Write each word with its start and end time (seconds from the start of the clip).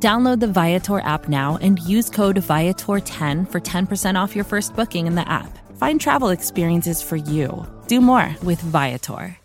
Download 0.00 0.38
the 0.38 0.46
Viator 0.46 1.00
app 1.00 1.28
now 1.28 1.58
and 1.60 1.80
use 1.80 2.08
code 2.08 2.36
Viator10 2.36 3.50
for 3.50 3.60
10% 3.60 4.14
off 4.14 4.36
your 4.36 4.44
first 4.44 4.76
booking 4.76 5.08
in 5.08 5.16
the 5.16 5.28
app. 5.28 5.58
Find 5.76 6.00
travel 6.00 6.28
experiences 6.28 7.02
for 7.02 7.16
you. 7.16 7.66
Do 7.88 8.00
more 8.00 8.32
with 8.44 8.60
Viator. 8.60 9.36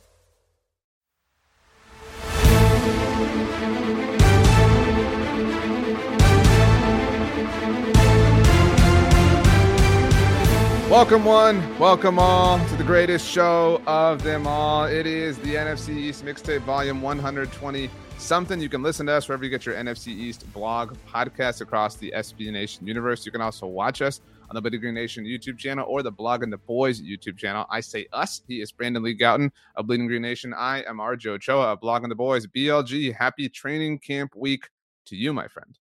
Welcome, 10.88 11.26
one. 11.26 11.80
Welcome 11.80 12.20
all 12.20 12.64
to 12.68 12.76
the 12.76 12.84
greatest 12.84 13.28
show 13.28 13.82
of 13.88 14.22
them 14.22 14.46
all. 14.46 14.86
It 14.86 15.08
is 15.08 15.40
the 15.40 15.56
NFC 15.56 15.96
East 15.98 16.24
Mixtape 16.24 16.62
Volume 16.62 17.02
120 17.02 17.90
something. 18.18 18.60
You 18.60 18.70
can 18.70 18.84
listen 18.84 19.06
to 19.08 19.14
us 19.14 19.28
wherever 19.28 19.44
you 19.44 19.50
get 19.50 19.66
your 19.66 19.76
NFC 19.76 20.08
East 20.08 20.52
blog 20.54 20.96
podcast 21.12 21.62
across 21.62 21.96
the 21.96 22.14
SB 22.16 22.52
Nation 22.52 22.86
universe. 22.88 23.26
You 23.26 23.32
can 23.32 23.42
also 23.42 23.68
watch 23.68 24.02
us 24.02 24.22
on 24.50 24.56
the 24.56 24.62
Bleeding 24.62 24.82
Green 24.82 24.94
Nation 24.94 25.26
YouTube 25.26 25.58
channel 25.58 25.86
or 25.88 26.04
the 26.04 26.12
Blogging 26.12 26.52
the 26.52 26.58
Boys 26.58 27.02
YouTube 27.02 27.38
channel. 27.38 27.66
I 27.70 27.80
say 27.80 28.08
us. 28.14 28.42
He 28.48 28.62
is 28.62 28.72
Brandon 28.72 29.04
Lee 29.04 29.18
Gowton 29.18 29.52
of 29.76 29.88
Bleeding 29.88 30.08
Green 30.08 30.22
Nation. 30.22 30.54
I 30.54 30.84
am 30.84 30.98
RJ 30.98 31.28
Ochoa 31.28 31.74
of 31.74 31.82
Blogging 31.82 32.10
the 32.10 32.16
Boys. 32.16 32.48
BLG, 32.48 33.16
happy 33.16 33.50
training 33.50 34.00
camp 34.00 34.36
week 34.36 34.70
to 35.06 35.16
you, 35.16 35.34
my 35.34 35.48
friend. 35.48 35.78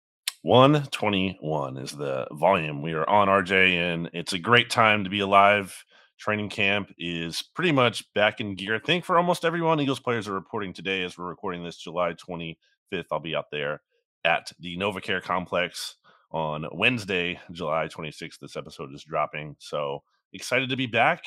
121 0.44 1.78
is 1.78 1.92
the 1.92 2.26
volume. 2.32 2.82
We 2.82 2.94
are 2.94 3.08
on 3.10 3.28
RJ, 3.28 3.74
and 3.74 4.10
it's 4.14 4.34
a 4.34 4.40
great 4.40 4.70
time 4.70 5.04
to 5.04 5.10
be 5.10 5.20
alive. 5.20 5.84
Training 6.20 6.50
camp 6.50 6.94
is 6.98 7.42
pretty 7.42 7.72
much 7.72 8.04
back 8.14 8.42
in 8.42 8.56
gear. 8.56 8.76
I 8.76 8.80
think 8.80 9.06
for 9.06 9.18
almost 9.18 9.46
everyone, 9.46 9.80
Eagles 9.80 10.02
players 10.02 10.28
are 10.28 10.34
reporting 10.34 10.74
today 10.74 11.04
as 11.04 11.18
we're 11.18 11.30
recording 11.30 11.64
this 11.64 11.78
July 11.78 12.14
25th. 12.14 13.06
I'll 13.10 13.22
be 13.22 13.36
out 13.36 13.52
there 13.52 13.82
at 14.26 14.52
the 14.60 14.78
NovaCare 14.78 15.24
complex 15.24 15.96
on 16.32 16.66
Wednesday, 16.74 17.40
July 17.52 17.88
26th. 17.88 18.38
This 18.40 18.58
episode 18.58 18.94
is 18.94 19.06
dropping. 19.06 19.56
So 19.60 20.04
excited 20.34 20.70
to 20.70 20.76
be 20.76 20.88
back. 20.88 21.24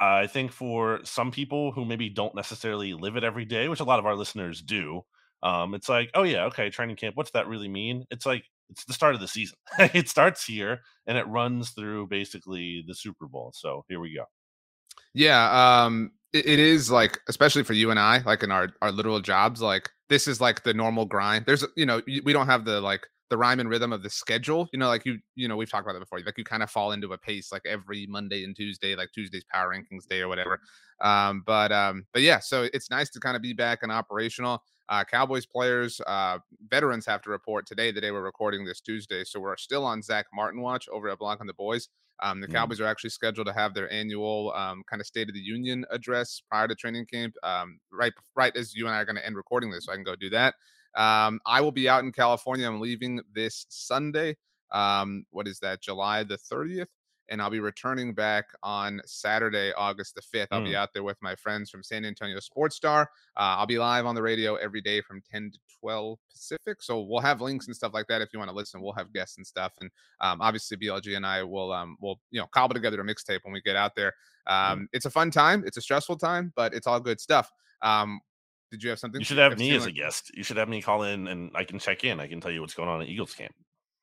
I 0.00 0.26
think 0.26 0.52
for 0.52 1.00
some 1.04 1.30
people 1.30 1.72
who 1.72 1.84
maybe 1.84 2.08
don't 2.08 2.34
necessarily 2.34 2.94
live 2.94 3.16
it 3.16 3.24
every 3.24 3.44
day, 3.44 3.68
which 3.68 3.80
a 3.80 3.84
lot 3.84 3.98
of 3.98 4.06
our 4.06 4.16
listeners 4.16 4.62
do, 4.62 5.02
um, 5.42 5.74
it's 5.74 5.88
like, 5.88 6.10
oh 6.14 6.22
yeah, 6.22 6.44
okay, 6.46 6.70
training 6.70 6.96
camp. 6.96 7.14
What's 7.14 7.32
that 7.32 7.46
really 7.46 7.68
mean? 7.68 8.04
It's 8.10 8.24
like 8.24 8.44
it's 8.70 8.84
the 8.84 8.92
start 8.92 9.14
of 9.14 9.20
the 9.20 9.28
season. 9.28 9.56
it 9.78 10.08
starts 10.08 10.44
here 10.44 10.80
and 11.06 11.16
it 11.16 11.26
runs 11.26 11.70
through 11.70 12.06
basically 12.08 12.84
the 12.86 12.94
Super 12.94 13.26
Bowl. 13.26 13.52
So 13.54 13.84
here 13.88 14.00
we 14.00 14.14
go. 14.14 14.24
Yeah, 15.14 15.84
um, 15.84 16.12
it, 16.32 16.46
it 16.46 16.58
is 16.58 16.90
like, 16.90 17.20
especially 17.28 17.62
for 17.64 17.72
you 17.72 17.90
and 17.90 17.98
I, 17.98 18.18
like 18.24 18.42
in 18.42 18.52
our 18.52 18.68
our 18.82 18.92
literal 18.92 19.20
jobs, 19.20 19.62
like 19.62 19.90
this 20.08 20.28
is 20.28 20.40
like 20.40 20.62
the 20.62 20.74
normal 20.74 21.06
grind. 21.06 21.46
There's, 21.46 21.64
you 21.76 21.86
know, 21.86 22.02
we 22.06 22.32
don't 22.32 22.46
have 22.46 22.64
the 22.64 22.80
like 22.80 23.06
the 23.30 23.36
rhyme 23.36 23.60
and 23.60 23.68
rhythm 23.68 23.92
of 23.92 24.02
the 24.02 24.10
schedule. 24.10 24.68
You 24.72 24.78
know, 24.78 24.88
like 24.88 25.04
you, 25.04 25.18
you 25.34 25.48
know, 25.48 25.56
we've 25.56 25.70
talked 25.70 25.86
about 25.86 25.94
that 25.94 26.00
before. 26.00 26.20
Like 26.20 26.38
you 26.38 26.44
kind 26.44 26.62
of 26.62 26.70
fall 26.70 26.92
into 26.92 27.12
a 27.12 27.18
pace 27.18 27.52
like 27.52 27.62
every 27.66 28.06
Monday 28.06 28.44
and 28.44 28.54
Tuesday, 28.56 28.96
like 28.96 29.10
Tuesday's 29.12 29.44
power 29.44 29.74
rankings 29.74 30.06
day 30.08 30.20
or 30.20 30.28
whatever. 30.28 30.60
Um, 31.00 31.42
but 31.46 31.72
um, 31.72 32.06
but 32.12 32.22
yeah, 32.22 32.38
so 32.38 32.68
it's 32.72 32.90
nice 32.90 33.10
to 33.10 33.20
kind 33.20 33.36
of 33.36 33.42
be 33.42 33.52
back 33.52 33.82
and 33.82 33.92
operational. 33.92 34.62
Uh, 34.88 35.04
Cowboys 35.04 35.44
players, 35.44 36.00
uh, 36.06 36.38
veterans 36.70 37.04
have 37.04 37.20
to 37.22 37.30
report 37.30 37.66
today, 37.66 37.90
the 37.90 38.00
day 38.00 38.10
we're 38.10 38.22
recording 38.22 38.64
this 38.64 38.80
Tuesday. 38.80 39.22
So 39.22 39.38
we're 39.38 39.56
still 39.58 39.84
on 39.84 40.00
Zach 40.00 40.26
Martin 40.32 40.62
watch 40.62 40.88
over 40.88 41.10
at 41.10 41.18
Blogging 41.18 41.46
the 41.46 41.52
Boys. 41.52 41.88
Um, 42.20 42.40
the 42.40 42.48
mm. 42.48 42.54
Cowboys 42.54 42.80
are 42.80 42.86
actually 42.86 43.10
scheduled 43.10 43.46
to 43.46 43.52
have 43.52 43.74
their 43.74 43.92
annual 43.92 44.52
um, 44.56 44.82
kind 44.88 45.00
of 45.00 45.06
State 45.06 45.28
of 45.28 45.34
the 45.34 45.40
Union 45.40 45.84
address 45.90 46.42
prior 46.50 46.66
to 46.66 46.74
training 46.74 47.06
camp, 47.06 47.34
um, 47.42 47.78
right 47.92 48.12
right 48.34 48.56
as 48.56 48.74
you 48.74 48.86
and 48.86 48.94
I 48.94 49.00
are 49.00 49.04
going 49.04 49.16
to 49.16 49.24
end 49.24 49.36
recording 49.36 49.70
this, 49.70 49.84
so 49.84 49.92
I 49.92 49.94
can 49.94 50.04
go 50.04 50.16
do 50.16 50.30
that. 50.30 50.54
Um, 50.96 51.40
I 51.46 51.60
will 51.60 51.72
be 51.72 51.88
out 51.88 52.04
in 52.04 52.12
California. 52.12 52.66
I'm 52.66 52.80
leaving 52.80 53.20
this 53.34 53.66
Sunday. 53.68 54.36
Um, 54.72 55.24
what 55.30 55.46
is 55.48 55.58
that? 55.60 55.80
July 55.80 56.24
the 56.24 56.38
30th 56.38 56.86
and 57.28 57.42
I'll 57.42 57.50
be 57.50 57.60
returning 57.60 58.14
back 58.14 58.46
on 58.62 59.00
Saturday, 59.04 59.72
August 59.76 60.14
the 60.14 60.38
5th. 60.38 60.48
I'll 60.50 60.60
mm. 60.60 60.66
be 60.66 60.76
out 60.76 60.90
there 60.94 61.02
with 61.02 61.16
my 61.20 61.34
friends 61.36 61.70
from 61.70 61.82
San 61.82 62.04
Antonio 62.04 62.40
Sports 62.40 62.76
Star. 62.76 63.02
Uh, 63.36 63.56
I'll 63.58 63.66
be 63.66 63.78
live 63.78 64.06
on 64.06 64.14
the 64.14 64.22
radio 64.22 64.56
every 64.56 64.80
day 64.80 65.00
from 65.00 65.20
10 65.30 65.52
to 65.52 65.58
12 65.80 66.18
Pacific. 66.32 66.82
So 66.82 67.02
we'll 67.02 67.20
have 67.20 67.40
links 67.40 67.66
and 67.66 67.76
stuff 67.76 67.92
like 67.94 68.06
that 68.08 68.22
if 68.22 68.30
you 68.32 68.38
want 68.38 68.50
to 68.50 68.56
listen. 68.56 68.80
We'll 68.80 68.92
have 68.94 69.12
guests 69.12 69.36
and 69.36 69.46
stuff. 69.46 69.72
And 69.80 69.90
um, 70.20 70.40
obviously, 70.40 70.76
BLG 70.76 71.16
and 71.16 71.26
I 71.26 71.42
will 71.42 71.72
um, 71.72 71.96
will 72.00 72.20
you 72.30 72.40
know 72.40 72.46
cobble 72.52 72.74
together 72.74 73.00
a 73.00 73.04
mixtape 73.04 73.40
when 73.42 73.52
we 73.52 73.60
get 73.60 73.76
out 73.76 73.94
there. 73.94 74.14
Mm. 74.48 74.86
It's 74.92 75.04
a 75.04 75.10
fun 75.10 75.30
time. 75.30 75.62
It's 75.66 75.76
a 75.76 75.82
stressful 75.82 76.16
time, 76.16 76.52
but 76.56 76.72
it's 76.72 76.86
all 76.86 77.00
good 77.00 77.20
stuff. 77.20 77.50
Um, 77.82 78.20
did 78.70 78.82
you 78.82 78.90
have 78.90 78.98
something? 78.98 79.20
You 79.20 79.24
should 79.24 79.38
have 79.38 79.58
me 79.58 79.74
as 79.74 79.82
like- 79.84 79.90
a 79.90 79.96
guest. 79.96 80.30
You 80.34 80.42
should 80.42 80.56
have 80.56 80.68
me 80.68 80.82
call 80.82 81.02
in 81.02 81.28
and 81.28 81.50
I 81.54 81.64
can 81.64 81.78
check 81.78 82.04
in. 82.04 82.20
I 82.20 82.26
can 82.28 82.40
tell 82.40 82.50
you 82.50 82.60
what's 82.60 82.74
going 82.74 82.88
on 82.88 83.00
at 83.02 83.08
Eagles 83.08 83.34
camp. 83.34 83.54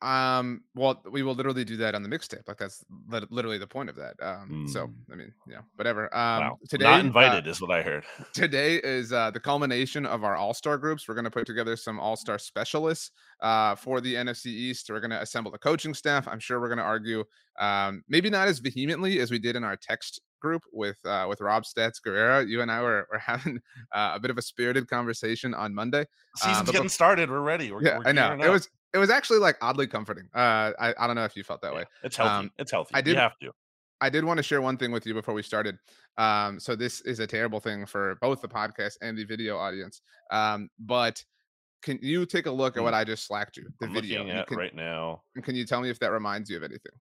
Um, 0.05 0.61
well, 0.75 1.01
we 1.09 1.23
will 1.23 1.33
literally 1.33 1.65
do 1.65 1.77
that 1.77 1.95
on 1.95 2.03
the 2.03 2.09
mixtape. 2.09 2.47
Like 2.47 2.57
that's 2.57 2.85
literally 3.31 3.57
the 3.57 3.65
point 3.65 3.89
of 3.89 3.95
that. 3.95 4.13
Um, 4.21 4.65
mm. 4.67 4.69
so 4.69 4.87
I 5.11 5.15
mean, 5.15 5.33
yeah, 5.47 5.61
whatever. 5.75 6.15
Um, 6.15 6.41
wow. 6.41 6.59
today 6.69 6.85
not 6.85 6.97
uh, 6.97 7.05
invited 7.05 7.47
uh, 7.47 7.49
is 7.49 7.59
what 7.59 7.71
I 7.71 7.81
heard. 7.81 8.03
today 8.33 8.75
is 8.75 9.11
uh 9.11 9.31
the 9.31 9.39
culmination 9.39 10.05
of 10.05 10.23
our 10.23 10.35
all 10.35 10.53
star 10.53 10.77
groups. 10.77 11.07
We're 11.07 11.15
gonna 11.15 11.31
put 11.31 11.47
together 11.47 11.75
some 11.75 11.99
all 11.99 12.15
star 12.15 12.37
specialists 12.37 13.11
uh 13.41 13.73
for 13.75 13.99
the 13.99 14.13
NFC 14.13 14.47
East. 14.47 14.91
We're 14.91 14.99
gonna 14.99 15.19
assemble 15.21 15.49
the 15.49 15.57
coaching 15.57 15.95
staff. 15.95 16.27
I'm 16.27 16.39
sure 16.39 16.61
we're 16.61 16.69
gonna 16.69 16.83
argue, 16.83 17.23
um, 17.59 18.03
maybe 18.07 18.29
not 18.29 18.47
as 18.47 18.59
vehemently 18.59 19.19
as 19.19 19.31
we 19.31 19.39
did 19.39 19.55
in 19.55 19.63
our 19.63 19.75
text 19.75 20.21
group 20.45 20.61
with 20.71 20.97
uh, 21.05 21.25
with 21.27 21.41
Rob 21.41 21.63
Stats 21.63 21.99
Guerrera. 22.05 22.47
You 22.47 22.61
and 22.61 22.71
I 22.71 22.81
were, 22.81 23.07
were 23.11 23.17
having 23.31 23.59
uh, 23.91 24.11
a 24.13 24.19
bit 24.19 24.29
of 24.29 24.37
a 24.37 24.41
spirited 24.41 24.87
conversation 24.87 25.55
on 25.55 25.73
Monday. 25.73 26.05
Season's 26.37 26.69
uh, 26.69 26.71
getting 26.71 26.89
started. 26.89 27.31
We're 27.31 27.39
ready. 27.39 27.71
We're, 27.71 27.81
yeah, 27.81 27.97
we're 27.97 28.09
I 28.09 28.11
know. 28.11 28.37
It 28.39 28.49
was 28.49 28.69
it 28.95 28.97
was 28.97 29.09
actually 29.09 29.39
like 29.39 29.57
oddly 29.61 29.87
comforting. 29.87 30.29
Uh, 30.33 30.71
I, 30.79 30.93
I 30.97 31.05
don't 31.05 31.17
know 31.17 31.25
if 31.25 31.35
you 31.35 31.43
felt 31.43 31.61
that 31.61 31.73
yeah, 31.73 31.79
way. 31.79 31.85
It's 32.01 32.15
healthy. 32.15 32.31
Um, 32.31 32.51
it's 32.57 32.71
healthy. 32.71 32.95
I 32.95 33.01
did 33.01 33.15
you 33.15 33.19
have 33.19 33.37
to. 33.39 33.51
I 33.99 34.09
did 34.09 34.23
want 34.23 34.37
to 34.37 34.43
share 34.43 34.61
one 34.61 34.77
thing 34.77 34.91
with 34.91 35.05
you 35.05 35.13
before 35.13 35.33
we 35.33 35.41
started. 35.41 35.77
Um, 36.17 36.59
so 36.59 36.75
this 36.75 37.01
is 37.01 37.19
a 37.19 37.27
terrible 37.27 37.59
thing 37.59 37.85
for 37.85 38.15
both 38.21 38.41
the 38.41 38.47
podcast 38.47 38.93
and 39.01 39.17
the 39.17 39.25
video 39.25 39.57
audience. 39.57 40.01
Um, 40.31 40.69
but 40.79 41.23
can 41.81 41.99
you 42.01 42.25
take 42.25 42.45
a 42.45 42.51
look 42.51 42.77
at 42.77 42.83
what 42.83 42.93
mm. 42.93 42.97
I 42.97 43.03
just 43.03 43.27
slacked 43.27 43.57
you? 43.57 43.67
The 43.79 43.87
I'm 43.87 43.93
video 43.93 44.19
looking 44.19 44.37
at 44.37 44.47
can, 44.47 44.57
right 44.57 44.75
now. 44.75 45.23
And 45.35 45.43
can 45.43 45.55
you 45.55 45.65
tell 45.65 45.81
me 45.81 45.89
if 45.89 45.99
that 45.99 46.11
reminds 46.11 46.49
you 46.49 46.57
of 46.57 46.63
anything? 46.63 46.91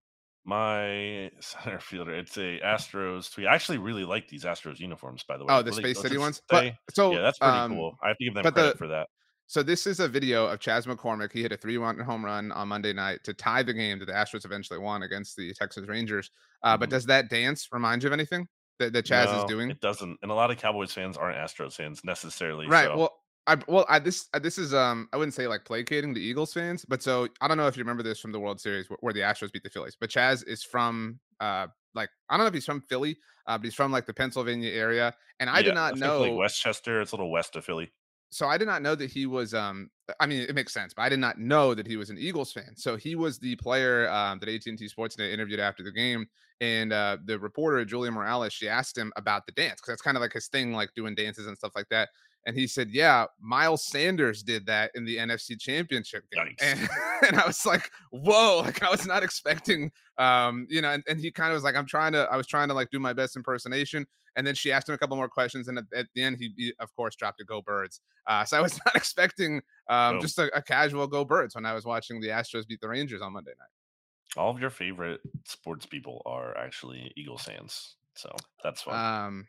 My 0.45 1.31
center 1.41 1.79
fielder, 1.79 2.15
it's 2.15 2.37
a 2.39 2.61
Astros 2.61 3.33
tweet. 3.33 3.47
I 3.47 3.55
actually 3.55 3.79
really 3.79 4.05
like 4.05 4.29
these 4.29 4.45
Astros 4.45 4.81
uniforms, 4.81 5.25
by 5.29 5.37
the 5.37 5.45
way. 5.45 5.55
Oh, 5.55 5.63
the 5.63 5.73
Space 5.73 6.01
City 6.01 6.19
ones. 6.19 6.43
But, 6.49 6.75
so 6.91 7.13
yeah, 7.13 7.23
that's 7.23 7.39
pretty 7.39 7.57
um, 7.57 7.75
cool. 7.75 7.97
I 8.03 8.09
have 8.09 8.19
to 8.19 8.25
give 8.25 8.35
them 8.35 8.43
credit 8.43 8.73
the, 8.73 8.79
for 8.79 8.89
that. 8.89 9.09
So 9.47 9.63
this 9.63 9.87
is 9.87 10.01
a 10.01 10.09
video 10.09 10.47
of 10.47 10.59
Chas 10.61 10.87
McCormick. 10.87 11.33
He 11.33 11.43
hit 11.43 11.53
a 11.53 11.57
three-run 11.57 11.99
home 11.99 12.25
run 12.25 12.51
on 12.53 12.69
Monday 12.69 12.93
night 12.93 13.21
to 13.25 13.35
tie 13.35 13.63
the 13.63 13.75
game 13.75 13.99
that 13.99 14.07
the 14.07 14.13
Astros 14.13 14.45
eventually 14.45 14.79
won 14.79 15.03
against 15.03 15.37
the 15.37 15.53
Texas 15.55 15.87
Rangers. 15.87 16.31
Uh, 16.63 16.73
mm-hmm. 16.73 16.81
But 16.81 16.91
does 16.91 17.07
that 17.07 17.29
dance 17.29 17.69
remind 17.71 18.03
you 18.03 18.09
of 18.09 18.13
anything 18.15 18.49
that, 18.79 18.93
that 18.95 19.05
Chas 19.05 19.27
no, 19.27 19.39
is 19.41 19.45
doing? 19.45 19.71
It 19.71 19.81
doesn't. 19.81 20.19
And 20.23 20.31
a 20.31 20.35
lot 20.35 20.51
of 20.51 20.57
Cowboys 20.57 20.93
fans 20.93 21.17
aren't 21.17 21.37
Astros 21.37 21.75
fans 21.75 22.01
necessarily. 22.05 22.67
Right. 22.67 22.87
So. 22.87 22.97
Well, 22.97 23.13
I 23.47 23.59
well, 23.69 23.85
I, 23.91 23.99
this 23.99 24.29
uh, 24.33 24.39
this 24.39 24.57
is 24.57 24.73
um 24.73 25.07
I 25.13 25.19
wouldn't 25.19 25.35
say 25.35 25.47
like 25.47 25.67
placating 25.67 26.15
the 26.15 26.21
Eagles 26.21 26.55
fans, 26.55 26.87
but 26.89 27.03
so 27.03 27.29
I 27.43 27.49
don't 27.49 27.59
know 27.59 27.67
if 27.67 27.77
you 27.77 27.83
remember 27.83 28.03
this 28.03 28.19
from 28.19 28.33
the 28.33 28.41
World 28.41 28.59
Series 28.59 28.89
where, 28.89 28.97
where 29.01 29.13
the 29.13 29.21
Astros 29.21 29.53
beat 29.53 29.63
the 29.63 29.69
Phillies. 29.69 29.97
But 30.01 30.09
Chas 30.09 30.43
is 30.45 30.65
from 30.65 31.21
uh 31.41 31.67
like 31.95 32.09
I 32.31 32.37
don't 32.37 32.45
know 32.45 32.49
if 32.49 32.55
he's 32.55 32.65
from 32.65 32.81
Philly, 32.89 33.19
uh, 33.47 33.59
but 33.59 33.65
he's 33.65 33.75
from 33.75 33.93
like 33.93 34.07
the 34.07 34.15
Pennsylvania 34.15 34.73
area, 34.73 35.15
and 35.41 35.51
I 35.51 35.59
yeah, 35.59 35.63
did 35.63 35.75
not 35.75 35.99
know 35.99 36.21
like 36.21 36.35
West 36.35 36.61
Chester. 36.61 37.03
It's 37.03 37.13
a 37.13 37.17
little 37.17 37.31
west 37.31 37.55
of 37.55 37.67
Philly 37.67 37.93
so 38.35 38.49
I 38.49 38.59
did 38.59 38.67
not 38.67 38.83
know 38.83 38.97
that 38.97 39.11
he 39.11 39.27
was. 39.27 39.55
Um, 39.55 39.91
I 40.19 40.27
mean, 40.27 40.41
it 40.43 40.55
makes 40.57 40.73
sense, 40.75 40.93
but 40.93 41.03
I 41.03 41.09
did 41.09 41.21
not 41.21 41.39
know 41.39 41.73
that 41.73 41.87
he 41.87 41.97
was 41.97 42.11
an 42.11 42.19
Eagles 42.19 42.53
fan. 42.53 42.75
So 42.77 42.97
he 42.97 43.15
was 43.15 43.39
the 43.39 43.55
player 43.57 44.11
um, 44.11 44.41
that 44.41 44.49
AT 44.49 44.67
and 44.67 44.77
T 44.77 44.89
Sports 44.89 45.15
Day 45.15 45.33
interviewed 45.33 45.61
after 45.61 45.85
the 45.85 45.93
game, 45.93 46.27
and 46.61 46.93
uh, 46.93 47.19
the 47.25 47.39
reporter 47.39 47.85
Julia 47.85 48.11
Morales 48.11 48.53
she 48.53 48.69
asked 48.69 48.99
him 48.99 49.13
about 49.17 49.47
the 49.47 49.53
dance 49.53 49.81
because 49.81 49.93
that's 49.93 50.03
kind 50.03 50.17
of 50.17 50.21
like 50.21 50.33
his 50.33 50.49
thing, 50.49 50.73
like 50.73 50.91
doing 50.97 51.15
dances 51.15 51.47
and 51.47 51.57
stuff 51.57 51.73
like 51.77 51.89
that. 51.91 52.09
And 52.47 52.57
he 52.57 52.67
said, 52.67 52.91
"Yeah, 52.91 53.27
Miles 53.41 53.85
Sanders 53.85 54.43
did 54.43 54.67
that 54.67 54.91
in 54.95 55.05
the 55.05 55.17
NFC 55.17 55.59
Championship 55.59 56.25
game." 56.31 56.55
And, 56.61 56.89
and, 57.27 57.37
I 57.39 57.47
was 57.47 57.65
like, 57.65 57.91
"Whoa!" 58.11 58.61
Like 58.65 58.83
I 58.83 58.91
was 58.91 59.07
not 59.07 59.23
expecting, 59.23 59.91
um, 60.19 60.67
you 60.69 60.83
know. 60.83 60.91
And, 60.91 61.03
and 61.09 61.19
he 61.19 61.31
kind 61.31 61.51
of 61.51 61.55
was 61.55 61.65
like, 61.65 61.75
"I'm 61.75 61.87
trying 61.87 62.13
to, 62.13 62.29
I 62.31 62.37
was 62.37 62.47
trying 62.47 62.69
to 62.69 62.75
like 62.75 62.91
do 62.91 62.99
my 62.99 63.13
best 63.13 63.37
impersonation." 63.37 64.07
And 64.37 64.47
then 64.47 64.55
she 64.55 64.73
asked 64.73 64.89
him 64.89 64.95
a 64.95 64.99
couple 64.99 65.17
more 65.17 65.29
questions, 65.29 65.69
and 65.69 65.79
at, 65.79 65.85
at 65.95 66.07
the 66.15 66.23
end, 66.23 66.39
he, 66.39 66.53
he, 66.57 66.73
of 66.81 66.95
course 66.97 67.15
dropped 67.17 67.41
a 67.41 67.45
"Go 67.45 67.63
Birds." 67.63 68.01
Uh, 68.27 68.45
so 68.45 68.59
I 68.59 68.61
was 68.61 68.79
not 68.87 68.95
expecting 68.97 69.63
um, 69.89 70.21
just 70.21 70.39
a, 70.39 70.55
a, 70.57 70.63
casual 70.63 71.07
"Go 71.07 71.25
Birds" 71.25 71.55
when 71.55 71.65
I 71.65 71.73
was 71.73 71.85
watching 71.85 72.21
the 72.21 72.29
Astros 72.29 72.67
beat 72.67 72.81
the 72.81 72.89
Rangers 72.89 73.23
on 73.23 73.33
Monday 73.33 73.53
night. 73.59 74.37
All 74.37 74.51
of 74.51 74.61
your 74.61 74.71
favorite 74.71 75.21
sports 75.45 75.87
people 75.87 76.21
are 76.27 76.57
actually 76.59 77.13
Eagle 77.17 77.39
fans, 77.39 77.97
so 78.15 78.35
that's 78.63 78.83
fun. 78.83 78.95
Um, 79.27 79.47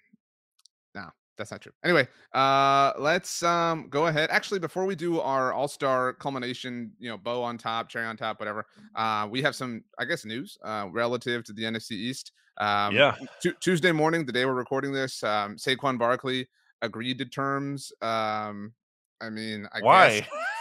no, 0.94 1.10
that's 1.38 1.52
not 1.52 1.62
true. 1.62 1.72
Anyway, 1.84 2.08
uh, 2.34 2.94
let's 2.98 3.44
um 3.44 3.88
go 3.90 4.08
ahead. 4.08 4.30
Actually, 4.32 4.60
before 4.60 4.86
we 4.86 4.96
do 4.96 5.20
our 5.20 5.54
All 5.54 5.68
Star 5.68 6.14
culmination, 6.14 6.92
you 7.00 7.10
know, 7.10 7.18
bow 7.18 7.44
on 7.44 7.58
top, 7.58 7.90
cherry 7.90 8.06
on 8.06 8.18
top, 8.18 8.40
whatever. 8.40 8.66
Uh, 8.96 9.28
we 9.30 9.42
have 9.42 9.56
some, 9.56 9.84
I 10.00 10.06
guess, 10.06 10.26
news 10.26 10.58
uh 10.64 10.88
relative 10.92 11.44
to 11.46 11.54
the 11.54 11.64
NFC 11.64 11.92
East. 11.92 12.32
Um, 12.58 12.96
yeah. 12.96 13.16
T- 13.42 13.54
Tuesday 13.60 13.92
morning, 13.92 14.26
the 14.26 14.32
day 14.32 14.46
we're 14.46 14.54
recording 14.54 14.94
this, 14.94 15.24
um, 15.24 15.58
Saquon 15.58 16.00
Barkley 16.00 16.48
agreed 16.82 17.18
to 17.18 17.26
terms. 17.26 17.92
Um, 18.02 18.74
I 19.22 19.30
mean, 19.30 19.68
I 19.74 19.82
why? 19.82 20.20
Guess, 20.20 20.30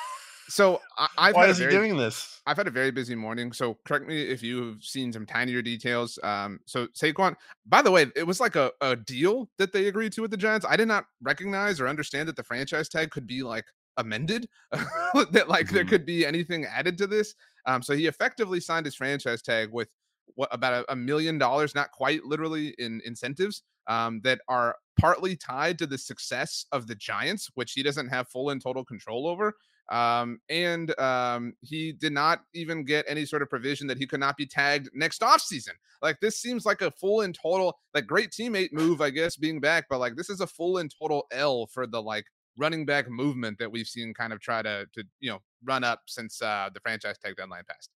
so 0.49 0.81
I, 0.99 1.09
I've 1.19 1.35
why 1.35 1.47
is 1.47 1.59
very, 1.59 1.73
he 1.73 1.79
doing 1.79 1.97
this? 1.97 2.41
I've 2.47 2.57
had 2.57 2.67
a 2.67 2.71
very 2.71 2.91
busy 2.91 3.15
morning. 3.15 3.53
So 3.53 3.79
correct 3.85 4.07
me 4.07 4.23
if 4.23 4.43
you've 4.43 4.83
seen 4.83 5.13
some 5.13 5.27
tinier 5.27 5.63
details. 5.63 6.19
Um, 6.23 6.61
so 6.67 6.87
Saquon, 6.89 7.35
by 7.67 7.83
the 7.83 7.91
way, 7.91 8.07
it 8.15 8.27
was 8.27 8.41
like 8.41 8.57
a, 8.57 8.71
a 8.81 8.97
deal 8.97 9.49
that 9.59 9.73
they 9.73 9.87
agreed 9.87 10.13
to 10.13 10.23
with 10.23 10.31
the 10.31 10.37
Giants. 10.37 10.67
I 10.69 10.77
did 10.77 10.89
not 10.89 11.07
recognize 11.23 11.81
or 11.81 11.89
understand 11.89 12.29
that 12.29 12.37
the 12.37 12.45
franchise 12.45 12.89
tag 12.89 13.11
could 13.11 13.27
be 13.27 13.43
like 13.43 13.65
amended, 13.97 14.49
that 14.73 15.49
like 15.49 15.67
mm-hmm. 15.67 15.75
there 15.75 15.85
could 15.85 16.05
be 16.05 16.27
anything 16.27 16.65
added 16.67 16.99
to 16.99 17.07
this. 17.07 17.35
Um, 17.67 17.83
so 17.83 17.95
he 17.95 18.07
effectively 18.07 18.61
signed 18.61 18.87
his 18.87 18.95
franchise 18.95 19.43
tag 19.43 19.71
with 19.73 19.89
what 20.35 20.49
about 20.53 20.73
a, 20.73 20.93
a 20.93 20.97
million 20.97 21.39
dollars, 21.39 21.75
not 21.75 21.93
quite 21.93 22.25
literally 22.25 22.75
in 22.79 23.01
incentives 23.05 23.63
um, 23.87 24.21
that 24.25 24.41
are 24.49 24.77
partly 24.99 25.37
tied 25.37 25.79
to 25.79 25.87
the 25.87 25.99
success 25.99 26.67
of 26.73 26.87
the 26.87 26.95
Giants, 26.95 27.51
which 27.55 27.73
he 27.73 27.83
doesn't 27.83 28.09
have 28.09 28.29
full 28.29 28.51
and 28.51 28.63
total 28.63 28.85
control 28.85 29.27
over. 29.27 29.55
Um, 29.91 30.41
and 30.49 30.99
um, 30.99 31.55
he 31.61 31.93
did 31.93 32.13
not 32.13 32.41
even 32.55 32.85
get 32.85 33.05
any 33.09 33.27
sort 33.27 33.43
of 33.43 33.51
provision 33.51 33.87
that 33.89 33.99
he 33.99 34.07
could 34.07 34.21
not 34.21 34.37
be 34.37 34.47
tagged 34.47 34.89
next 34.95 35.21
offseason. 35.21 35.73
Like 36.01 36.21
this 36.21 36.41
seems 36.41 36.65
like 36.67 36.83
a 36.83 36.91
full 36.91 37.23
and 37.23 37.35
total, 37.35 37.79
like 37.95 38.07
great 38.07 38.31
teammate 38.31 38.73
move, 38.73 39.01
I 39.01 39.11
guess, 39.11 39.37
being 39.37 39.61
back, 39.61 39.87
but 39.89 40.01
like 40.01 40.17
this 40.17 40.31
is 40.31 40.41
a 40.41 40.47
full 40.47 40.79
and 40.79 40.93
total 40.99 41.27
L 41.33 41.67
for 41.67 41.87
the 41.87 42.01
like 42.01 42.27
running 42.57 42.87
back 42.87 43.11
movement 43.11 43.59
that 43.59 43.71
we've 43.71 43.87
seen 43.87 44.15
kind 44.15 44.33
of 44.33 44.41
try 44.41 44.63
to 44.63 44.87
to 44.95 45.03
you 45.21 45.31
know 45.31 45.41
run 45.65 45.83
up 45.83 46.03
since 46.07 46.41
uh 46.41 46.69
the 46.73 46.81
franchise 46.81 47.19
tag 47.19 47.37
deadline 47.37 47.63
passed. 47.69 47.91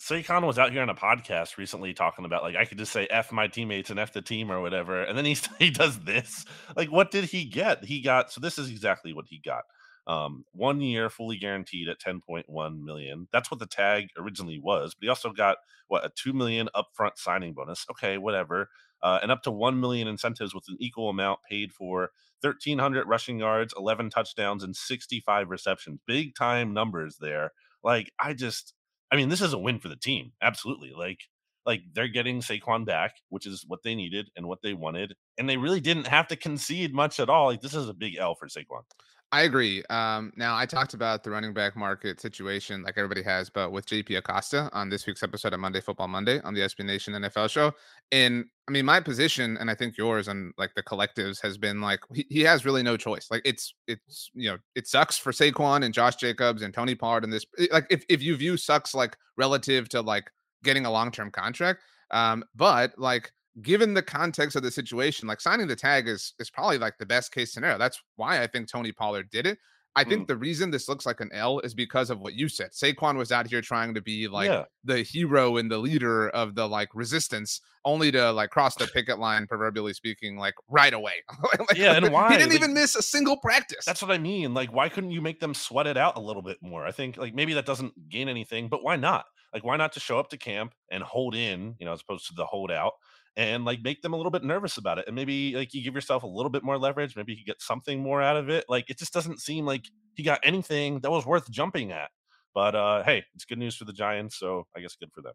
Saquon 0.00 0.46
was 0.46 0.58
out 0.58 0.72
here 0.72 0.80
on 0.80 0.88
a 0.88 0.94
podcast 0.94 1.58
recently 1.58 1.92
talking 1.92 2.24
about 2.24 2.42
like 2.42 2.56
I 2.56 2.64
could 2.64 2.78
just 2.78 2.92
say 2.92 3.06
f 3.10 3.32
my 3.32 3.46
teammates 3.46 3.90
and 3.90 4.00
f 4.00 4.12
the 4.12 4.22
team 4.22 4.50
or 4.50 4.60
whatever, 4.60 5.02
and 5.02 5.16
then 5.16 5.26
he 5.26 5.36
he 5.58 5.70
does 5.70 6.00
this. 6.00 6.44
Like, 6.76 6.90
what 6.90 7.10
did 7.10 7.24
he 7.24 7.44
get? 7.44 7.84
He 7.84 8.00
got 8.00 8.32
so 8.32 8.40
this 8.40 8.58
is 8.58 8.70
exactly 8.70 9.12
what 9.12 9.26
he 9.28 9.38
got. 9.44 9.64
Um, 10.10 10.44
one 10.50 10.80
year 10.80 11.08
fully 11.08 11.36
guaranteed 11.36 11.88
at 11.88 12.00
10.1 12.00 12.82
million. 12.82 13.28
That's 13.32 13.48
what 13.48 13.60
the 13.60 13.66
tag 13.66 14.08
originally 14.18 14.58
was, 14.58 14.92
but 14.92 15.04
he 15.04 15.08
also 15.08 15.30
got 15.30 15.58
what 15.86 16.04
a 16.04 16.10
2 16.16 16.32
million 16.32 16.68
upfront 16.74 17.12
signing 17.14 17.52
bonus. 17.52 17.86
Okay, 17.92 18.18
whatever. 18.18 18.70
Uh, 19.04 19.20
and 19.22 19.30
up 19.30 19.44
to 19.44 19.52
1 19.52 19.78
million 19.78 20.08
incentives 20.08 20.52
with 20.52 20.64
an 20.68 20.76
equal 20.80 21.10
amount 21.10 21.38
paid 21.48 21.72
for 21.72 22.10
1300 22.40 23.06
rushing 23.06 23.38
yards, 23.38 23.72
11 23.78 24.10
touchdowns, 24.10 24.64
and 24.64 24.74
65 24.74 25.48
receptions. 25.48 26.00
Big 26.08 26.34
time 26.34 26.74
numbers 26.74 27.18
there. 27.20 27.52
Like, 27.84 28.10
I 28.18 28.32
just, 28.32 28.74
I 29.12 29.16
mean, 29.16 29.28
this 29.28 29.40
is 29.40 29.52
a 29.52 29.58
win 29.58 29.78
for 29.78 29.88
the 29.88 29.96
team. 29.96 30.32
Absolutely. 30.42 30.90
Like, 30.92 31.20
like 31.64 31.82
they're 31.94 32.08
getting 32.08 32.40
Saquon 32.40 32.84
back, 32.84 33.14
which 33.28 33.46
is 33.46 33.64
what 33.64 33.84
they 33.84 33.94
needed 33.94 34.28
and 34.36 34.48
what 34.48 34.60
they 34.60 34.74
wanted, 34.74 35.14
and 35.38 35.48
they 35.48 35.56
really 35.56 35.80
didn't 35.80 36.08
have 36.08 36.26
to 36.28 36.36
concede 36.36 36.92
much 36.92 37.20
at 37.20 37.28
all. 37.28 37.46
Like 37.46 37.60
this 37.60 37.74
is 37.74 37.88
a 37.88 37.94
big 37.94 38.16
L 38.16 38.34
for 38.34 38.48
Saquon. 38.48 38.82
I 39.32 39.42
agree. 39.42 39.84
Um, 39.90 40.32
now 40.34 40.56
I 40.56 40.66
talked 40.66 40.92
about 40.92 41.22
the 41.22 41.30
running 41.30 41.54
back 41.54 41.76
market 41.76 42.20
situation, 42.20 42.82
like 42.82 42.94
everybody 42.98 43.22
has, 43.22 43.48
but 43.48 43.70
with 43.70 43.86
JP 43.86 44.18
Acosta 44.18 44.68
on 44.72 44.88
this 44.88 45.06
week's 45.06 45.22
episode 45.22 45.52
of 45.52 45.60
Monday 45.60 45.80
Football 45.80 46.08
Monday 46.08 46.40
on 46.40 46.52
the 46.52 46.62
SB 46.62 46.84
Nation 46.84 47.14
NFL 47.14 47.48
show. 47.48 47.72
And 48.10 48.46
I 48.66 48.72
mean, 48.72 48.84
my 48.84 48.98
position, 48.98 49.56
and 49.58 49.70
I 49.70 49.76
think 49.76 49.96
yours, 49.96 50.26
and 50.26 50.52
like 50.58 50.74
the 50.74 50.82
collectives, 50.82 51.40
has 51.42 51.56
been 51.56 51.80
like 51.80 52.00
he, 52.12 52.26
he 52.28 52.40
has 52.40 52.64
really 52.64 52.82
no 52.82 52.96
choice. 52.96 53.28
Like 53.30 53.42
it's 53.44 53.72
it's 53.86 54.32
you 54.34 54.50
know 54.50 54.58
it 54.74 54.88
sucks 54.88 55.16
for 55.16 55.30
Saquon 55.30 55.84
and 55.84 55.94
Josh 55.94 56.16
Jacobs 56.16 56.62
and 56.62 56.74
Tony 56.74 56.96
Pollard 56.96 57.22
and 57.22 57.32
this. 57.32 57.46
Eh, 57.56 57.68
like 57.70 57.86
if 57.88 58.04
if 58.08 58.20
you 58.20 58.36
view 58.36 58.56
sucks 58.56 58.96
like 58.96 59.16
relative 59.36 59.88
to 59.90 60.00
like 60.00 60.28
getting 60.64 60.86
a 60.86 60.90
long 60.90 61.12
term 61.12 61.30
contract, 61.30 61.82
um, 62.10 62.42
but 62.56 62.98
like 62.98 63.30
given 63.62 63.94
the 63.94 64.02
context 64.02 64.56
of 64.56 64.62
the 64.62 64.70
situation, 64.70 65.28
like 65.28 65.40
signing 65.40 65.66
the 65.66 65.76
tag 65.76 66.08
is 66.08 66.34
is 66.38 66.50
probably 66.50 66.78
like 66.78 66.98
the 66.98 67.06
best 67.06 67.32
case 67.32 67.52
scenario. 67.52 67.78
That's 67.78 68.00
why 68.16 68.42
I 68.42 68.46
think 68.46 68.68
Tony 68.68 68.92
Pollard 68.92 69.30
did 69.30 69.46
it. 69.46 69.58
I 69.96 70.04
think 70.04 70.22
mm. 70.22 70.26
the 70.28 70.36
reason 70.36 70.70
this 70.70 70.88
looks 70.88 71.04
like 71.04 71.20
an 71.20 71.30
L 71.32 71.58
is 71.60 71.74
because 71.74 72.10
of 72.10 72.20
what 72.20 72.34
you 72.34 72.48
said. 72.48 72.70
Saquon 72.70 73.16
was 73.16 73.32
out 73.32 73.48
here 73.48 73.60
trying 73.60 73.92
to 73.94 74.00
be 74.00 74.28
like 74.28 74.48
yeah. 74.48 74.64
the 74.84 75.02
hero 75.02 75.56
and 75.56 75.68
the 75.68 75.78
leader 75.78 76.28
of 76.28 76.54
the 76.54 76.68
like 76.68 76.94
resistance, 76.94 77.60
only 77.84 78.12
to 78.12 78.30
like 78.30 78.50
cross 78.50 78.76
the 78.76 78.86
picket 78.86 79.18
line, 79.18 79.48
proverbially 79.48 79.92
speaking, 79.92 80.36
like 80.36 80.54
right 80.68 80.94
away. 80.94 81.14
like, 81.58 81.76
yeah, 81.76 81.96
and 81.96 82.12
why 82.12 82.30
he 82.30 82.38
didn't 82.38 82.50
like, 82.50 82.60
even 82.60 82.72
miss 82.72 82.94
a 82.94 83.02
single 83.02 83.36
practice. 83.38 83.84
That's 83.84 84.00
what 84.00 84.12
I 84.12 84.18
mean. 84.18 84.54
Like, 84.54 84.72
why 84.72 84.88
couldn't 84.88 85.10
you 85.10 85.20
make 85.20 85.40
them 85.40 85.54
sweat 85.54 85.88
it 85.88 85.96
out 85.96 86.16
a 86.16 86.20
little 86.20 86.42
bit 86.42 86.58
more? 86.62 86.86
I 86.86 86.92
think 86.92 87.16
like 87.16 87.34
maybe 87.34 87.54
that 87.54 87.66
doesn't 87.66 88.08
gain 88.08 88.28
anything, 88.28 88.68
but 88.68 88.84
why 88.84 88.94
not? 88.94 89.24
Like, 89.52 89.64
why 89.64 89.76
not 89.76 89.92
to 89.94 90.00
show 90.00 90.20
up 90.20 90.30
to 90.30 90.36
camp 90.36 90.72
and 90.92 91.02
hold 91.02 91.34
in, 91.34 91.74
you 91.80 91.84
know, 91.84 91.92
as 91.92 92.00
opposed 92.00 92.28
to 92.28 92.34
the 92.34 92.46
holdout? 92.46 92.92
And 93.40 93.64
like 93.64 93.80
make 93.82 94.02
them 94.02 94.12
a 94.12 94.16
little 94.18 94.30
bit 94.30 94.44
nervous 94.44 94.76
about 94.76 94.98
it. 94.98 95.06
And 95.06 95.16
maybe 95.16 95.54
like 95.54 95.72
you 95.72 95.82
give 95.82 95.94
yourself 95.94 96.24
a 96.24 96.26
little 96.26 96.50
bit 96.50 96.62
more 96.62 96.76
leverage. 96.76 97.16
Maybe 97.16 97.32
you 97.32 97.42
get 97.42 97.62
something 97.62 98.02
more 98.02 98.20
out 98.20 98.36
of 98.36 98.50
it. 98.50 98.66
Like 98.68 98.90
it 98.90 98.98
just 98.98 99.14
doesn't 99.14 99.40
seem 99.40 99.64
like 99.64 99.86
he 100.14 100.22
got 100.22 100.40
anything 100.44 101.00
that 101.00 101.10
was 101.10 101.24
worth 101.24 101.50
jumping 101.50 101.90
at. 101.90 102.10
But 102.54 102.74
uh 102.74 103.02
hey, 103.02 103.24
it's 103.34 103.46
good 103.46 103.56
news 103.56 103.74
for 103.74 103.86
the 103.86 103.94
Giants, 103.94 104.38
so 104.38 104.66
I 104.76 104.80
guess 104.80 104.94
good 104.94 105.08
for 105.14 105.22
them. 105.22 105.32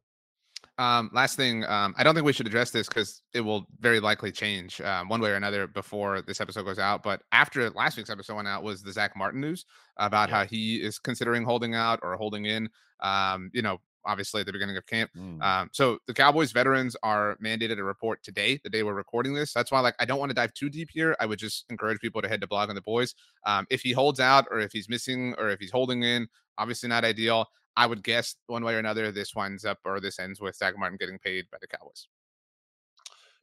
Um, 0.78 1.10
last 1.14 1.36
thing, 1.36 1.64
um, 1.66 1.96
I 1.98 2.04
don't 2.04 2.14
think 2.14 2.26
we 2.26 2.34
should 2.34 2.48
address 2.48 2.70
this 2.70 2.88
because 2.88 3.24
it 3.34 3.42
will 3.42 3.66
very 3.80 4.00
likely 4.00 4.32
change 4.32 4.82
um, 4.82 5.08
one 5.08 5.22
way 5.22 5.32
or 5.32 5.36
another 5.36 5.68
before 5.68 6.22
this 6.22 6.42
episode 6.42 6.66
goes 6.66 6.80
out. 6.80 7.02
But 7.02 7.22
after 7.32 7.70
last 7.72 7.98
week's 7.98 8.10
episode 8.10 8.36
went 8.36 8.50
out, 8.50 8.62
was 8.62 8.84
the 8.84 8.92
Zach 8.92 9.16
Martin 9.16 9.40
news 9.40 9.66
about 9.98 10.30
yeah. 10.30 10.36
how 10.36 10.46
he 10.46 10.76
is 10.76 11.00
considering 11.00 11.44
holding 11.44 11.74
out 11.74 12.02
or 12.04 12.16
holding 12.18 12.46
in. 12.46 12.70
Um, 13.02 13.50
you 13.54 13.62
know, 13.62 13.80
obviously 14.06 14.42
at 14.42 14.46
the 14.46 14.54
beginning 14.54 14.78
of 14.78 14.86
camp. 14.86 15.12
Mm. 15.18 15.42
Um, 15.44 15.70
so 15.74 16.00
the 16.08 16.14
Cowboys 16.14 16.52
veterans 16.52 16.96
are 17.04 17.38
mandated 17.44 17.76
to 17.78 17.84
report 17.84 18.24
today, 18.24 18.60
the 18.64 18.70
day 18.70 18.84
we're 18.84 18.94
recording 18.94 19.34
this. 19.34 19.54
That's 19.54 19.72
why, 19.72 19.80
like, 19.80 19.96
I 20.00 20.06
don't 20.06 20.20
want 20.20 20.30
to 20.30 20.36
dive 20.36 20.54
too 20.54 20.70
deep 20.70 20.90
here. 20.92 21.16
I 21.20 21.26
would 21.26 21.40
just 21.40 21.66
encourage 21.70 22.00
people 22.00 22.22
to 22.22 22.28
head 22.28 22.42
to 22.42 22.48
Blogging 22.48 22.76
the 22.76 22.82
Boys. 22.82 23.16
Um, 23.46 23.66
if 23.70 23.82
he 23.82 23.92
holds 23.92 24.20
out, 24.20 24.46
or 24.52 24.60
if 24.60 24.72
he's 24.72 24.90
missing, 24.90 25.36
or 25.38 25.50
if 25.50 25.60
he's 25.60 25.72
holding 25.72 26.04
in, 26.04 26.28
obviously 26.58 26.90
not 26.90 27.04
ideal. 27.04 27.48
I 27.78 27.88
would 27.88 28.04
guess 28.04 28.36
one 28.48 28.64
way 28.64 28.76
or 28.76 28.80
another, 28.80 29.12
this 29.12 29.36
winds 29.36 29.66
up 29.66 29.80
or 29.84 30.00
this 30.00 30.20
ends 30.20 30.40
with 30.40 30.56
Zach 30.56 30.78
Martin 30.78 30.98
getting 30.98 31.20
paid 31.20 31.46
by 31.52 31.58
the 31.60 31.68
Cowboys. 31.68 32.08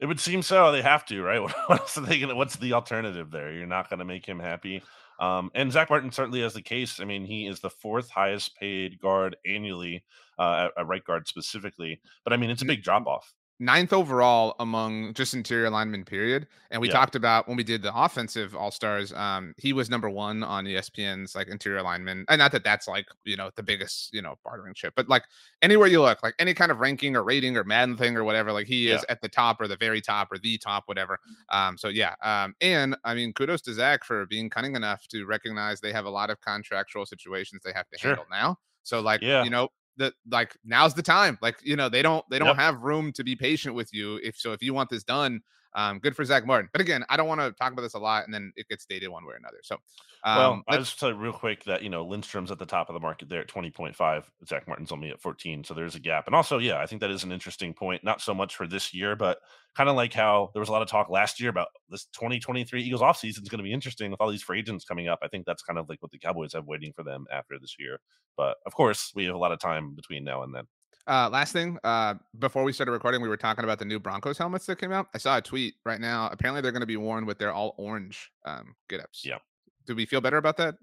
It 0.01 0.07
would 0.07 0.19
seem 0.19 0.43
so. 0.43 0.73
They 0.73 0.83
have 0.83 1.05
to, 1.07 1.23
right? 1.23 1.41
What 1.69 1.81
else 1.81 1.97
are 1.99 2.35
what's 2.35 2.57
the 2.57 2.73
alternative 2.73 3.31
there? 3.31 3.53
You're 3.53 3.67
not 3.67 3.89
going 3.89 3.99
to 3.99 4.05
make 4.05 4.27
him 4.27 4.41
happy. 4.41 4.83
Um, 5.21 5.51
and 5.55 5.71
Zach 5.71 5.91
Martin 5.91 6.11
certainly 6.11 6.43
has 6.43 6.55
the 6.55 6.63
case. 6.63 7.01
I 7.01 7.05
mean, 7.05 7.25
he 7.25 7.47
is 7.47 7.61
the 7.61 7.71
fourth 7.71 8.11
highest 8.11 8.57
paid 8.57 8.99
guard 8.99 9.37
annually 9.47 10.05
uh, 10.39 10.69
at, 10.77 10.81
at 10.81 10.87
right 10.87 11.05
guard 11.05 11.29
specifically. 11.29 12.01
But 12.25 12.33
I 12.33 12.37
mean, 12.37 12.51
it's 12.51 12.63
a 12.63 12.67
big 12.67 12.83
drop 12.83 13.07
off 13.07 13.33
ninth 13.63 13.93
overall 13.93 14.57
among 14.59 15.15
just 15.15 15.35
interior 15.35 15.71
linemen, 15.71 16.05
period. 16.05 16.49
And 16.73 16.81
we 16.81 16.89
yeah. 16.89 16.95
talked 16.95 17.15
about 17.15 17.47
when 17.47 17.57
we 17.57 17.63
did 17.63 17.81
the 17.81 17.95
offensive 17.95 18.57
all 18.57 18.73
stars, 18.73 19.13
um, 19.13 19.55
he 19.57 19.73
was 19.73 19.89
number 19.89 20.11
one 20.11 20.43
on 20.43 20.65
ESPN's 20.65 21.37
like 21.37 21.47
interior 21.47 21.81
lineman. 21.81 22.25
And 22.29 22.41
not 22.41 22.51
that 22.53 22.65
that's 22.65 22.89
like, 22.89 23.07
you 23.25 23.37
know, 23.37 23.51
the 23.55 23.63
biggest, 23.63 24.13
you 24.13 24.21
know, 24.21 24.35
bartering 24.45 24.75
chip, 24.75 24.95
but 24.97 25.09
like 25.09 25.23
anywhere 25.63 25.87
you 25.87 26.03
look, 26.03 26.23
like 26.25 26.35
any 26.41 26.55
kind 26.55 26.73
of 26.73 26.81
ranking 26.81 27.15
or 27.15 27.23
rating 27.23 27.57
or 27.57 27.63
Madden 27.63 27.97
thing 27.97 28.17
or 28.17 28.25
whatever, 28.25 28.53
like 28.53 28.67
he 28.67 28.89
yeah. 28.89 28.97
is 28.97 29.05
at 29.09 29.23
the 29.23 29.29
top 29.29 29.61
or 29.61 29.69
the 29.69 29.77
very 29.77 30.01
top 30.01 30.33
or 30.33 30.39
the 30.39 30.59
top, 30.59 30.83
whatever. 30.87 31.21
Um, 31.49 31.79
so 31.79 31.87
yeah. 31.87 32.15
Um, 32.21 32.57
and 32.61 32.97
I 33.05 33.15
mean, 33.15 33.33
kudos 33.33 33.63
to 33.63 33.75
Zach 33.75 34.03
for 34.03 34.27
being 34.27 34.51
cunning 34.51 34.75
enough 34.75 35.07
to 35.09 35.25
recognize 35.25 35.81
they 35.81 35.93
have 35.93 36.05
a 36.05 36.11
lot 36.11 36.31
of 36.31 36.41
contractual 36.41 37.07
situations 37.07 37.63
they 37.65 37.73
have 37.73 37.89
to 37.91 37.99
sure. 37.99 38.11
handle 38.11 38.27
now. 38.29 38.59
So 38.83 39.01
like, 39.01 39.23
yeah. 39.23 39.45
you 39.45 39.51
know, 39.51 39.69
that 39.99 40.15
like 40.31 40.57
now's 40.65 40.95
the 40.95 41.03
time. 41.03 41.39
Like, 41.43 41.57
you 41.63 41.77
know, 41.77 41.89
they 41.89 42.03
don't 42.03 42.25
they 42.31 42.39
don't 42.39 42.49
yep. 42.49 42.57
have 42.57 42.83
room 42.83 43.13
to 43.13 43.25
be 43.25 43.37
patient 43.37 43.75
with 43.75 43.93
you. 43.93 44.19
If 44.23 44.37
so, 44.39 44.53
if 44.53 44.63
you 44.63 44.75
want 44.75 44.91
this 44.91 45.05
done, 45.05 45.43
um, 45.75 45.99
good 45.99 46.15
for 46.15 46.25
Zach 46.25 46.47
Martin. 46.47 46.69
But 46.73 46.81
again, 46.81 47.05
I 47.09 47.17
don't 47.17 47.29
want 47.29 47.41
to 47.41 47.53
talk 47.53 47.73
about 47.73 47.83
this 47.83 47.95
a 47.95 47.99
lot 47.99 48.25
and 48.25 48.35
then 48.35 48.53
it 48.57 48.69
gets 48.69 48.85
dated 48.87 49.09
one 49.11 49.25
way 49.25 49.35
or 49.35 49.37
another. 49.37 49.59
So 49.63 49.77
um, 50.25 50.39
well, 50.39 50.63
I 50.69 50.77
just 50.79 51.01
tell 51.01 51.09
you 51.09 51.17
real 51.17 51.33
quick 51.33 51.65
that 51.65 51.83
you 51.83 51.89
know 51.89 52.07
Lindstrom's 52.07 52.53
at 52.53 52.59
the 52.59 52.67
top 52.67 52.89
of 52.89 52.95
the 52.95 53.01
market 53.01 53.29
there 53.29 53.41
at 53.41 53.49
20.5. 53.49 54.25
Zach 54.49 54.69
Martin's 54.69 54.93
only 54.93 55.11
at 55.11 55.21
14, 55.21 55.65
so 55.65 55.75
there's 55.75 55.97
a 55.97 56.01
gap. 56.01 56.27
And 56.27 56.35
also, 56.35 56.59
yeah, 56.59 56.81
I 56.81 56.87
think 56.87 57.01
that 57.01 57.11
is 57.11 57.25
an 57.25 57.33
interesting 57.33 57.75
point. 57.75 58.05
Not 58.05 58.21
so 58.21 58.33
much 58.33 58.55
for 58.55 58.69
this 58.69 58.95
year, 58.95 59.17
but 59.17 59.39
kind 59.75 59.91
of 59.91 59.97
like 59.97 60.13
how 60.13 60.51
there 60.55 60.61
was 60.61 60.69
a 60.69 60.73
lot 60.73 60.83
of 60.83 60.89
talk 60.89 61.11
last 61.11 61.41
year 61.41 61.51
about 61.51 61.69
this 61.89 62.05
2023 62.15 62.83
Eagles 62.83 63.01
offseason 63.01 63.43
is 63.43 63.49
going 63.49 63.59
to 63.59 63.65
be 63.65 63.73
interesting 63.73 64.13
with 64.13 64.21
all 64.21 64.31
these 64.31 64.43
free 64.43 64.61
agents 64.61 64.85
coming 64.85 65.09
up. 65.09 65.19
I 65.23 65.29
think 65.29 65.45
that's 65.45 65.63
kind 65.63 65.79
of 65.79 65.89
like 65.89 66.01
what 66.01 66.13
the 66.13 66.19
Cowboys 66.19 66.53
have 66.53 66.67
waiting 66.67 66.93
for 66.95 67.03
them 67.03 67.27
after 67.33 67.59
this 67.59 67.75
year. 67.79 67.99
But 68.37 68.59
of 68.65 68.75
course, 68.75 69.11
we 69.17 69.25
have 69.25 69.35
a 69.35 69.39
lot 69.39 69.51
of 69.53 69.59
time 69.59 69.95
between 69.95 70.23
now 70.23 70.45
and 70.45 70.55
then. 70.55 70.65
Uh, 71.07 71.29
last 71.31 71.53
thing, 71.53 71.79
uh, 71.83 72.15
before 72.39 72.63
we 72.63 72.73
started 72.73 72.93
recording, 72.93 73.21
we 73.21 73.29
were 73.29 73.37
talking 73.37 73.65
about 73.65 73.79
the 73.79 73.85
new 73.85 73.99
Broncos 73.99 74.39
helmets 74.39 74.67
that 74.67 74.79
came 74.79 74.93
out. 74.93 75.09
I 75.15 75.19
saw 75.19 75.37
a 75.39 75.43
tweet 75.43 75.75
right 75.85 76.01
now. 76.01 76.29
Apparently, 76.31 76.61
they're 76.61 76.71
going 76.73 76.81
to 76.81 76.87
be 76.87 76.97
worn 76.97 77.27
with 77.27 77.39
their 77.39 77.53
all 77.53 77.75
orange 77.77 78.31
um, 78.45 78.77
get 78.89 79.01
ups. 79.01 79.23
Yeah. 79.25 79.39
Do 79.87 79.97
we 79.97 80.07
feel 80.07 80.21
better 80.21 80.37
about 80.37 80.59
that? 80.59 80.77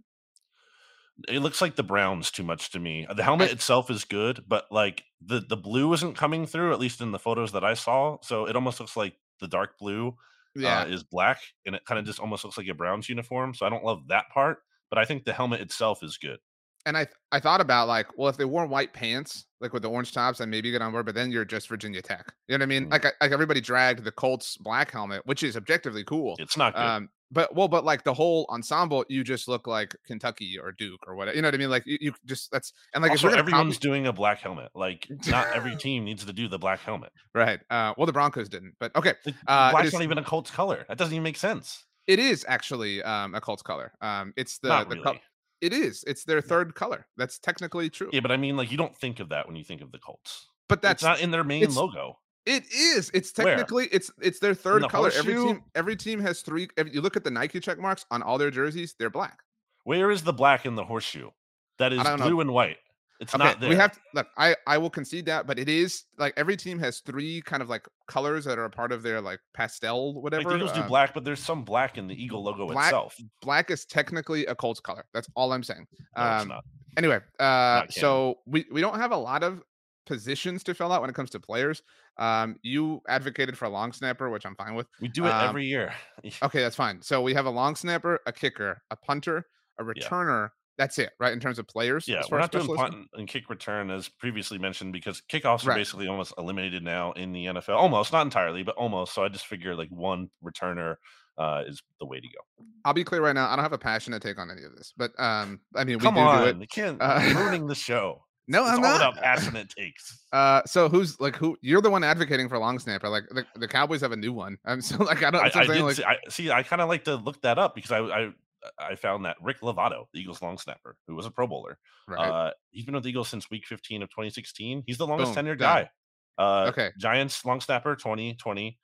It 1.27 1.39
looks 1.39 1.61
like 1.61 1.75
the 1.75 1.83
Browns 1.83 2.31
too 2.31 2.43
much 2.43 2.71
to 2.71 2.79
me. 2.79 3.07
The 3.13 3.23
helmet 3.23 3.49
I- 3.49 3.53
itself 3.53 3.89
is 3.89 4.03
good, 4.05 4.43
but 4.47 4.65
like 4.71 5.03
the 5.25 5.39
the 5.41 5.57
blue 5.57 5.91
isn't 5.93 6.15
coming 6.17 6.45
through, 6.45 6.73
at 6.73 6.79
least 6.79 7.01
in 7.01 7.11
the 7.11 7.19
photos 7.19 7.51
that 7.53 7.63
I 7.63 7.73
saw. 7.73 8.17
So 8.21 8.45
it 8.45 8.55
almost 8.55 8.79
looks 8.79 8.95
like 8.97 9.15
the 9.39 9.47
dark 9.47 9.77
blue 9.79 10.15
Yeah. 10.55 10.81
uh, 10.81 10.85
is 10.85 11.03
black, 11.03 11.39
and 11.65 11.75
it 11.75 11.83
kind 11.85 11.99
of 11.99 12.05
just 12.05 12.19
almost 12.19 12.43
looks 12.45 12.57
like 12.57 12.67
a 12.67 12.73
Browns 12.73 13.07
uniform. 13.09 13.53
So 13.53 13.65
I 13.65 13.69
don't 13.69 13.83
love 13.85 14.07
that 14.09 14.29
part, 14.33 14.59
but 14.89 14.97
I 14.97 15.05
think 15.05 15.23
the 15.25 15.33
helmet 15.33 15.61
itself 15.61 16.03
is 16.03 16.17
good. 16.17 16.39
And 16.85 16.97
I 16.97 17.07
I 17.31 17.39
thought 17.39 17.61
about 17.61 17.87
like, 17.87 18.07
well, 18.17 18.29
if 18.29 18.37
they 18.37 18.45
wore 18.45 18.65
white 18.65 18.93
pants, 18.93 19.45
like 19.61 19.73
with 19.73 19.83
the 19.83 19.89
orange 19.89 20.11
tops, 20.13 20.39
then 20.39 20.49
maybe 20.49 20.71
get 20.71 20.81
on 20.81 20.91
board. 20.91 21.05
But 21.05 21.15
then 21.15 21.31
you're 21.31 21.45
just 21.45 21.67
Virginia 21.67 22.01
Tech. 22.01 22.31
You 22.47 22.57
know 22.57 22.61
what 22.61 22.63
I 22.63 22.65
mean? 22.67 22.85
Mm. 22.87 22.91
Like, 22.91 23.05
I- 23.05 23.11
like 23.21 23.31
everybody 23.31 23.61
dragged 23.61 24.03
the 24.03 24.11
Colts 24.11 24.57
black 24.57 24.91
helmet, 24.91 25.21
which 25.25 25.43
is 25.43 25.55
objectively 25.57 26.03
cool. 26.03 26.35
It's 26.39 26.57
not 26.57 26.73
good. 26.73 26.81
Um, 26.81 27.09
but 27.31 27.53
well, 27.53 27.67
but 27.67 27.85
like 27.85 28.03
the 28.03 28.13
whole 28.13 28.47
ensemble, 28.49 29.05
you 29.07 29.23
just 29.23 29.47
look 29.47 29.67
like 29.67 29.95
Kentucky 30.07 30.57
or 30.57 30.71
Duke 30.71 31.01
or 31.05 31.15
whatever. 31.15 31.35
You 31.35 31.43
know 31.43 31.47
what 31.49 31.53
I 31.53 31.57
mean? 31.59 31.69
Like 31.69 31.83
you, 31.85 31.97
you 32.01 32.13
just 32.25 32.49
that's 32.51 32.73
and 32.95 33.03
like 33.03 33.11
also, 33.11 33.27
everyone's 33.29 33.75
copy- 33.75 33.87
doing 33.87 34.07
a 34.07 34.13
black 34.13 34.39
helmet. 34.39 34.69
Like 34.73 35.07
not 35.27 35.47
every 35.53 35.75
team 35.85 36.05
needs 36.05 36.25
to 36.25 36.33
do 36.33 36.47
the 36.47 36.57
black 36.57 36.79
helmet. 36.79 37.11
right. 37.35 37.59
Uh, 37.69 37.93
well, 37.97 38.07
the 38.07 38.13
Broncos 38.13 38.49
didn't, 38.49 38.73
but 38.79 38.95
okay, 38.95 39.13
The, 39.25 39.35
Uh, 39.45 39.69
black's 39.71 39.87
is- 39.89 39.93
not 39.93 40.01
even 40.01 40.17
a 40.17 40.23
Colts 40.23 40.49
color. 40.49 40.85
That 40.87 40.97
doesn't 40.97 41.13
even 41.13 41.23
make 41.23 41.37
sense. 41.37 41.85
it 42.07 42.17
is 42.17 42.43
actually 42.47 43.03
um 43.03 43.35
a 43.35 43.41
Colts 43.41 43.61
color. 43.61 43.91
Um, 44.01 44.33
it's 44.35 44.57
the 44.57 44.69
the 44.69 44.85
really. 44.89 45.01
col- 45.03 45.15
it 45.61 45.73
is. 45.73 46.03
It's 46.07 46.23
their 46.23 46.41
third 46.41 46.75
color. 46.75 47.05
That's 47.17 47.39
technically 47.39 47.89
true. 47.89 48.09
yeah, 48.11 48.19
but 48.21 48.31
I 48.31 48.37
mean, 48.37 48.57
like 48.57 48.71
you 48.71 48.77
don't 48.77 48.95
think 48.95 49.19
of 49.19 49.29
that 49.29 49.47
when 49.47 49.55
you 49.55 49.63
think 49.63 49.81
of 49.81 49.91
the 49.91 49.99
Colts. 49.99 50.47
but 50.67 50.81
That's 50.81 51.01
that's 51.03 51.19
not 51.19 51.23
in 51.23 51.31
their 51.31 51.43
main 51.43 51.73
logo. 51.73 52.17
It 52.45 52.63
is. 52.71 53.11
It's 53.13 53.37
Where? 53.37 53.47
technically 53.47 53.87
it's 53.91 54.09
it's 54.21 54.39
their 54.39 54.53
third 54.53 54.83
the 54.83 54.87
color. 54.87 55.11
Every 55.15 55.35
team 55.35 55.63
every 55.75 55.95
team 55.95 56.19
has 56.21 56.41
three. 56.41 56.67
If 56.77 56.93
you 56.93 57.01
look 57.01 57.15
at 57.15 57.23
the 57.23 57.31
Nike 57.31 57.59
check 57.59 57.77
marks 57.79 58.05
on 58.11 58.23
all 58.23 58.37
their 58.37 58.49
jerseys, 58.49 58.95
they're 58.97 59.09
black. 59.09 59.39
Where 59.83 60.09
is 60.09 60.23
the 60.23 60.33
black 60.33 60.65
in 60.65 60.75
the 60.75 60.83
horseshoe? 60.83 61.29
That 61.77 61.93
is 61.93 62.01
don't 62.01 62.19
know. 62.19 62.25
blue 62.25 62.41
and 62.41 62.51
white. 62.51 62.77
It's 63.19 63.35
Okay, 63.35 63.43
not 63.43 63.59
there. 63.59 63.69
we 63.69 63.75
have 63.75 63.91
to 63.93 63.99
look. 64.13 64.27
I 64.37 64.55
I 64.65 64.77
will 64.77 64.89
concede 64.89 65.25
that, 65.25 65.45
but 65.45 65.59
it 65.59 65.67
is 65.67 66.05
like 66.17 66.33
every 66.37 66.55
team 66.55 66.79
has 66.79 66.99
three 66.99 67.41
kind 67.41 67.61
of 67.61 67.69
like 67.69 67.85
colors 68.07 68.45
that 68.45 68.57
are 68.57 68.63
a 68.65 68.69
part 68.69 68.93
of 68.93 69.03
their 69.03 69.19
like 69.19 69.39
pastel 69.53 70.13
like 70.15 70.23
whatever. 70.23 70.49
the 70.49 70.55
Eagles 70.55 70.71
do 70.71 70.81
um, 70.81 70.87
black, 70.87 71.13
but 71.13 71.25
there's 71.25 71.41
some 71.41 71.63
black 71.63 71.97
in 71.97 72.07
the 72.07 72.15
Eagle 72.15 72.43
logo 72.43 72.67
black- 72.67 72.87
itself. 72.87 73.17
Black 73.41 73.71
is 73.71 73.85
technically 73.85 74.45
a 74.45 74.55
Colts 74.55 74.79
color. 74.79 75.03
That's 75.13 75.27
all 75.35 75.51
I'm 75.51 75.63
saying. 75.63 75.85
No, 76.15 76.31
it's 76.33 76.41
um, 76.43 76.47
not. 76.47 76.63
Anyway, 76.97 77.19
uh, 77.39 77.83
so 77.89 78.35
we 78.45 78.65
we 78.71 78.79
don't 78.79 78.97
have 78.97 79.11
a 79.11 79.17
lot 79.17 79.43
of 79.43 79.61
positions 80.05 80.63
to 80.63 80.73
fill 80.73 80.91
out 80.91 81.01
when 81.01 81.09
it 81.09 81.13
comes 81.13 81.29
to 81.29 81.39
players. 81.39 81.83
Um, 82.17 82.55
you 82.63 83.01
advocated 83.07 83.57
for 83.57 83.65
a 83.65 83.69
long 83.69 83.93
snapper, 83.93 84.29
which 84.29 84.45
I'm 84.45 84.55
fine 84.55 84.75
with. 84.75 84.87
We 84.99 85.07
do 85.07 85.25
it 85.25 85.29
um, 85.31 85.49
every 85.49 85.65
year. 85.65 85.93
Okay, 86.43 86.59
that's 86.59 86.75
fine. 86.75 87.01
So 87.01 87.21
we 87.21 87.33
have 87.33 87.45
a 87.45 87.49
long 87.49 87.75
snapper, 87.75 88.19
a 88.25 88.33
kicker, 88.33 88.81
a 88.91 88.95
punter, 88.95 89.45
a 89.79 89.83
returner. 89.83 90.49
That's 90.79 90.97
it, 90.97 91.11
right? 91.19 91.33
In 91.33 91.41
terms 91.41 91.59
of 91.59 91.67
players. 91.67 92.07
Yeah, 92.07 92.21
we're 92.31 92.39
not 92.39 92.53
doing 92.53 92.73
punt 92.73 92.95
and 93.13 93.27
kick 93.27 93.49
return 93.49 93.91
as 93.91 94.07
previously 94.07 94.57
mentioned 94.57 94.93
because 94.93 95.21
kickoffs 95.29 95.67
are 95.67 95.75
basically 95.75 96.07
almost 96.07 96.33
eliminated 96.37 96.83
now 96.83 97.11
in 97.11 97.33
the 97.33 97.47
NFL. 97.47 97.75
Almost, 97.75 98.13
not 98.13 98.21
entirely, 98.21 98.63
but 98.63 98.75
almost. 98.77 99.13
So 99.13 99.25
I 99.25 99.27
just 99.27 99.45
figure 99.45 99.75
like 99.75 99.89
one 99.89 100.29
returner 100.41 100.95
uh, 101.37 101.63
is 101.67 101.83
the 101.99 102.05
way 102.05 102.21
to 102.21 102.27
go. 102.27 102.65
I'll 102.85 102.93
be 102.93 103.03
clear 103.03 103.21
right 103.21 103.35
now. 103.35 103.49
I 103.49 103.57
don't 103.57 103.63
have 103.63 103.73
a 103.73 103.77
passionate 103.77 104.21
take 104.21 104.39
on 104.39 104.49
any 104.49 104.63
of 104.63 104.73
this, 104.77 104.93
but 104.95 105.11
um, 105.19 105.59
I 105.75 105.83
mean, 105.83 105.97
we 105.97 106.09
do 106.09 106.17
on, 106.17 106.43
do 106.43 106.49
it. 106.49 106.57
you 106.61 106.67
can't 106.67 106.97
Uh, 107.01 107.19
ruining 107.35 107.67
the 107.67 107.75
show. 107.75 108.23
No, 108.47 108.61
It's 108.63 108.71
I'm 108.71 108.77
all 108.77 108.97
not. 108.97 109.11
about 109.11 109.15
passionate 109.23 109.69
takes. 109.69 110.23
Uh, 110.31 110.61
so 110.65 110.87
who's 110.87 111.19
like 111.19 111.35
who? 111.35 111.57
You're 111.61 111.81
the 111.81 111.89
one 111.89 112.05
advocating 112.05 112.47
for 112.47 112.57
long 112.57 112.79
snapper. 112.79 113.09
Like 113.09 113.25
the, 113.29 113.45
the 113.57 113.67
Cowboys 113.67 113.99
have 114.01 114.13
a 114.13 114.17
new 114.17 114.31
one. 114.33 114.57
I'm 114.65 114.81
so 114.81 115.03
like 115.03 115.21
I 115.23 115.29
don't. 115.29 115.43
I, 115.43 115.47
I 115.47 115.49
saying, 115.65 115.67
did 115.73 115.81
like, 115.83 115.95
see, 115.97 116.03
I, 116.05 116.15
see. 116.29 116.51
I 116.51 116.63
kind 116.63 116.81
of 116.81 116.87
like 116.87 117.03
to 117.03 117.15
look 117.17 117.41
that 117.41 117.59
up 117.59 117.75
because 117.75 117.91
I, 117.91 117.99
I 117.99 118.29
I 118.77 118.95
found 118.95 119.25
that 119.25 119.37
Rick 119.41 119.61
Lovato, 119.61 120.05
the 120.13 120.19
Eagles 120.19 120.41
long 120.41 120.57
snapper, 120.57 120.97
who 121.07 121.15
was 121.15 121.25
a 121.25 121.31
Pro 121.31 121.47
Bowler, 121.47 121.77
right. 122.07 122.29
uh, 122.29 122.51
he's 122.71 122.85
been 122.85 122.95
with 122.95 123.03
the 123.03 123.09
Eagles 123.09 123.29
since 123.29 123.49
Week 123.49 123.65
15 123.65 124.03
of 124.03 124.09
2016. 124.09 124.83
He's 124.85 124.97
the 124.97 125.07
longest 125.07 125.33
Boom, 125.33 125.45
tenured 125.45 125.59
done. 125.59 125.87
guy. 125.87 125.89
Uh, 126.37 126.67
Okay. 126.69 126.91
Giants 126.97 127.43
long 127.45 127.61
snapper 127.61 127.95
2020, 127.95 128.77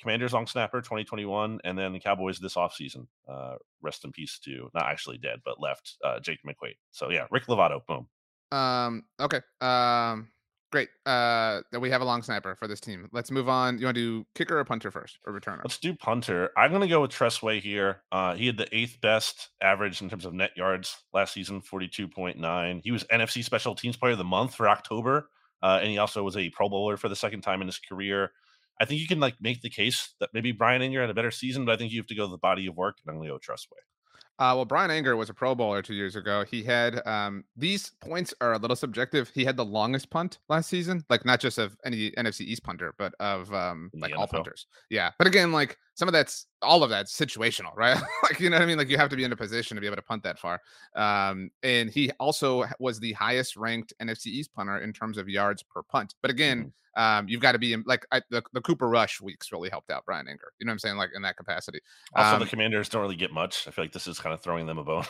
Commanders 0.00 0.32
long 0.32 0.46
snapper 0.46 0.80
2021, 0.80 1.60
and 1.64 1.78
then 1.78 1.92
the 1.92 2.00
Cowboys 2.00 2.38
this 2.38 2.54
offseason. 2.54 3.06
Uh, 3.28 3.56
rest 3.82 4.04
in 4.04 4.12
peace 4.12 4.38
to 4.44 4.70
not 4.74 4.86
actually 4.86 5.18
dead, 5.18 5.40
but 5.44 5.60
left 5.60 5.96
uh, 6.04 6.18
Jake 6.20 6.38
McQuaid. 6.46 6.74
So 6.90 7.10
yeah, 7.10 7.26
Rick 7.30 7.46
Lovato, 7.46 7.80
boom. 7.86 8.08
Um. 8.50 9.04
Okay. 9.20 9.40
Um. 9.60 10.28
Great. 10.70 10.88
Uh. 11.04 11.62
That 11.72 11.80
we 11.80 11.90
have 11.90 12.00
a 12.00 12.04
long 12.04 12.22
snapper 12.22 12.54
for 12.54 12.68
this 12.68 12.80
team. 12.80 13.08
Let's 13.12 13.30
move 13.30 13.48
on. 13.48 13.78
You 13.78 13.86
want 13.86 13.96
to 13.96 14.20
do 14.20 14.26
kicker 14.34 14.58
or 14.58 14.64
punter 14.64 14.90
first, 14.90 15.18
or 15.26 15.32
returner? 15.32 15.62
Let's 15.64 15.78
do 15.78 15.94
punter. 15.94 16.50
I'm 16.56 16.70
going 16.70 16.82
to 16.82 16.88
go 16.88 17.00
with 17.00 17.10
Tress 17.10 17.42
Way 17.42 17.60
here. 17.60 18.02
Uh, 18.12 18.34
he 18.34 18.46
had 18.46 18.56
the 18.56 18.68
eighth 18.76 19.00
best 19.00 19.50
average 19.60 20.00
in 20.00 20.08
terms 20.08 20.24
of 20.24 20.32
net 20.32 20.52
yards 20.56 20.96
last 21.12 21.34
season, 21.34 21.60
42.9. 21.60 22.80
He 22.84 22.90
was 22.90 23.04
NFC 23.04 23.42
Special 23.44 23.74
Teams 23.74 23.96
Player 23.96 24.12
of 24.12 24.18
the 24.18 24.24
Month 24.24 24.54
for 24.54 24.68
October, 24.68 25.28
uh, 25.62 25.78
and 25.80 25.90
he 25.90 25.98
also 25.98 26.22
was 26.22 26.36
a 26.36 26.50
Pro 26.50 26.68
Bowler 26.68 26.96
for 26.96 27.08
the 27.08 27.16
second 27.16 27.42
time 27.42 27.60
in 27.60 27.68
his 27.68 27.78
career. 27.78 28.30
I 28.80 28.84
think 28.86 29.00
you 29.00 29.06
can 29.06 29.20
like 29.20 29.34
make 29.40 29.60
the 29.60 29.70
case 29.70 30.14
that 30.20 30.30
maybe 30.32 30.52
Bryan 30.52 30.82
Anger 30.82 31.02
had 31.02 31.10
a 31.10 31.14
better 31.14 31.30
season, 31.30 31.64
but 31.64 31.72
I 31.72 31.76
think 31.76 31.92
you 31.92 32.00
have 32.00 32.06
to 32.06 32.14
go 32.14 32.22
with 32.22 32.32
the 32.32 32.38
body 32.38 32.66
of 32.66 32.76
work, 32.76 32.96
and 33.04 33.10
I'm 33.10 33.18
going 33.18 33.28
to 33.28 33.34
go 33.34 33.38
Tress 33.38 33.66
Way. 33.70 33.78
Uh, 34.40 34.54
well, 34.56 34.64
Bryan 34.64 34.90
Anger 34.90 35.16
was 35.16 35.28
a 35.28 35.34
Pro 35.34 35.54
Bowler 35.54 35.82
two 35.82 35.92
years 35.92 36.16
ago. 36.16 36.46
He 36.50 36.62
had 36.62 37.06
um, 37.06 37.44
these 37.56 37.92
points 38.00 38.32
are 38.40 38.54
a 38.54 38.58
little 38.58 38.74
subjective. 38.74 39.30
He 39.34 39.44
had 39.44 39.54
the 39.54 39.64
longest 39.64 40.08
punt 40.08 40.38
last 40.48 40.70
season, 40.70 41.04
like 41.10 41.26
not 41.26 41.40
just 41.40 41.58
of 41.58 41.76
any 41.84 42.10
NFC 42.12 42.40
East 42.40 42.64
punter, 42.64 42.94
but 42.96 43.12
of 43.20 43.52
um, 43.52 43.90
like 43.92 44.16
all 44.16 44.26
NFL. 44.26 44.30
punters. 44.30 44.66
Yeah, 44.88 45.10
but 45.18 45.26
again, 45.26 45.52
like 45.52 45.76
some 46.00 46.08
of 46.08 46.14
that's 46.14 46.46
all 46.62 46.82
of 46.82 46.88
that's 46.88 47.14
situational, 47.14 47.76
right? 47.76 47.94
like 48.22 48.40
you 48.40 48.48
know 48.48 48.56
what 48.56 48.62
I 48.62 48.66
mean. 48.66 48.78
Like 48.78 48.88
you 48.88 48.96
have 48.96 49.10
to 49.10 49.16
be 49.16 49.24
in 49.24 49.32
a 49.32 49.36
position 49.36 49.74
to 49.74 49.82
be 49.82 49.86
able 49.86 49.96
to 49.96 50.02
punt 50.02 50.22
that 50.22 50.38
far. 50.38 50.58
Um, 50.96 51.50
and 51.62 51.90
he 51.90 52.10
also 52.18 52.64
was 52.78 52.98
the 52.98 53.12
highest 53.12 53.54
ranked 53.54 53.92
NFC 54.00 54.28
East 54.28 54.54
punter 54.54 54.78
in 54.78 54.94
terms 54.94 55.18
of 55.18 55.28
yards 55.28 55.62
per 55.62 55.82
punt. 55.82 56.14
But 56.22 56.30
again, 56.30 56.72
um, 56.96 57.28
you've 57.28 57.42
got 57.42 57.52
to 57.52 57.58
be 57.58 57.74
in 57.74 57.84
like 57.86 58.06
I, 58.12 58.22
the 58.30 58.42
the 58.54 58.62
Cooper 58.62 58.88
Rush 58.88 59.20
weeks 59.20 59.52
really 59.52 59.68
helped 59.68 59.90
out 59.90 60.06
Bryan 60.06 60.26
Anger. 60.26 60.52
You 60.58 60.64
know 60.64 60.70
what 60.70 60.74
I'm 60.76 60.78
saying? 60.78 60.96
Like 60.96 61.10
in 61.14 61.20
that 61.20 61.36
capacity. 61.36 61.80
Also, 62.14 62.36
Um, 62.36 62.40
the 62.40 62.46
Commanders 62.48 62.88
don't 62.88 63.02
really 63.02 63.14
get 63.14 63.30
much. 63.30 63.68
I 63.68 63.70
feel 63.70 63.84
like 63.84 63.92
this 63.92 64.06
is 64.08 64.18
kind 64.18 64.32
of 64.32 64.40
throwing 64.40 64.64
them 64.66 64.78
a 64.78 64.84
bone. 64.84 65.04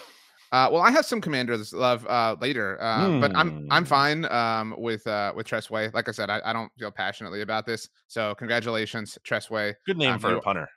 Uh, 0.52 0.68
well, 0.72 0.82
I 0.82 0.90
have 0.90 1.06
some 1.06 1.20
commanders 1.20 1.72
love 1.72 2.04
uh, 2.08 2.34
later, 2.40 2.76
uh, 2.82 3.20
but 3.20 3.30
I'm 3.36 3.68
I'm 3.70 3.84
Hmm. 3.84 3.88
fine 3.88 4.24
um, 4.24 4.74
with 4.78 5.06
uh, 5.06 5.32
with 5.36 5.46
Tress 5.46 5.70
Way. 5.70 5.90
Like 5.94 6.08
I 6.08 6.10
said, 6.10 6.28
I, 6.28 6.40
I 6.44 6.52
don't 6.52 6.72
feel 6.76 6.90
passionately 6.90 7.42
about 7.42 7.66
this. 7.66 7.88
So 8.08 8.34
congratulations, 8.34 9.16
Tress 9.22 9.48
Way. 9.48 9.76
Good 9.86 9.96
name 9.96 10.14
Um, 10.14 10.18
for 10.18 10.30
you- 10.32 10.38
a 10.38 10.42
punter. 10.42 10.68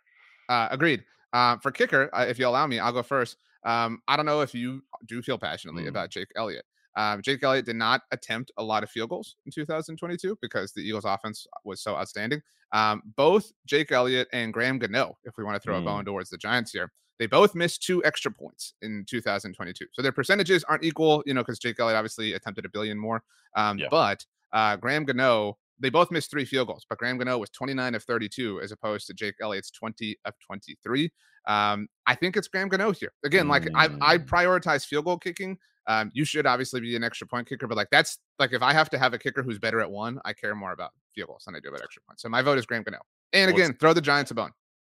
Uh, 0.49 0.67
agreed. 0.71 1.03
Uh, 1.33 1.57
for 1.57 1.71
kicker, 1.71 2.09
uh, 2.13 2.25
if 2.27 2.37
you 2.37 2.47
allow 2.47 2.67
me, 2.67 2.79
I'll 2.79 2.91
go 2.93 3.03
first. 3.03 3.37
Um, 3.65 4.01
I 4.07 4.15
don't 4.17 4.25
know 4.25 4.41
if 4.41 4.53
you 4.53 4.81
do 5.07 5.21
feel 5.21 5.37
passionately 5.37 5.83
Hmm. 5.83 5.89
about 5.89 6.09
Jake 6.09 6.27
Elliott. 6.35 6.65
Um, 6.95 7.23
Jake 7.23 7.41
Elliott 7.43 7.65
did 7.65 7.75
not 7.75 8.01
attempt 8.11 8.51
a 8.57 8.63
lot 8.63 8.83
of 8.83 8.89
field 8.91 9.09
goals 9.09 9.35
in 9.47 9.51
2022 9.51 10.37
because 10.41 10.73
the 10.73 10.81
Eagles' 10.81 11.05
offense 11.05 11.47
was 11.63 11.81
so 11.81 11.95
outstanding. 11.95 12.41
Um, 12.71 13.01
both 13.15 13.51
Jake 13.65 13.91
Elliott 13.91 14.27
and 14.31 14.53
Graham 14.53 14.77
Gano, 14.77 15.17
if 15.23 15.37
we 15.37 15.43
want 15.43 15.55
to 15.55 15.59
throw 15.59 15.75
Hmm. 15.79 15.87
a 15.87 15.91
bone 15.91 16.05
towards 16.05 16.29
the 16.29 16.37
Giants 16.37 16.71
here, 16.71 16.91
they 17.17 17.25
both 17.25 17.55
missed 17.55 17.81
two 17.83 18.03
extra 18.03 18.31
points 18.31 18.73
in 18.83 19.05
2022. 19.09 19.85
So 19.93 20.01
their 20.03 20.11
percentages 20.11 20.63
aren't 20.65 20.83
equal, 20.83 21.23
you 21.25 21.33
know, 21.33 21.41
because 21.41 21.57
Jake 21.57 21.79
Elliott 21.79 21.97
obviously 21.97 22.33
attempted 22.33 22.65
a 22.65 22.69
billion 22.69 22.97
more. 22.99 23.23
Um, 23.55 23.79
Yeah. 23.79 23.87
But 23.89 24.25
uh, 24.51 24.75
Graham 24.75 25.03
Gano, 25.05 25.57
they 25.79 25.89
both 25.89 26.11
missed 26.11 26.29
three 26.31 26.45
field 26.45 26.67
goals, 26.67 26.85
but 26.87 26.97
Graham 26.97 27.17
Gano 27.17 27.37
was 27.37 27.49
29 27.49 27.95
of 27.95 28.03
32 28.03 28.61
as 28.61 28.71
opposed 28.71 29.07
to 29.07 29.13
Jake 29.13 29.35
Elliott's 29.41 29.71
20 29.71 30.17
of 30.25 30.33
23. 30.45 31.11
Um, 31.47 31.87
I 32.07 32.15
think 32.15 32.37
it's 32.37 32.47
Graham 32.47 32.69
Gano 32.69 32.91
here. 32.91 33.11
Again, 33.25 33.47
like 33.47 33.67
I, 33.75 33.85
I 34.01 34.17
Mm. 34.17 34.25
prioritize 34.25 34.85
field 34.85 35.05
goal 35.05 35.17
kicking. 35.17 35.57
Um, 35.87 36.09
you 36.13 36.23
should 36.23 36.45
obviously 36.45 36.79
be 36.79 36.95
an 36.95 37.03
extra 37.03 37.27
point 37.27 37.47
kicker, 37.49 37.67
but 37.67 37.75
like 37.75 37.89
that's 37.91 38.17
like 38.39 38.53
if 38.53 38.61
I 38.61 38.71
have 38.71 38.89
to 38.91 38.97
have 38.97 39.13
a 39.13 39.17
kicker 39.17 39.43
who's 39.43 39.59
better 39.59 39.81
at 39.81 39.91
one, 39.91 40.19
I 40.23 40.31
care 40.31 40.55
more 40.55 40.71
about 40.71 40.91
field 41.13 41.27
goals 41.27 41.43
than 41.45 41.55
I 41.55 41.59
do 41.59 41.69
about 41.69 41.81
extra 41.83 42.01
points. 42.07 42.21
So 42.21 42.29
my 42.29 42.41
vote 42.41 42.57
is 42.57 42.65
Graham 42.65 42.83
Gano. 42.83 42.99
And 43.33 43.51
Well, 43.51 43.61
again, 43.61 43.75
throw 43.79 43.91
the 43.93 43.99
Giants 43.99 44.31
a 44.31 44.35
bone. 44.35 44.51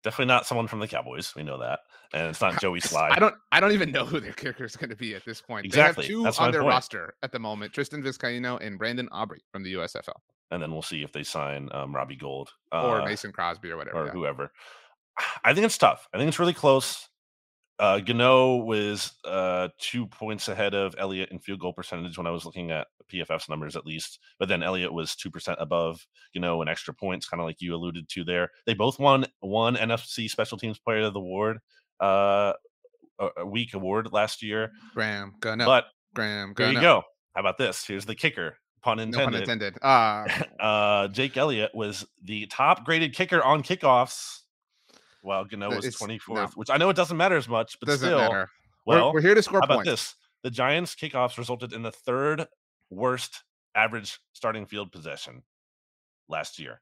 Definitely 0.05 0.27
not 0.27 0.45
someone 0.45 0.67
from 0.67 0.81
the 0.81 0.87
Cowboys. 0.87 1.33
We 1.35 1.41
know 1.41 1.57
that, 1.57 1.79
and 2.13 2.27
it's 2.27 2.39
not 2.39 2.61
Joey 2.61 2.79
Slye. 2.79 3.09
I 3.09 3.17
don't 3.17 3.33
I 3.51 3.59
don't 3.59 3.71
even 3.71 3.91
know 3.91 4.05
who 4.05 4.19
their 4.19 4.33
kicker 4.33 4.63
is 4.63 4.75
going 4.75 4.91
to 4.91 4.95
be 4.95 5.15
at 5.15 5.25
this 5.25 5.41
point. 5.41 5.65
Exactly. 5.65 6.03
They 6.03 6.07
have 6.13 6.17
two 6.19 6.23
That's 6.23 6.37
on 6.39 6.51
their 6.51 6.61
point. 6.61 6.73
roster 6.73 7.15
at 7.23 7.31
the 7.31 7.39
moment: 7.39 7.73
Tristan 7.73 8.03
Vizcaino 8.03 8.63
and 8.63 8.77
Brandon 8.77 9.09
Aubrey 9.11 9.41
from 9.51 9.63
the 9.63 9.73
USFL, 9.73 10.13
and 10.51 10.61
then 10.61 10.71
we'll 10.71 10.83
see 10.83 11.01
if 11.01 11.11
they 11.11 11.23
sign 11.23 11.69
um, 11.71 11.95
Robbie 11.95 12.17
Gould 12.17 12.51
or 12.71 13.01
uh, 13.01 13.05
Mason 13.05 13.31
Crosby 13.31 13.71
or 13.71 13.77
whatever. 13.77 14.03
or 14.03 14.05
yeah. 14.05 14.11
whoever. 14.11 14.51
I 15.43 15.55
think 15.55 15.65
it's 15.65 15.79
tough. 15.79 16.07
I 16.13 16.19
think 16.19 16.27
it's 16.27 16.37
really 16.37 16.53
close. 16.53 17.09
Uh, 17.77 17.99
Gano 17.99 18.57
was 18.57 19.13
uh, 19.25 19.67
two 19.77 20.07
points 20.07 20.47
ahead 20.47 20.73
of 20.73 20.95
Elliott 20.97 21.31
in 21.31 21.39
field 21.39 21.59
goal 21.59 21.73
percentage 21.73 22.17
when 22.17 22.27
I 22.27 22.31
was 22.31 22.45
looking 22.45 22.71
at 22.71 22.87
PFF's 23.11 23.49
numbers, 23.49 23.75
at 23.75 23.85
least. 23.85 24.19
But 24.39 24.47
then 24.47 24.63
Elliott 24.63 24.93
was 24.93 25.15
two 25.15 25.29
percent 25.29 25.57
above, 25.59 26.05
you 26.33 26.39
know, 26.39 26.61
in 26.61 26.69
extra 26.69 26.93
points, 26.93 27.27
kind 27.27 27.41
of 27.41 27.45
like 27.45 27.61
you 27.61 27.75
alluded 27.75 28.07
to 28.09 28.23
there. 28.23 28.49
They 28.65 28.73
both 28.73 28.99
won 28.99 29.25
one 29.41 29.75
NFC 29.75 30.29
Special 30.29 30.57
Teams 30.57 30.79
Player 30.79 31.05
of 31.05 31.13
the 31.13 31.19
Award, 31.19 31.59
uh, 31.99 32.53
a, 33.19 33.45
week 33.45 33.73
award 33.73 34.11
last 34.11 34.41
year. 34.41 34.71
Graham 34.93 35.33
Gano. 35.39 35.65
But 35.65 35.85
Graham 36.13 36.53
there 36.55 36.71
you 36.71 36.81
go. 36.81 37.03
How 37.33 37.41
about 37.41 37.57
this? 37.57 37.85
Here's 37.85 38.05
the 38.05 38.15
kicker. 38.15 38.57
Pun 38.81 38.97
No 38.97 39.03
intended. 39.03 39.31
pun 39.31 39.41
intended. 39.41 39.77
Uh, 39.81 40.27
uh, 40.59 41.07
Jake 41.09 41.35
Elliott 41.37 41.71
was 41.73 42.05
the 42.23 42.45
top 42.47 42.85
graded 42.85 43.13
kicker 43.13 43.43
on 43.43 43.63
kickoffs, 43.63 44.41
while 45.25 45.45
Gano 45.45 45.69
was 45.69 45.85
it's- 45.85 46.01
24th, 46.01 46.35
no. 46.35 46.47
which 46.55 46.69
I 46.69 46.77
know 46.77 46.89
it 46.89 46.95
doesn't 46.95 47.17
matter 47.17 47.35
as 47.35 47.49
much, 47.49 47.77
but 47.79 47.87
doesn't 47.87 48.07
still, 48.07 48.17
matter. 48.17 48.49
We're- 48.85 49.01
well, 49.01 49.13
we're, 49.13 49.21
here 49.21 49.35
to 49.35 49.41
score 49.41 49.59
how 49.59 49.65
about 49.65 49.77
points. 49.77 49.89
this? 49.89 50.15
the 50.43 50.51
Giants' 50.51 50.95
kickoffs 50.95 51.37
resulted 51.37 51.73
in 51.73 51.81
the 51.81 51.91
third 51.91 52.47
worst 52.91 53.43
average 53.73 54.19
starting 54.33 54.65
field 54.65 54.91
possession 54.91 55.43
last 56.29 56.59
year 56.59 56.81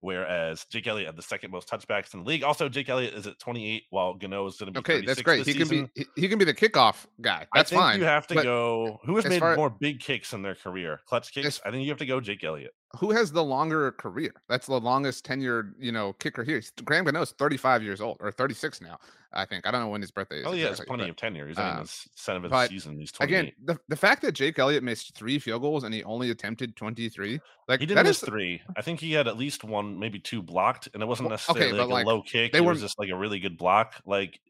whereas 0.00 0.64
Jake 0.70 0.86
Elliott 0.86 1.06
had 1.06 1.16
the 1.16 1.22
second 1.22 1.50
most 1.50 1.68
touchbacks 1.68 2.14
in 2.14 2.20
the 2.20 2.26
league. 2.26 2.44
Also, 2.44 2.68
Jake 2.68 2.88
Elliott 2.88 3.14
is 3.14 3.26
at 3.26 3.38
28, 3.38 3.84
while 3.90 4.14
Gano 4.14 4.46
is 4.46 4.56
going 4.56 4.72
to 4.72 4.72
be 4.72 4.78
okay. 4.78 5.04
That's 5.04 5.22
great. 5.22 5.46
He 5.46 5.54
can 5.54 5.68
be 5.68 5.88
he, 5.94 6.06
he, 6.16 6.28
can 6.28 6.38
be 6.38 6.44
the 6.44 6.54
kickoff 6.54 7.06
guy. 7.20 7.46
That's 7.54 7.72
fine. 7.72 7.98
You 7.98 8.04
have 8.04 8.26
to 8.28 8.34
but 8.34 8.44
go. 8.44 9.00
Who 9.04 9.16
has 9.16 9.26
made 9.26 9.40
far, 9.40 9.56
more 9.56 9.70
big 9.70 10.00
kicks 10.00 10.32
in 10.32 10.42
their 10.42 10.54
career? 10.54 11.00
Clutch 11.06 11.32
kicks. 11.32 11.46
As, 11.46 11.60
I 11.64 11.70
think 11.70 11.84
you 11.84 11.90
have 11.90 11.98
to 11.98 12.06
go 12.06 12.20
Jake 12.20 12.44
Elliott. 12.44 12.72
Who 12.98 13.10
has 13.10 13.32
the 13.32 13.44
longer 13.44 13.92
career? 13.92 14.32
That's 14.48 14.66
the 14.66 14.80
longest 14.80 15.26
tenured, 15.26 15.72
you 15.78 15.92
know, 15.92 16.14
kicker 16.14 16.44
here. 16.44 16.62
Graham 16.84 17.04
Gano 17.04 17.20
is 17.20 17.32
35 17.32 17.82
years 17.82 18.00
old 18.00 18.16
or 18.20 18.30
36 18.30 18.80
now. 18.80 18.98
I 19.32 19.44
think 19.44 19.66
I 19.66 19.70
don't 19.70 19.80
know 19.80 19.88
when 19.88 20.00
his 20.00 20.10
birthday 20.10 20.40
is. 20.40 20.46
Oh 20.46 20.52
yeah, 20.52 20.68
it's 20.68 20.80
plenty 20.80 21.04
but, 21.04 21.10
of 21.10 21.16
tenure. 21.16 21.46
He's 21.46 21.58
um, 21.58 21.72
in 21.72 21.78
his 21.80 22.08
seventh 22.14 22.68
season. 22.70 22.98
He's 22.98 23.12
28. 23.12 23.38
Again, 23.38 23.52
the, 23.64 23.78
the 23.88 23.96
fact 23.96 24.22
that 24.22 24.32
Jake 24.32 24.58
Elliott 24.58 24.82
missed 24.82 25.14
three 25.14 25.38
field 25.38 25.62
goals 25.62 25.84
and 25.84 25.92
he 25.92 26.02
only 26.04 26.30
attempted 26.30 26.74
23, 26.76 27.40
like 27.68 27.80
he 27.80 27.86
didn't 27.86 28.04
miss 28.04 28.22
is, 28.22 28.28
three. 28.28 28.62
I 28.76 28.82
think 28.82 29.00
he 29.00 29.12
had 29.12 29.28
at 29.28 29.36
least 29.36 29.62
one, 29.62 29.98
maybe 29.98 30.18
two 30.18 30.42
blocked, 30.42 30.88
and 30.94 31.02
it 31.02 31.06
wasn't 31.06 31.28
necessarily 31.28 31.72
okay, 31.72 31.78
like, 31.78 31.88
like, 31.88 32.06
a 32.06 32.08
low 32.08 32.22
kick. 32.22 32.52
They 32.52 32.58
it 32.58 32.64
were 32.64 32.70
was 32.70 32.80
just 32.80 32.98
like 32.98 33.10
a 33.10 33.16
really 33.16 33.38
good 33.38 33.58
block. 33.58 33.94
Like, 34.06 34.40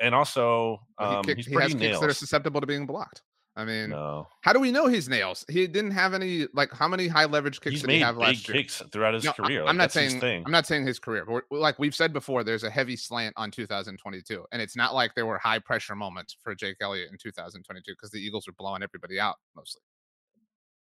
and 0.00 0.14
also 0.14 0.80
um, 0.98 1.22
he, 1.24 1.34
kicked, 1.34 1.48
he 1.48 1.54
has 1.54 1.74
nails. 1.74 1.80
kicks 1.80 2.00
that 2.00 2.10
are 2.10 2.14
susceptible 2.14 2.60
to 2.60 2.66
being 2.66 2.86
blocked. 2.86 3.22
I 3.56 3.64
mean, 3.64 3.90
no. 3.90 4.26
how 4.40 4.52
do 4.52 4.58
we 4.58 4.72
know 4.72 4.88
he's 4.88 5.08
nails? 5.08 5.44
He 5.48 5.68
didn't 5.68 5.92
have 5.92 6.12
any 6.12 6.48
like 6.54 6.72
how 6.72 6.88
many 6.88 7.06
high 7.06 7.26
leverage 7.26 7.60
kicks 7.60 7.74
he's 7.74 7.82
did 7.82 7.90
he 7.90 8.00
have 8.00 8.16
last 8.16 8.48
year? 8.48 8.56
kicks 8.56 8.82
throughout 8.90 9.14
his 9.14 9.24
no, 9.24 9.32
career. 9.32 9.60
Like, 9.60 9.70
I'm 9.70 9.76
not 9.76 9.92
saying 9.92 10.22
I'm 10.24 10.50
not 10.50 10.66
saying 10.66 10.86
his 10.86 10.98
career, 10.98 11.24
but 11.24 11.44
like 11.50 11.78
we've 11.78 11.94
said 11.94 12.12
before, 12.12 12.42
there's 12.42 12.64
a 12.64 12.70
heavy 12.70 12.96
slant 12.96 13.32
on 13.36 13.52
2022, 13.52 14.44
and 14.50 14.60
it's 14.60 14.76
not 14.76 14.92
like 14.92 15.14
there 15.14 15.26
were 15.26 15.38
high 15.38 15.60
pressure 15.60 15.94
moments 15.94 16.36
for 16.42 16.54
Jake 16.54 16.76
Elliott 16.80 17.12
in 17.12 17.18
2022 17.18 17.92
because 17.92 18.10
the 18.10 18.18
Eagles 18.18 18.48
were 18.48 18.54
blowing 18.58 18.82
everybody 18.82 19.20
out 19.20 19.36
mostly. 19.54 19.82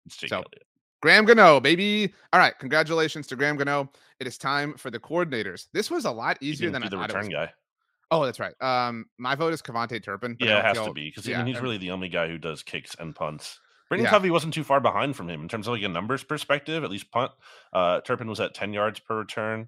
It's 0.06 0.18
Jake 0.18 0.30
so, 0.30 0.38
Elliott. 0.38 0.66
Graham 1.02 1.26
Gano, 1.26 1.60
baby. 1.60 2.14
All 2.32 2.40
right, 2.40 2.58
congratulations 2.60 3.26
to 3.28 3.36
Graham 3.36 3.58
Gano. 3.58 3.92
It 4.20 4.28
is 4.28 4.38
time 4.38 4.76
for 4.76 4.92
the 4.92 5.00
coordinators. 5.00 5.66
This 5.74 5.90
was 5.90 6.06
a 6.06 6.12
lot 6.12 6.38
easier 6.42 6.70
than 6.70 6.84
I 6.84 6.90
the 6.90 6.98
thought 6.98 7.08
return 7.08 7.24
it 7.24 7.28
was. 7.30 7.48
guy. 7.48 7.54
Oh, 8.12 8.26
that's 8.26 8.40
right. 8.40 8.54
Um, 8.62 9.06
my 9.18 9.36
vote 9.36 9.54
is 9.54 9.62
KaVontae 9.62 10.04
Turpin. 10.04 10.36
Yeah, 10.40 10.60
it 10.60 10.66
has 10.66 10.78
feel, 10.78 10.88
to 10.88 10.94
be 10.94 11.10
because 11.10 11.26
yeah, 11.26 11.40
I 11.40 11.44
mean, 11.44 11.54
he's 11.54 11.64
really 11.64 11.78
the 11.78 11.92
only 11.92 12.10
guy 12.10 12.28
who 12.28 12.38
does 12.38 12.62
kicks 12.62 12.94
and 13.00 13.16
punts. 13.16 13.60
Britton 13.88 14.06
yeah. 14.06 14.10
Covey 14.10 14.30
wasn't 14.30 14.54
too 14.54 14.64
far 14.64 14.80
behind 14.80 15.16
from 15.16 15.30
him 15.30 15.42
in 15.42 15.48
terms 15.50 15.68
of 15.68 15.74
like 15.74 15.84
a 15.84 15.90
numbers 15.90 16.24
perspective, 16.24 16.84
at 16.84 16.90
least 16.90 17.12
punt. 17.12 17.32
Uh, 17.74 18.02
Turpin 18.02 18.28
was 18.28 18.40
at 18.40 18.54
10 18.54 18.74
yards 18.74 19.00
per 19.00 19.18
return. 19.18 19.68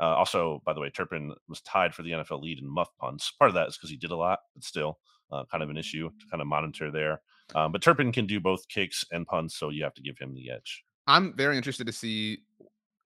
Uh, 0.00 0.14
also, 0.14 0.62
by 0.64 0.72
the 0.72 0.80
way, 0.80 0.88
Turpin 0.90 1.34
was 1.48 1.60
tied 1.60 1.94
for 1.94 2.02
the 2.02 2.10
NFL 2.10 2.42
lead 2.42 2.58
in 2.58 2.68
muff 2.68 2.88
punts. 2.98 3.30
Part 3.38 3.50
of 3.50 3.54
that 3.54 3.68
is 3.68 3.76
because 3.76 3.90
he 3.90 3.96
did 3.96 4.10
a 4.10 4.16
lot, 4.16 4.38
but 4.54 4.64
still 4.64 4.98
uh, 5.30 5.44
kind 5.50 5.62
of 5.62 5.70
an 5.70 5.76
issue 5.76 6.08
to 6.08 6.26
kind 6.30 6.40
of 6.40 6.46
monitor 6.46 6.90
there. 6.90 7.20
Um, 7.54 7.72
but 7.72 7.82
Turpin 7.82 8.12
can 8.12 8.26
do 8.26 8.40
both 8.40 8.66
kicks 8.68 9.04
and 9.12 9.26
punts, 9.26 9.56
so 9.56 9.70
you 9.70 9.84
have 9.84 9.94
to 9.94 10.02
give 10.02 10.18
him 10.18 10.34
the 10.34 10.50
edge. 10.50 10.84
I'm 11.06 11.36
very 11.36 11.56
interested 11.56 11.86
to 11.86 11.92
see 11.92 12.38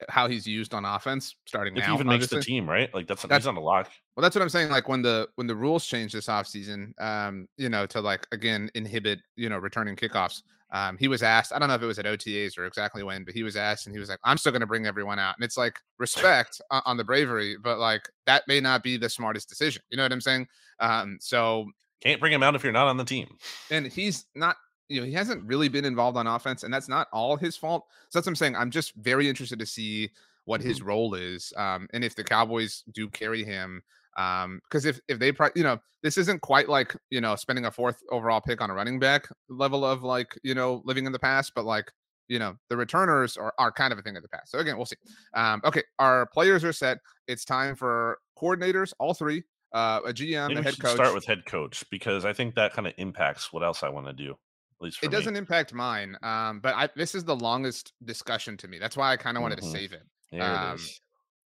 how 0.09 0.29
he's 0.29 0.47
used 0.47 0.75
on 0.75 0.85
offense 0.85 1.37
starting 1.47 1.77
if 1.77 1.81
now. 1.81 1.89
He 1.89 1.95
even 1.95 2.09
obviously. 2.09 2.37
makes 2.37 2.47
the 2.47 2.51
team, 2.51 2.69
right? 2.69 2.93
Like 2.95 3.07
that's, 3.07 3.23
that's 3.23 3.45
he's 3.45 3.49
on 3.49 3.57
a 3.57 3.61
lock. 3.61 3.91
Well, 4.17 4.23
that's 4.23 4.35
what 4.35 4.43
I'm 4.43 4.49
saying. 4.49 4.71
Like 4.71 4.89
when 4.89 5.03
the 5.03 5.29
when 5.37 5.47
the 5.47 5.57
rules 5.57 5.87
change 5.87 6.13
this 6.13 6.27
offseason, 6.27 7.01
um, 7.01 7.49
you 7.57 7.69
know, 7.69 7.87
to 7.87 8.01
like 8.01 8.27
again 8.33 8.71
inhibit, 8.75 9.21
you 9.37 9.49
know, 9.49 9.59
returning 9.59 9.97
kickoffs. 9.97 10.43
Um, 10.73 10.99
he 10.99 11.07
was 11.07 11.23
asked, 11.23 11.53
I 11.53 11.61
don't 11.61 11.69
know 11.69 11.77
if 11.77 11.83
it 11.83 11.87
was 11.87 12.01
at 12.01 12.05
OTAs 12.05 12.59
or 12.59 12.67
exactly 12.67 13.05
when, 13.05 13.23
but 13.23 13.33
he 13.33 13.45
was 13.45 13.55
asked 13.55 13.87
and 13.87 13.95
he 13.95 14.01
was 14.01 14.09
like, 14.09 14.19
I'm 14.25 14.37
still 14.37 14.51
gonna 14.51 14.67
bring 14.67 14.87
everyone 14.87 15.21
out. 15.21 15.37
And 15.37 15.45
it's 15.45 15.57
like 15.57 15.79
respect 15.99 16.61
on 16.71 16.97
the 16.97 17.05
bravery, 17.05 17.57
but 17.63 17.79
like 17.79 18.03
that 18.27 18.43
may 18.49 18.61
not 18.61 18.83
be 18.83 18.97
the 18.97 19.09
smartest 19.09 19.49
decision. 19.49 19.83
You 19.91 19.97
know 19.97 20.03
what 20.03 20.13
I'm 20.13 20.21
saying? 20.21 20.49
Um, 20.81 21.19
so 21.21 21.67
can't 22.05 22.21
bring 22.21 22.33
him 22.33 22.43
out 22.43 22.55
if 22.55 22.63
you're 22.63 22.73
not 22.73 22.89
on 22.89 22.97
the 22.97 23.05
team. 23.05 23.37
And 23.71 23.87
he's 23.87 24.27
not 24.35 24.57
you 24.89 25.01
know, 25.01 25.07
he 25.07 25.13
hasn't 25.13 25.45
really 25.45 25.69
been 25.69 25.85
involved 25.85 26.17
on 26.17 26.27
offense, 26.27 26.63
and 26.63 26.73
that's 26.73 26.89
not 26.89 27.09
all 27.13 27.37
his 27.37 27.57
fault. 27.57 27.87
So 28.09 28.19
that's 28.19 28.27
what 28.27 28.33
I'm 28.33 28.37
saying. 28.37 28.57
I'm 28.57 28.71
just 28.71 28.95
very 28.97 29.29
interested 29.29 29.59
to 29.59 29.67
see 29.67 30.11
what 30.45 30.61
his 30.61 30.79
mm-hmm. 30.79 30.89
role 30.89 31.15
is, 31.15 31.53
um, 31.57 31.89
and 31.93 32.05
if 32.05 32.15
the 32.15 32.25
Cowboys 32.25 32.85
do 32.93 33.09
carry 33.09 33.45
him. 33.45 33.83
Um, 34.17 34.61
because 34.69 34.85
if 34.85 35.01
if 35.09 35.19
they, 35.19 35.33
you 35.57 35.63
know, 35.63 35.81
this 36.03 36.19
isn't 36.19 36.43
quite 36.43 36.69
like 36.69 36.95
you 37.11 37.21
know 37.21 37.35
spending 37.35 37.65
a 37.65 37.71
fourth 37.71 38.03
overall 38.11 38.41
pick 38.41 38.61
on 38.61 38.71
a 38.71 38.75
running 38.75 38.99
back 38.99 39.27
level 39.49 39.85
of 39.85 40.03
like 40.03 40.39
you 40.43 40.55
know 40.55 40.83
living 40.85 41.07
in 41.07 41.13
the 41.13 41.19
past, 41.19 41.53
but 41.55 41.65
like 41.65 41.91
you 42.29 42.39
know 42.39 42.57
the 42.69 42.77
returners 42.77 43.37
are, 43.37 43.55
are 43.59 43.73
kind 43.73 43.93
of 43.93 43.99
a 43.99 44.03
thing 44.03 44.17
of 44.17 44.23
the 44.23 44.29
past. 44.29 44.51
So 44.51 44.59
again, 44.59 44.77
we'll 44.77 44.87
see. 44.87 44.97
Um, 45.35 45.63
okay, 45.65 45.83
our 45.99 46.27
players 46.27 46.63
are 46.63 46.73
set. 46.73 46.99
It's 47.27 47.45
time 47.45 47.75
for 47.75 48.19
coordinators, 48.39 48.93
all 48.99 49.15
three. 49.15 49.45
Uh, 49.73 50.01
a 50.07 50.13
GM, 50.13 50.57
a 50.57 50.63
head 50.63 50.79
coach. 50.79 50.95
Start 50.95 51.15
with 51.15 51.25
head 51.25 51.45
coach 51.47 51.83
because 51.91 52.25
I 52.25 52.33
think 52.33 52.55
that 52.55 52.75
kind 52.75 52.87
of 52.87 52.93
impacts 52.97 53.53
what 53.53 53.65
else 53.65 53.83
I 53.83 53.89
want 53.89 54.07
to 54.07 54.13
do 54.13 54.37
it 54.81 55.11
doesn't 55.11 55.37
impact 55.37 55.73
mine. 55.73 56.17
Um, 56.23 56.61
but 56.61 56.75
I, 56.75 56.89
this 56.97 57.15
is 57.15 57.25
the 57.25 57.37
longest 57.37 57.93
discussion 58.05 58.57
to 58.59 58.69
me. 58.69 58.79
That's 58.79 58.97
why 58.97 59.13
I 59.13 59.17
kind 59.17 59.37
of 59.37 59.43
wanted 59.43 59.59
mm-hmm. 59.59 59.73
to 59.73 59.79
save 59.79 59.93
it. 59.93 60.41
um, 60.41 60.79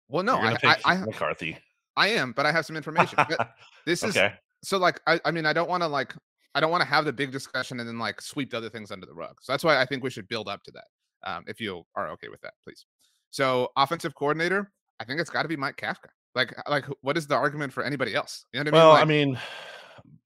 well, 0.08 0.22
no, 0.22 0.36
I, 0.36 0.56
I, 0.62 0.76
I, 0.84 0.96
McCarthy. 0.98 1.58
I 1.96 2.08
am, 2.08 2.32
but 2.32 2.46
I 2.46 2.52
have 2.52 2.66
some 2.66 2.76
information. 2.76 3.18
this 3.84 4.02
is 4.02 4.16
okay. 4.16 4.34
so 4.62 4.78
like 4.78 5.00
I, 5.06 5.20
I 5.24 5.30
mean, 5.30 5.46
I 5.46 5.52
don't 5.52 5.68
want 5.68 5.82
to 5.82 5.88
like 5.88 6.14
I 6.54 6.60
don't 6.60 6.70
want 6.70 6.82
to 6.82 6.88
have 6.88 7.04
the 7.04 7.12
big 7.12 7.32
discussion 7.32 7.80
and 7.80 7.88
then 7.88 7.98
like 7.98 8.20
sweep 8.20 8.50
the 8.50 8.56
other 8.56 8.70
things 8.70 8.90
under 8.90 9.06
the 9.06 9.14
rug. 9.14 9.36
So 9.42 9.52
that's 9.52 9.64
why 9.64 9.80
I 9.80 9.84
think 9.84 10.02
we 10.02 10.10
should 10.10 10.28
build 10.28 10.48
up 10.48 10.62
to 10.64 10.72
that. 10.72 10.84
Um, 11.22 11.44
if 11.46 11.60
you 11.60 11.84
are 11.96 12.08
okay 12.10 12.28
with 12.28 12.40
that, 12.42 12.54
please. 12.64 12.86
So 13.30 13.70
offensive 13.76 14.14
coordinator, 14.14 14.70
I 15.00 15.04
think 15.04 15.20
it's 15.20 15.30
got 15.30 15.42
to 15.42 15.48
be 15.48 15.56
Mike 15.56 15.76
Kafka. 15.76 16.08
Like, 16.34 16.54
like 16.68 16.84
what 17.00 17.16
is 17.16 17.26
the 17.26 17.34
argument 17.34 17.72
for 17.72 17.82
anybody 17.82 18.14
else? 18.14 18.44
You 18.52 18.60
know 18.60 18.64
what 18.64 18.68
I 18.68 18.70
mean? 18.70 18.78
Well, 18.78 18.92
like, 18.92 19.02
I 19.02 19.04
mean, 19.04 19.38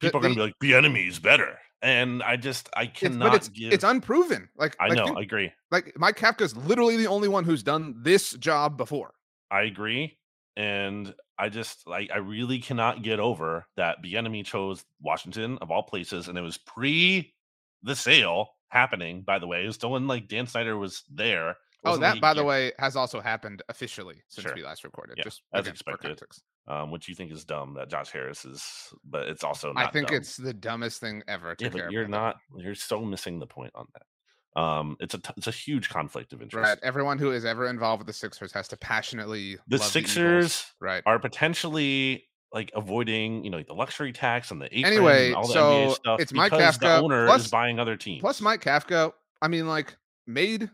people 0.00 0.20
the, 0.20 0.28
are 0.28 0.34
going 0.34 0.50
to 0.50 0.54
be 0.62 0.68
like, 0.68 0.84
Bieniemy's 0.84 1.18
better 1.18 1.58
and 1.82 2.22
I 2.22 2.36
just 2.36 2.68
I 2.74 2.86
cannot 2.86 3.34
it's, 3.34 3.48
it's, 3.48 3.58
give. 3.58 3.72
It's 3.72 3.84
unproven. 3.84 4.48
Like 4.56 4.76
I 4.80 4.88
like, 4.88 4.98
know, 4.98 5.06
think, 5.06 5.18
I 5.18 5.22
agree. 5.22 5.52
Like 5.70 5.92
Mike 5.96 6.16
Kafka's 6.16 6.56
literally 6.56 6.96
the 6.96 7.06
only 7.06 7.28
one 7.28 7.44
who's 7.44 7.62
done 7.62 7.94
this 8.02 8.32
job 8.32 8.76
before. 8.76 9.14
I 9.50 9.62
agree, 9.62 10.18
and 10.56 11.14
I 11.38 11.48
just 11.48 11.86
like 11.86 12.10
I 12.12 12.18
really 12.18 12.58
cannot 12.58 13.02
get 13.02 13.20
over 13.20 13.66
that 13.76 14.02
Bieniemy 14.02 14.44
chose 14.44 14.84
Washington 15.00 15.58
of 15.58 15.70
all 15.70 15.82
places, 15.82 16.28
and 16.28 16.36
it 16.36 16.42
was 16.42 16.58
pre 16.58 17.34
the 17.82 17.96
sale 17.96 18.50
happening. 18.68 19.22
By 19.22 19.38
the 19.38 19.46
way, 19.46 19.64
it 19.64 19.66
was 19.66 19.76
still 19.76 19.92
when 19.92 20.06
like 20.06 20.28
Dan 20.28 20.46
Snyder 20.46 20.76
was 20.76 21.04
there. 21.10 21.56
Oh, 21.82 21.96
that 21.96 22.20
by 22.20 22.34
the 22.34 22.44
way 22.44 22.72
has 22.78 22.94
also 22.94 23.20
happened 23.20 23.62
officially 23.70 24.16
since 24.28 24.46
sure. 24.46 24.54
we 24.54 24.62
last 24.62 24.84
recorded. 24.84 25.16
Yeah, 25.16 25.24
just 25.24 25.42
as 25.54 25.66
expected 25.66 26.20
um, 26.68 26.90
which 26.90 27.08
you 27.08 27.14
think 27.14 27.32
is 27.32 27.44
dumb 27.44 27.74
that 27.74 27.88
Josh 27.88 28.10
Harris 28.10 28.44
is, 28.44 28.64
but 29.04 29.28
it's 29.28 29.44
also 29.44 29.72
I 29.76 29.88
think 29.88 30.08
dumb. 30.08 30.16
it's 30.16 30.36
the 30.36 30.54
dumbest 30.54 31.00
thing 31.00 31.22
ever. 31.28 31.56
yeah, 31.58 31.68
but 31.68 31.90
you're 31.90 32.08
not. 32.08 32.36
You're 32.56 32.74
so 32.74 33.00
missing 33.00 33.38
the 33.38 33.46
point 33.46 33.72
on 33.74 33.86
that. 33.94 34.60
Um, 34.60 34.96
it's 35.00 35.14
a 35.14 35.18
t- 35.18 35.32
it's 35.36 35.46
a 35.46 35.52
huge 35.52 35.88
conflict 35.88 36.32
of 36.32 36.42
interest. 36.42 36.68
Right. 36.68 36.78
Everyone 36.82 37.18
who 37.18 37.30
is 37.30 37.44
ever 37.44 37.68
involved 37.68 38.00
with 38.00 38.06
the 38.06 38.12
Sixers 38.12 38.52
has 38.52 38.68
to 38.68 38.76
passionately. 38.76 39.58
The 39.68 39.78
Sixers, 39.78 40.64
the 40.80 40.86
right, 40.86 41.02
are 41.06 41.18
potentially 41.18 42.24
like 42.52 42.72
avoiding, 42.74 43.44
you 43.44 43.50
know, 43.50 43.58
like 43.58 43.68
the 43.68 43.74
luxury 43.74 44.12
tax 44.12 44.50
and 44.50 44.60
the 44.60 44.72
anyway. 44.72 45.28
And 45.28 45.36
all 45.36 45.46
the 45.46 45.52
so 45.52 45.72
NBA 45.72 45.94
stuff 45.94 46.20
it's 46.20 46.32
Mike 46.32 46.52
Kafka. 46.52 46.80
The 46.80 46.96
owner 46.98 47.26
plus, 47.26 47.44
is 47.44 47.50
buying 47.50 47.78
other 47.78 47.96
teams. 47.96 48.20
Plus, 48.20 48.40
Mike 48.40 48.62
Kafka. 48.62 49.12
I 49.40 49.48
mean, 49.48 49.68
like 49.68 49.96
made 50.26 50.68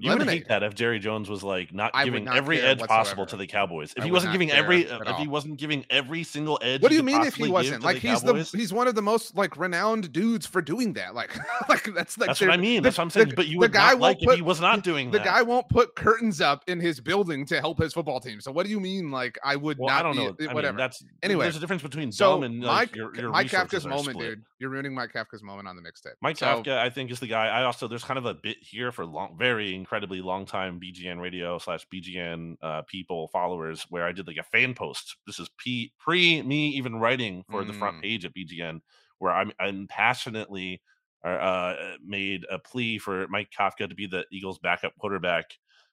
you 0.00 0.16
would 0.16 0.28
hate 0.28 0.48
that 0.48 0.62
if 0.62 0.74
Jerry 0.74 0.98
Jones 0.98 1.28
was 1.28 1.42
like 1.42 1.72
not 1.74 1.92
giving 2.04 2.24
not 2.24 2.36
every 2.36 2.60
edge 2.60 2.80
whatsoever. 2.80 2.88
possible 2.88 3.26
to 3.26 3.36
the 3.36 3.46
Cowboys. 3.46 3.92
If 3.96 4.02
I 4.02 4.06
he 4.06 4.12
wasn't 4.12 4.32
giving 4.32 4.50
every, 4.50 4.82
if 4.82 5.16
he 5.16 5.28
wasn't 5.28 5.58
giving 5.58 5.84
every 5.90 6.24
single 6.24 6.58
edge. 6.62 6.82
What 6.82 6.90
do 6.90 6.96
you 6.96 7.02
mean 7.02 7.22
if 7.22 7.34
he 7.34 7.48
wasn't? 7.48 7.82
Like 7.82 8.00
the 8.00 8.08
he's 8.08 8.22
Cowboys? 8.22 8.50
the 8.50 8.58
he's 8.58 8.72
one 8.72 8.88
of 8.88 8.94
the 8.94 9.02
most 9.02 9.36
like 9.36 9.56
renowned 9.56 10.12
dudes 10.12 10.46
for 10.46 10.62
doing 10.62 10.94
that. 10.94 11.14
Like 11.14 11.36
like 11.68 11.84
that's 11.94 12.18
like 12.18 12.28
that's 12.28 12.40
what 12.40 12.50
I 12.50 12.56
mean. 12.56 12.82
That's 12.82 12.98
what 12.98 13.04
I'm 13.04 13.10
saying. 13.10 13.30
The, 13.30 13.36
but 13.36 13.48
you 13.48 13.58
would 13.58 13.72
guy 13.72 13.92
not 13.92 14.00
like 14.00 14.18
put, 14.20 14.30
if 14.30 14.36
he 14.36 14.42
was 14.42 14.60
not 14.60 14.82
doing 14.82 15.10
the 15.10 15.18
that. 15.18 15.24
The 15.24 15.30
guy 15.30 15.42
won't 15.42 15.68
put 15.68 15.94
curtains 15.94 16.40
up 16.40 16.64
in 16.66 16.80
his 16.80 17.00
building 17.00 17.44
to 17.46 17.60
help 17.60 17.78
his 17.78 17.92
football 17.92 18.20
team. 18.20 18.40
So 18.40 18.50
what 18.50 18.64
do 18.64 18.70
you 18.70 18.80
mean? 18.80 19.10
Like 19.10 19.38
I 19.44 19.56
would 19.56 19.78
well, 19.78 19.88
not. 19.88 20.00
I 20.00 20.02
don't 20.02 20.16
know. 20.16 20.32
Be, 20.32 20.46
whatever. 20.46 20.74
Mean, 20.74 20.78
that's 20.78 21.04
anyway. 21.22 21.44
There's 21.44 21.56
a 21.56 21.60
difference 21.60 21.82
between 21.82 22.12
so 22.12 22.34
dumb 22.34 22.42
and 22.44 22.62
like, 22.62 22.90
Mike, 22.90 22.96
your, 22.96 23.14
your 23.16 23.30
Mike 23.30 23.48
Kafka's 23.48 23.86
moment, 23.86 24.18
dude. 24.18 24.42
You're 24.58 24.70
ruining 24.70 24.94
Mike 24.94 25.12
Kafka's 25.12 25.42
moment 25.42 25.68
on 25.68 25.76
the 25.76 25.82
mixtape. 25.82 26.14
Mike 26.20 26.36
Kafka, 26.36 26.78
I 26.78 26.90
think, 26.90 27.10
is 27.10 27.20
the 27.20 27.26
guy. 27.26 27.48
I 27.48 27.64
also 27.64 27.88
there's 27.88 28.04
kind 28.04 28.18
of 28.18 28.26
a 28.26 28.34
bit 28.34 28.58
here 28.60 28.92
for 28.92 29.06
long, 29.06 29.36
very 29.38 29.74
incredibly 29.90 30.20
long 30.20 30.46
time 30.46 30.78
BGN 30.78 31.20
radio 31.20 31.58
slash 31.58 31.84
BGN 31.92 32.54
uh, 32.62 32.82
people 32.82 33.26
followers 33.26 33.84
where 33.90 34.06
I 34.06 34.12
did 34.12 34.28
like 34.28 34.36
a 34.36 34.44
fan 34.44 34.72
post. 34.72 35.16
This 35.26 35.40
is 35.40 35.50
p- 35.58 35.92
pre 35.98 36.42
me 36.42 36.68
even 36.68 36.94
writing 36.94 37.42
for 37.50 37.64
mm. 37.64 37.66
the 37.66 37.72
front 37.72 37.96
mm. 37.96 38.02
page 38.02 38.24
at 38.24 38.32
BGN 38.32 38.82
where 39.18 39.32
I'm, 39.32 39.50
I'm 39.58 39.88
passionately 39.88 40.80
uh, 41.24 41.28
uh, 41.28 41.76
made 42.06 42.46
a 42.48 42.60
plea 42.60 42.98
for 42.98 43.26
Mike 43.26 43.48
Kafka 43.50 43.88
to 43.88 43.94
be 43.96 44.06
the 44.06 44.24
Eagles' 44.30 44.60
backup 44.60 44.92
quarterback 44.96 45.46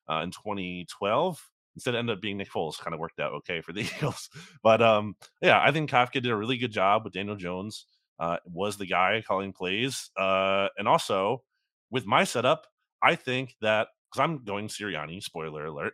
uh, 0.08 0.22
in 0.24 0.30
2012. 0.30 1.50
Instead, 1.76 1.96
it 1.96 1.98
ended 1.98 2.18
up 2.18 2.22
being 2.22 2.38
Nick 2.38 2.52
Foles. 2.52 2.78
Kind 2.78 2.94
of 2.94 3.00
worked 3.00 3.20
out 3.20 3.34
okay 3.34 3.62
for 3.62 3.74
the 3.74 3.82
Eagles, 3.98 4.30
but 4.62 4.80
um, 4.80 5.16
yeah, 5.42 5.60
I 5.60 5.72
think 5.72 5.90
Kafka 5.90 6.22
did 6.22 6.28
a 6.28 6.36
really 6.36 6.58
good 6.58 6.72
job 6.72 7.04
with 7.04 7.14
Daniel 7.14 7.36
Jones. 7.36 7.88
Uh, 8.20 8.38
was 8.46 8.78
the 8.78 8.86
guy 8.86 9.24
calling 9.28 9.54
plays, 9.54 10.12
uh, 10.18 10.68
and 10.78 10.88
also 10.88 11.42
with 11.90 12.06
my 12.06 12.24
setup, 12.24 12.68
I 13.02 13.16
think 13.16 13.56
that 13.62 13.88
because 14.12 14.24
I'm 14.24 14.44
going 14.44 14.68
Sirianni, 14.68 15.22
spoiler 15.22 15.66
alert. 15.66 15.94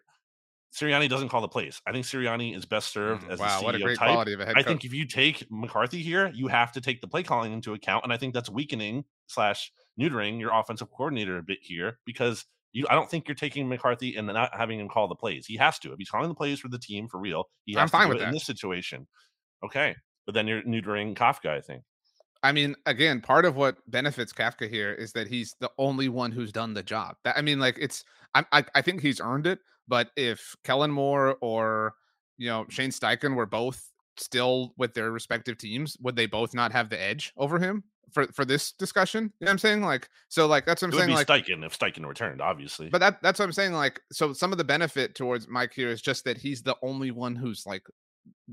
Sirianni 0.74 1.08
doesn't 1.08 1.30
call 1.30 1.42
the 1.42 1.48
plays. 1.48 1.80
I 1.86 1.92
think 1.92 2.06
Sirianni 2.06 2.56
is 2.58 2.66
best 2.66 2.92
served 2.92 3.24
Mm, 3.24 3.30
as 3.32 3.40
wow, 3.40 3.60
the 3.60 3.62
CEO 3.62 3.66
what 3.66 3.76
a 3.76 3.80
great 3.80 3.98
type. 3.98 4.10
quality 4.10 4.34
of 4.34 4.40
a 4.40 4.46
head 4.46 4.56
I 4.58 4.64
think 4.64 4.84
if 4.84 4.94
you 4.94 5.06
take 5.06 5.46
McCarthy 5.52 6.02
here, 6.02 6.32
you 6.34 6.48
have 6.48 6.72
to 6.72 6.82
take 6.82 7.00
the 7.00 7.08
play 7.08 7.22
calling 7.22 7.54
into 7.54 7.74
account, 7.74 8.04
and 8.04 8.12
I 8.12 8.18
think 8.18 8.34
that's 8.34 8.50
weakening 8.50 9.06
slash 9.28 9.72
neutering 10.00 10.40
your 10.40 10.52
offensive 10.52 10.90
coordinator 10.90 11.38
a 11.38 11.44
bit 11.44 11.60
here 11.62 12.00
because 12.06 12.46
you. 12.72 12.88
I 12.90 12.96
don't 12.96 13.10
think 13.10 13.28
you're 13.28 13.36
taking 13.36 13.70
McCarthy 13.70 14.16
and 14.16 14.26
not 14.26 14.50
having 14.58 14.80
him 14.80 14.90
call 14.90 15.08
the 15.08 15.16
plays. 15.16 15.46
He 15.46 15.58
has 15.58 15.78
to. 15.80 15.92
If 15.92 16.00
he's 16.00 16.10
calling 16.10 16.30
the 16.30 16.36
plays 16.36 16.60
for 16.60 16.70
the 16.70 16.80
team 16.80 17.08
for 17.08 17.20
real, 17.20 17.46
he 17.66 17.76
I'm 17.76 17.82
has 17.82 17.92
to 17.92 17.98
fine 17.98 18.10
with 18.10 18.22
it 18.22 18.24
in 18.24 18.32
this 18.32 18.46
situation. 18.46 19.08
Okay, 19.64 19.96
but 20.26 20.34
then 20.34 20.48
you're 20.48 20.64
neutering 20.64 21.16
Kafka. 21.16 21.50
I 21.50 21.62
think. 21.62 21.84
I 22.44 22.52
mean, 22.52 22.76
again, 22.86 23.22
part 23.22 23.46
of 23.46 23.56
what 23.56 23.78
benefits 23.90 24.34
Kafka 24.34 24.70
here 24.70 24.92
is 24.94 25.14
that 25.14 25.28
he's 25.28 25.56
the 25.62 25.72
only 25.78 26.10
one 26.10 26.32
who's 26.32 26.52
done 26.52 26.74
the 26.74 26.84
job. 26.84 27.16
That 27.24 27.38
I 27.38 27.42
mean, 27.42 27.60
like 27.60 27.78
it's 27.80 28.04
I 28.36 28.44
I, 28.52 28.66
I 28.76 28.82
think 28.82 29.02
he's 29.02 29.22
earned 29.22 29.48
it. 29.48 29.60
But 29.88 30.12
if 30.16 30.56
Kellen 30.64 30.92
Moore 30.92 31.38
or 31.42 31.96
you 32.38 32.50
know 32.50 32.66
Shane 32.70 32.92
Steichen 32.92 33.36
were 33.36 33.46
both 33.46 33.90
still 34.18 34.74
with 34.78 34.94
their 34.94 35.12
respective 35.12 35.58
teams, 35.58 35.98
would 36.02 36.16
they 36.16 36.26
both 36.26 36.54
not 36.54 36.72
have 36.74 36.90
the 36.90 37.02
edge 37.02 37.34
over 37.38 37.60
him 37.60 37.84
for 38.12 38.28
for 38.28 38.44
this 38.44 38.74
discussion? 38.74 39.32
You 39.40 39.46
know 39.46 39.50
what 39.50 39.52
I'm 39.52 39.58
saying? 39.60 39.82
Like, 39.82 40.10
so 40.28 40.46
like 40.46 40.66
that's 40.66 40.82
what 40.82 40.88
I'm 40.88 40.92
would 40.92 41.00
saying. 41.00 41.10
be 41.10 41.16
Like, 41.16 41.28
Steichen 41.28 41.66
if 41.66 41.78
Steichen 41.78 42.06
returned, 42.06 42.42
obviously. 42.42 42.90
but 42.90 43.00
that 43.00 43.22
that's 43.22 43.40
what 43.40 43.46
I'm 43.46 43.54
saying. 43.54 43.74
Like, 43.74 44.02
so 44.12 44.34
some 44.34 44.52
of 44.52 44.58
the 44.58 44.64
benefit 44.66 45.16
towards 45.16 45.48
Mike 45.48 45.74
here 45.74 45.90
is 45.90 46.02
just 46.02 46.26
that 46.26 46.38
he's 46.38 46.62
the 46.62 46.76
only 46.82 47.12
one 47.12 47.36
who's 47.36 47.66
like 47.66 47.84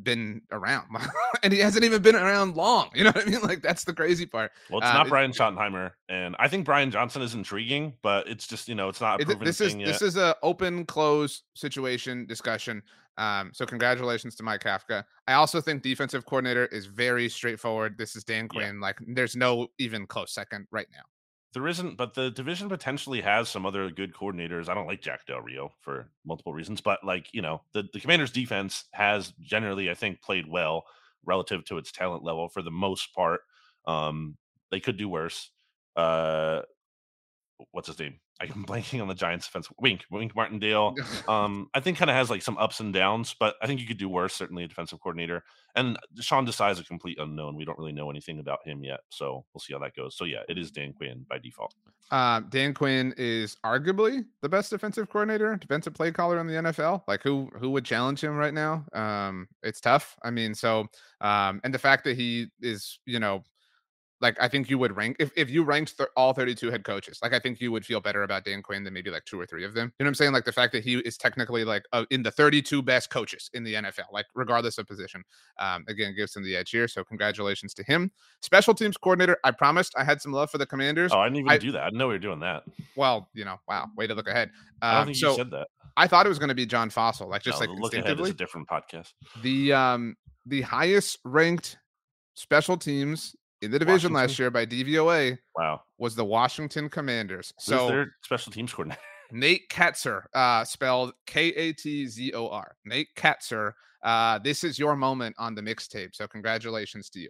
been 0.03 0.43
around, 0.53 0.87
and 1.43 1.53
he 1.53 1.59
hasn't 1.59 1.85
even 1.85 2.03
been 2.03 2.17
around 2.17 2.57
long. 2.57 2.91
You 2.95 3.05
know 3.05 3.11
what 3.11 3.27
I 3.27 3.31
mean? 3.31 3.41
Like, 3.43 3.63
that's 3.63 3.85
the 3.85 3.93
crazy 3.93 4.27
part. 4.27 4.53
well, 4.71 4.81
it's 4.81 4.89
uh, 4.89 4.93
not 4.93 5.09
Brian 5.09 5.33
Schottenheimer, 5.33 5.93
and 6.09 6.37
I 6.39 6.49
think 6.49 6.65
Brian 6.65 6.91
Johnson 6.91 7.23
is 7.23 7.35
intriguing, 7.35 7.95
but 8.03 8.29
it's 8.29 8.47
just 8.47 8.69
you 8.69 8.75
know 8.75 8.89
it's 8.89 9.01
not 9.01 9.19
a 9.21 9.23
It- 9.23 9.27
proven 9.27 9.45
this 9.45 9.61
is 9.61 9.73
thing 9.73 9.85
this 9.85 10.03
is 10.03 10.17
a 10.17 10.37
open 10.43 10.85
close 10.87 11.43
situation 11.55 12.27
discussion. 12.27 12.83
Um, 13.19 13.51
so 13.53 13.67
congratulations 13.67 14.35
to 14.37 14.43
Mike 14.43 14.63
Kafka. 14.63 15.05
I 15.27 15.35
also 15.35 15.61
think 15.61 15.83
defensive 15.83 16.25
coordinator 16.25 16.67
is 16.67 16.87
very 16.87 17.29
straightforward. 17.29 17.99
This 17.99 18.17
is 18.17 18.25
Dan 18.25 18.45
Yeah. 18.45 18.49
Quinn. 18.61 18.81
Like, 18.81 18.97
there's 19.09 19.37
no 19.37 19.67
even 19.79 20.07
close 20.07 20.33
second 20.33 20.67
right 20.71 20.87
now. 20.93 21.03
There 21.53 21.67
isn't, 21.67 21.97
but 21.97 22.15
the 22.15 22.31
division 22.31 22.69
potentially 22.69 23.21
has 23.23 23.49
some 23.49 23.67
other 23.67 23.91
good 23.91 24.15
coordinators. 24.15 24.69
I 24.69 24.75
don't 24.75 24.87
like 24.87 25.03
Jack 25.03 25.27
Del 25.27 25.41
Rio 25.41 25.73
for 25.81 26.09
multiple 26.25 26.53
reasons, 26.53 26.81
but 26.81 27.03
like 27.03 27.27
you 27.33 27.43
know, 27.43 27.63
the 27.73 27.89
the 27.93 27.99
Commanders' 28.01 28.31
defense 28.31 28.85
has 28.93 29.33
generally, 29.41 29.91
I 29.91 29.95
think, 29.95 30.23
played 30.23 30.47
well 30.49 30.85
relative 31.25 31.65
to 31.67 31.79
its 31.79 31.91
talent 31.91 32.23
level 32.23 32.49
for 32.49 32.63
the 32.63 32.71
most 32.71 33.13
part. 33.15 33.41
Um, 33.87 34.37
they 34.71 34.79
could 34.79 34.97
do 34.97 35.09
worse. 35.09 35.51
Uh, 35.97 36.63
what's 37.73 37.89
his 37.89 37.99
name? 37.99 38.21
I'm 38.41 38.65
blanking 38.65 39.03
on 39.03 39.09
the 39.09 39.15
Giants' 39.15 39.47
defense. 39.47 39.69
Wink, 39.79 40.05
Wink 40.11 40.35
Martindale. 40.35 40.95
Um, 41.29 41.69
I 41.75 41.81
think 41.81 41.99
kind 41.99 42.11
of 42.11 42.17
has 42.17 42.31
like 42.31 42.43
some 42.43 42.59
ups 42.59 42.81
and 42.81 42.93
downs, 42.93 43.37
but 43.39 43.55
I 43.63 43.67
think 43.67 43.81
you 43.81 43.87
could 43.87 43.99
do 43.99 44.09
worse. 44.09 44.35
Certainly, 44.35 44.65
a 44.65 44.69
defensive 44.69 45.01
coordinator. 45.01 45.45
And 45.77 45.97
Sean 46.21 46.47
Desai 46.47 46.73
is 46.73 46.81
a 46.81 46.85
complete 46.85 47.19
unknown. 47.21 47.57
We 47.57 47.65
don't 47.65 47.79
really 47.79 47.93
know 47.93 48.11
anything 48.11 48.41
about 48.41 48.67
him 48.67 48.83
yet, 48.83 49.01
so 49.11 49.45
we'll 49.53 49.61
see 49.61 49.73
how 49.73 49.79
that 49.81 49.95
goes. 49.95 50.17
So 50.17 50.25
yeah, 50.25 50.41
it 50.49 50.59
is 50.59 50.71
Dan 50.71 50.93
Quinn 50.93 51.25
by 51.29 51.39
default. 51.39 51.75
Uh, 52.11 52.41
Dan 52.49 52.75
Quinn 52.75 53.15
is 53.17 53.57
arguably 53.65 54.25
the 54.43 54.49
best 54.49 54.71
defensive 54.71 55.09
coordinator, 55.09 55.57
defensive 55.57 55.95
play 55.95 56.11
caller 56.11 56.41
in 56.41 56.47
the 56.47 56.55
NFL. 56.55 57.03
Like 57.07 57.23
who 57.23 57.49
who 57.59 57.71
would 57.71 57.85
challenge 57.85 58.25
him 58.25 58.37
right 58.37 58.55
now? 58.55 58.85
Um, 58.93 59.47
it's 59.63 59.81
tough. 59.81 60.17
I 60.25 60.31
mean, 60.31 60.55
so 60.55 60.87
um, 61.21 61.61
and 61.63 61.73
the 61.73 61.79
fact 61.79 62.05
that 62.05 62.17
he 62.17 62.49
is, 62.61 62.99
you 63.07 63.21
know, 63.21 63.45
like 64.21 64.37
I 64.41 64.49
think 64.49 64.69
you 64.69 64.77
would 64.79 64.95
rank 64.97 65.17
if, 65.19 65.31
if 65.37 65.49
you 65.51 65.63
ranked 65.63 65.97
th- 65.97 66.09
all 66.17 66.33
32 66.35 66.71
head 66.71 66.85
coaches, 66.85 67.19
like 67.23 67.33
I 67.33 67.39
think 67.39 67.61
you 67.61 67.73
would 67.73 67.87
feel 67.87 68.01
better 68.01 68.23
about 68.23 68.45
Dan 68.45 68.63
Quinn 68.63 68.85
than 68.85 68.93
maybe 68.93 69.11
like 69.11 69.25
two 69.25 69.41
or 69.41 69.47
three 69.47 69.65
of 69.65 69.73
them. 69.75 69.93
You 69.99 70.05
know 70.05 70.09
what 70.09 70.11
I'm 70.11 70.15
saying? 70.15 70.33
Like 70.33 70.45
the 70.45 70.53
fact 70.53 70.73
that 70.75 70.85
he 70.85 70.97
is 70.99 71.17
technically 71.17 71.65
like 71.65 71.85
uh, 71.93 72.05
in 72.11 72.23
the 72.23 72.31
32 72.31 72.83
best 72.83 73.09
coaches 73.11 73.51
in 73.55 73.65
the 73.65 73.75
NFL, 73.75 74.13
like 74.13 74.27
regardless 74.35 74.77
of 74.79 74.87
position, 74.87 75.23
um, 75.59 75.85
again 75.89 76.15
gives 76.15 76.37
him 76.37 76.43
the 76.45 76.55
edge 76.57 76.71
here. 76.71 76.87
So 76.87 77.03
congratulations 77.03 77.73
to 77.75 77.83
him. 77.83 78.11
Special 78.43 78.75
teams 78.75 78.97
coordinator. 78.97 79.39
I 79.43 79.53
promised 79.53 79.95
I 79.97 80.05
had 80.05 80.21
some 80.21 80.33
love 80.33 80.51
for 80.51 80.59
the 80.59 80.67
Commanders. 80.67 81.13
Oh, 81.15 81.19
I 81.21 81.25
didn't 81.27 81.39
even 81.39 81.51
I- 81.51 81.59
do 81.59 81.73
that. 81.73 81.83
I 81.83 81.87
didn't 81.87 81.99
know 81.99 82.09
we 82.09 82.15
were 82.15 82.19
doing 82.19 82.41
that. 82.41 82.65
Well, 82.97 83.29
you 83.33 83.45
know, 83.47 83.57
wow, 83.69 83.89
way 83.97 84.07
to 84.07 84.15
look 84.15 84.29
ahead. 84.29 84.51
I 84.83 84.91
don't 84.93 85.01
Um, 85.01 85.07
think 85.07 85.17
so 85.17 85.31
you 85.31 85.37
said 85.37 85.51
that. 85.53 85.69
I 85.97 86.07
thought 86.07 86.25
it 86.27 86.29
was 86.29 86.39
going 86.39 86.51
to 86.51 86.55
be 86.55 86.67
John 86.67 86.89
Fassel, 86.91 87.29
like 87.29 87.43
just 87.43 87.61
No, 87.61 87.67
like 87.71 87.81
look 87.81 87.95
ahead 87.95 88.21
is 88.21 88.29
a 88.29 88.35
different 88.35 88.69
podcast. 88.69 89.13
The 89.43 89.73
um 89.73 90.17
the 90.47 90.61
highest 90.63 91.19
ranked 91.25 91.79
special 92.35 92.77
teams 92.77 93.35
in 93.63 93.71
the 93.71 93.79
division 93.79 94.13
last 94.13 94.39
year 94.39 94.51
by 94.51 94.65
DVOA 94.67 95.39
Wow. 95.57 95.83
was 95.99 96.15
the 96.15 96.25
Washington 96.25 96.89
Commanders. 96.89 97.53
So 97.59 97.77
So 97.77 97.89
their 97.89 98.15
special 98.23 98.53
teams 98.53 98.73
coordinator. 98.75 99.01
Nate 99.33 99.69
Kaczor, 99.69 100.23
uh, 100.35 100.65
spelled 100.65 101.13
K 101.27 101.49
A 101.49 101.73
T 101.73 102.07
Z 102.07 102.33
O 102.35 102.49
R. 102.49 102.75
Nate 102.85 103.09
Kaczor. 103.17 103.73
Uh, 104.03 104.39
this 104.39 104.65
is 104.65 104.79
your 104.79 104.97
moment 104.97 105.37
on 105.39 105.55
the 105.55 105.61
mixtape. 105.63 106.15
So 106.15 106.27
congratulations 106.27 107.11
to 107.11 107.21
you. 107.21 107.29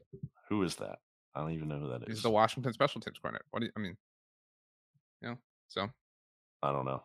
Who 0.48 0.62
is 0.62 0.76
that? 0.76 0.98
I 1.34 1.40
don't 1.40 1.52
even 1.52 1.68
know 1.68 1.78
who 1.78 1.88
that 1.88 2.02
is. 2.02 2.08
He's 2.08 2.16
is. 2.18 2.22
the 2.22 2.30
Washington 2.30 2.72
special 2.72 3.00
teams 3.00 3.18
coordinator. 3.18 3.44
What 3.50 3.60
do 3.60 3.66
you, 3.66 3.72
I 3.76 3.80
mean? 3.80 3.96
You 5.22 5.28
know, 5.30 5.38
so 5.68 5.88
I 6.62 6.72
don't 6.72 6.84
know. 6.86 7.02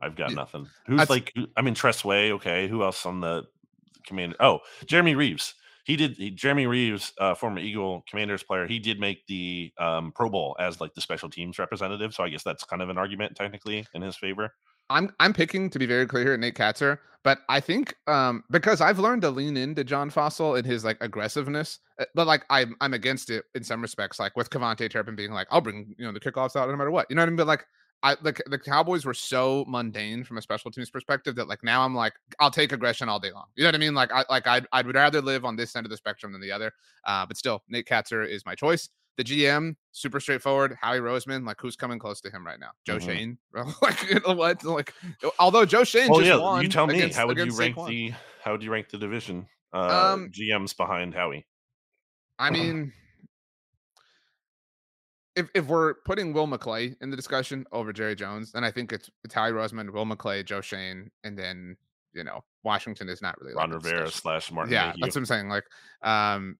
I've 0.00 0.14
got 0.14 0.28
Yeah, 0.30 0.36
nothing. 0.36 0.68
Who's 0.86 0.98
that's- 0.98 1.08
like? 1.10 1.32
I 1.56 1.62
mean, 1.62 1.74
Tress 1.74 2.04
Way. 2.04 2.32
Okay. 2.32 2.68
Who 2.68 2.82
else 2.82 3.06
on 3.06 3.20
the 3.20 3.44
commander? 4.06 4.36
Oh, 4.40 4.60
Jeremy 4.84 5.14
Reaves. 5.14 5.54
He 5.86 5.94
did. 5.94 6.16
He, 6.16 6.32
Jeremy 6.32 6.66
Reaves, 6.66 7.12
uh, 7.18 7.36
former 7.36 7.60
Eagle 7.60 8.04
Commanders 8.10 8.42
player. 8.42 8.66
He 8.66 8.80
did 8.80 8.98
make 8.98 9.24
the 9.28 9.72
um, 9.78 10.10
Pro 10.10 10.28
Bowl 10.28 10.56
as 10.58 10.80
like 10.80 10.94
the 10.94 11.00
special 11.00 11.30
teams 11.30 11.60
representative. 11.60 12.12
So 12.12 12.24
I 12.24 12.28
guess 12.28 12.42
that's 12.42 12.64
kind 12.64 12.82
of 12.82 12.88
an 12.88 12.98
argument 12.98 13.36
technically 13.36 13.86
in 13.94 14.02
his 14.02 14.16
favor. 14.16 14.52
I'm 14.90 15.14
I'm 15.20 15.32
picking 15.32 15.70
to 15.70 15.78
be 15.78 15.86
very 15.86 16.04
clear 16.06 16.24
here, 16.24 16.36
Nate 16.36 16.56
Kaczor, 16.56 16.98
but 17.22 17.38
I 17.48 17.60
think 17.60 17.94
um 18.08 18.42
because 18.50 18.80
I've 18.80 18.98
learned 18.98 19.22
to 19.22 19.30
lean 19.30 19.56
into 19.56 19.84
John 19.84 20.10
Fassel 20.10 20.58
and 20.58 20.66
his 20.66 20.84
like 20.84 20.98
aggressiveness, 21.00 21.78
uh, 22.00 22.04
but 22.16 22.26
like 22.26 22.44
I'm 22.50 22.74
I'm 22.80 22.92
against 22.92 23.30
it 23.30 23.44
in 23.54 23.62
some 23.62 23.80
respects, 23.80 24.18
like 24.18 24.36
with 24.36 24.50
KaVontae 24.50 24.90
Turpin 24.90 25.14
being 25.14 25.32
like, 25.32 25.46
I'll 25.52 25.60
bring 25.60 25.94
you 25.96 26.04
know 26.04 26.12
the 26.12 26.20
kickoffs 26.20 26.56
out 26.56 26.68
no 26.68 26.76
matter 26.76 26.90
what, 26.90 27.06
you 27.10 27.14
know 27.14 27.22
what 27.22 27.26
I 27.26 27.30
mean? 27.30 27.36
But 27.36 27.46
like 27.46 27.64
I 28.02 28.14
the 28.16 28.34
the 28.46 28.58
Cowboys 28.58 29.04
were 29.04 29.14
so 29.14 29.64
mundane 29.66 30.22
from 30.22 30.38
a 30.38 30.42
special 30.42 30.70
teams 30.70 30.90
perspective 30.90 31.34
that 31.36 31.48
like 31.48 31.64
now 31.64 31.82
I'm 31.84 31.94
like 31.94 32.12
I'll 32.38 32.50
take 32.50 32.72
aggression 32.72 33.08
all 33.08 33.18
day 33.18 33.32
long. 33.32 33.46
You 33.56 33.64
know 33.64 33.68
what 33.68 33.74
I 33.74 33.78
mean? 33.78 33.94
Like 33.94 34.12
I 34.12 34.24
like 34.30 34.46
I'd 34.46 34.66
I'd 34.72 34.92
rather 34.94 35.20
live 35.20 35.44
on 35.44 35.56
this 35.56 35.74
end 35.74 35.86
of 35.86 35.90
the 35.90 35.96
spectrum 35.96 36.32
than 36.32 36.40
the 36.40 36.52
other. 36.52 36.72
Uh, 37.04 37.24
but 37.26 37.36
still, 37.36 37.62
Nate 37.68 37.86
Kaczor 37.86 38.28
is 38.28 38.44
my 38.46 38.54
choice. 38.54 38.88
The 39.16 39.24
GM, 39.24 39.76
super 39.92 40.20
straightforward. 40.20 40.76
Howie 40.80 40.98
Roseman, 40.98 41.46
like 41.46 41.56
who's 41.58 41.74
coming 41.74 41.98
close 41.98 42.20
to 42.20 42.30
him 42.30 42.46
right 42.46 42.60
now? 42.60 42.70
Joe 42.84 42.98
Mhm. 42.98 43.02
Schoen, 43.02 43.38
like 43.82 44.10
you 44.10 44.20
know 44.26 44.34
what? 44.34 44.62
Like 44.62 44.92
although 45.38 45.64
Joe 45.64 45.84
Schoen 45.84 46.08
Oh 46.10 46.20
just 46.20 46.28
yeah, 46.28 46.60
you 46.60 46.68
tell 46.68 46.86
me. 46.86 46.96
against- 46.96 47.16
How 47.16 47.26
would 47.26 47.38
you 47.38 47.50
rank 47.56 47.76
Saquon. 47.76 47.88
the? 47.88 48.12
How 48.44 48.52
would 48.52 48.62
you 48.62 48.70
rank 48.70 48.90
the 48.90 48.98
division? 48.98 49.48
Uh, 49.72 50.12
Um, 50.14 50.30
GMs 50.30 50.76
behind 50.76 51.14
Howie. 51.14 51.46
I 52.38 52.50
mean, 52.50 52.92
if 55.36 55.50
if 55.54 55.66
we're 55.66 55.94
putting 56.04 56.32
Will 56.32 56.48
McClay 56.48 56.96
in 57.00 57.10
the 57.10 57.16
discussion 57.16 57.66
over 57.70 57.92
Jerry 57.92 58.16
Jones, 58.16 58.52
then 58.52 58.64
I 58.64 58.70
think 58.70 58.92
it's 58.92 59.10
Howie 59.32 59.52
Roseman, 59.52 59.90
Will 59.90 60.06
McClay, 60.06 60.44
Joe 60.44 60.62
Schoen, 60.62 61.10
and 61.22 61.38
then 61.38 61.76
you 62.14 62.24
know 62.24 62.42
Washington 62.64 63.08
is 63.08 63.22
not 63.22 63.38
really 63.40 63.52
like 63.52 63.68
Ron 63.68 63.72
a 63.72 63.76
Rivera 63.76 64.10
slash 64.10 64.50
Martin. 64.50 64.72
yeah, 64.72 64.86
Mayhew. 64.86 64.98
that's 65.02 65.14
what 65.14 65.20
I'm 65.20 65.26
saying. 65.26 65.48
Like, 65.48 65.64
um, 66.02 66.56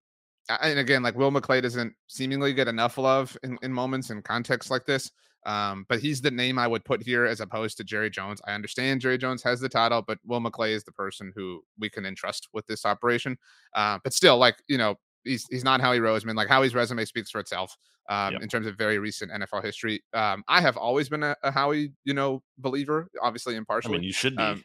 and 0.61 0.79
again, 0.79 1.01
like 1.01 1.15
Will 1.15 1.31
McClay 1.31 1.61
doesn't 1.61 1.93
seemingly 2.05 2.53
get 2.53 2.67
enough 2.67 2.97
love 2.97 3.35
in, 3.43 3.57
in 3.63 3.73
moments 3.73 4.11
and 4.11 4.23
contexts 4.23 4.71
like 4.71 4.85
this. 4.85 5.11
Um, 5.45 5.85
but 5.87 5.99
he's 5.99 6.19
the 6.19 6.31
name 6.31 6.59
I 6.59 6.67
would 6.67 6.83
put 6.83 7.01
here 7.01 7.25
as 7.25 7.39
opposed 7.39 7.77
to 7.77 7.83
Jerry 7.85 8.09
Jones. 8.09 8.41
I 8.45 8.51
understand 8.51 8.99
Jerry 8.99 9.17
Jones 9.17 9.41
has 9.43 9.61
the 9.61 9.69
title, 9.69 10.03
but 10.05 10.19
Will 10.25 10.41
McClay 10.41 10.71
is 10.71 10.83
the 10.83 10.91
person 10.91 11.31
who 11.35 11.61
we 11.79 11.89
can 11.89 12.05
entrust 12.05 12.49
with 12.53 12.65
this 12.67 12.85
operation. 12.85 13.37
Uh, 13.73 13.97
but 14.03 14.13
still, 14.13 14.37
like 14.37 14.55
you 14.67 14.77
know, 14.77 14.95
he's 15.27 15.45
he's 15.49 15.63
not 15.63 15.81
Howie 15.81 15.99
Roseman. 15.99 16.35
Like 16.35 16.47
Howie's 16.47 16.73
resume 16.73 17.05
speaks 17.05 17.29
for 17.31 17.39
itself 17.39 17.77
um, 18.09 18.33
Yep. 18.33 18.41
in 18.43 18.49
terms 18.49 18.67
of 18.67 18.77
very 18.77 18.99
recent 18.99 19.31
NFL 19.31 19.63
history. 19.63 20.03
Um, 20.13 20.43
I 20.47 20.61
have 20.61 20.77
always 20.77 21.09
been 21.09 21.23
a, 21.23 21.35
a 21.43 21.51
Howie, 21.51 21.91
you 22.05 22.13
know, 22.13 22.41
believer, 22.57 23.09
obviously 23.21 23.55
I 23.55 23.57
impartially. 23.57 23.93
mean, 23.99 24.03
you 24.03 24.13
should 24.13 24.35
be. 24.35 24.43
um, 24.43 24.63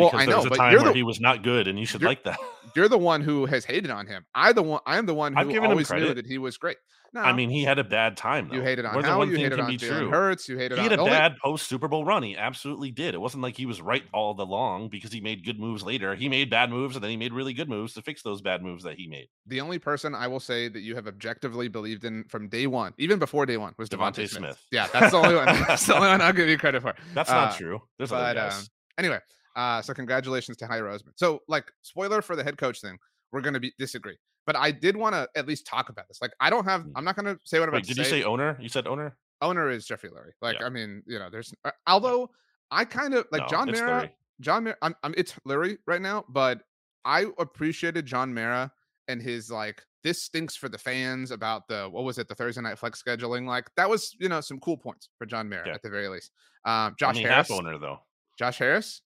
well, 0.00 0.10
I 0.14 0.26
know, 0.26 0.36
was 0.38 0.46
a 0.46 0.50
but 0.50 0.56
time 0.56 0.74
where 0.74 0.84
the, 0.84 0.92
he 0.92 1.02
was 1.02 1.20
not 1.20 1.42
good, 1.42 1.68
and 1.68 1.78
you 1.78 1.86
should 1.86 2.02
like 2.02 2.24
that. 2.24 2.38
you're 2.76 2.88
the 2.88 2.98
one 2.98 3.20
who 3.20 3.46
has 3.46 3.64
hated 3.64 3.90
on 3.90 4.06
him. 4.06 4.24
I 4.34 4.52
the 4.52 4.62
one. 4.62 4.80
I'm 4.86 5.06
the 5.06 5.14
one 5.14 5.34
who 5.34 5.60
always 5.62 5.90
knew 5.90 6.14
that 6.14 6.26
he 6.26 6.38
was 6.38 6.56
great. 6.56 6.76
No, 7.12 7.22
I 7.22 7.32
mean, 7.32 7.50
he 7.50 7.64
had 7.64 7.80
a 7.80 7.82
bad 7.82 8.16
time. 8.16 8.48
Though. 8.48 8.54
you 8.54 8.62
hated 8.62 8.84
on 8.84 8.92
More 8.92 9.02
than 9.02 9.10
Howie. 9.10 9.18
one 9.18 9.30
You 9.30 9.38
hated 9.38 9.56
can 9.58 9.64
on 9.64 9.72
Jalen 9.72 9.98
true. 9.98 10.10
Hurts. 10.10 10.48
You 10.48 10.56
hated 10.58 10.78
He 10.78 10.84
on 10.84 10.90
had 10.90 10.98
a 11.00 11.02
only- 11.02 11.10
bad 11.10 11.34
post 11.42 11.66
Super 11.66 11.88
Bowl 11.88 12.04
run. 12.04 12.22
He 12.22 12.36
absolutely 12.36 12.92
did. 12.92 13.14
It 13.14 13.20
wasn't 13.20 13.42
like 13.42 13.56
he 13.56 13.66
was 13.66 13.80
right 13.82 14.04
all 14.14 14.32
the 14.32 14.46
long 14.46 14.88
because 14.88 15.10
he 15.12 15.20
made 15.20 15.44
good 15.44 15.58
moves 15.58 15.82
later. 15.82 16.14
He 16.14 16.28
made 16.28 16.50
bad 16.50 16.70
moves 16.70 16.94
and 16.94 17.02
then 17.02 17.10
he 17.10 17.16
made 17.16 17.32
really 17.32 17.52
good 17.52 17.68
moves 17.68 17.94
to 17.94 18.02
fix 18.02 18.22
those 18.22 18.42
bad 18.42 18.62
moves 18.62 18.84
that 18.84 18.94
he 18.94 19.08
made. 19.08 19.26
The 19.48 19.60
only 19.60 19.80
person 19.80 20.14
I 20.14 20.28
will 20.28 20.38
say 20.38 20.68
that 20.68 20.82
you 20.82 20.94
have 20.94 21.08
objectively 21.08 21.66
believed 21.66 22.04
in 22.04 22.22
from 22.28 22.48
day 22.48 22.68
one, 22.68 22.94
even 22.96 23.18
before 23.18 23.44
day 23.44 23.56
one, 23.56 23.74
was 23.76 23.88
DeVonta 23.88 23.98
DeVonta 24.12 24.28
Smith. 24.28 24.30
Smith. 24.30 24.62
Yeah, 24.70 24.86
that's 24.92 25.10
the 25.10 25.16
only 25.18 25.34
one. 25.34 25.46
That's 25.66 25.86
the 25.86 25.96
only 25.96 26.06
one 26.10 26.20
I'll 26.20 26.32
give 26.32 26.46
you 26.48 26.58
credit 26.58 26.80
for. 26.80 26.94
That's 27.12 27.28
Uh, 27.28 27.34
not 27.34 27.56
true. 27.56 27.82
There's 27.98 28.10
but 28.10 28.22
other 28.22 28.34
guys. 28.34 28.56
um, 28.60 28.64
anyway, 28.98 29.18
uh, 29.56 29.82
so 29.82 29.92
congratulations 29.94 30.56
to 30.58 30.66
Howie 30.66 30.80
Roseman. 30.80 31.12
So, 31.16 31.40
like, 31.48 31.70
spoiler 31.82 32.22
for 32.22 32.36
the 32.36 32.44
head 32.44 32.56
coach 32.58 32.80
thing, 32.80 32.98
we're 33.32 33.40
going 33.40 33.54
to 33.54 33.60
be 33.60 33.72
disagree. 33.78 34.16
But 34.46 34.56
I 34.56 34.70
did 34.70 34.96
want 34.96 35.14
to 35.14 35.28
at 35.36 35.46
least 35.46 35.66
talk 35.66 35.88
about 35.90 36.08
this. 36.08 36.20
Like, 36.22 36.32
I 36.40 36.50
don't 36.50 36.64
have. 36.64 36.82
Mm. 36.82 36.92
I'm 36.96 37.04
not 37.04 37.16
going 37.16 37.26
to 37.34 37.40
say 37.44 37.60
what 37.60 37.68
I'm 37.68 37.74
Wait, 37.74 37.84
did 37.84 37.96
you 37.96 38.04
say. 38.04 38.10
say 38.20 38.24
owner? 38.24 38.56
You 38.60 38.68
said 38.68 38.86
owner? 38.86 39.16
owner 39.42 39.70
is 39.70 39.86
Jeffrey 39.86 40.10
Lurie. 40.10 40.32
Like, 40.42 40.58
Yeah. 40.60 40.66
I 40.66 40.68
mean, 40.68 41.02
you 41.06 41.18
know, 41.18 41.28
there's. 41.30 41.52
uh, 41.64 41.70
although 41.86 42.30
I 42.70 42.84
kind 42.84 43.14
of 43.14 43.26
like 43.32 43.42
No, 43.42 43.48
John 43.48 43.70
Mara. 43.70 44.02
Lurie. 44.02 44.10
John, 44.42 44.64
Mara, 44.64 44.76
I'm, 44.82 44.94
I'm 45.02 45.14
it's 45.16 45.32
Lurie 45.48 45.78
right 45.86 46.02
now, 46.02 46.24
but 46.28 46.60
I 47.06 47.26
appreciated 47.38 48.04
John 48.06 48.32
Mara 48.34 48.70
and 49.08 49.20
his 49.22 49.50
like 49.50 49.82
this 50.04 50.22
stinks 50.22 50.56
for 50.56 50.68
the 50.68 50.76
fans 50.78 51.30
about 51.30 51.68
the 51.68 51.88
what 51.90 52.04
was 52.04 52.18
it 52.18 52.28
the 52.28 52.34
Thursday 52.34 52.60
night 52.60 52.78
flex 52.78 53.02
scheduling 53.02 53.46
like 53.46 53.68
that 53.76 53.88
was 53.88 54.14
you 54.20 54.28
know 54.28 54.40
some 54.40 54.60
cool 54.60 54.76
points 54.76 55.08
for 55.18 55.24
John 55.26 55.48
Mara 55.48 55.66
Yeah. 55.68 55.74
at 55.74 55.82
the 55.82 55.90
very 55.90 56.08
least. 56.08 56.30
Um, 56.66 56.94
Josh 56.98 57.18
Harris, 57.18 57.50
owner 57.50 57.78
though. 57.78 57.98
Josh 58.38 58.58
Harris. 58.58 59.00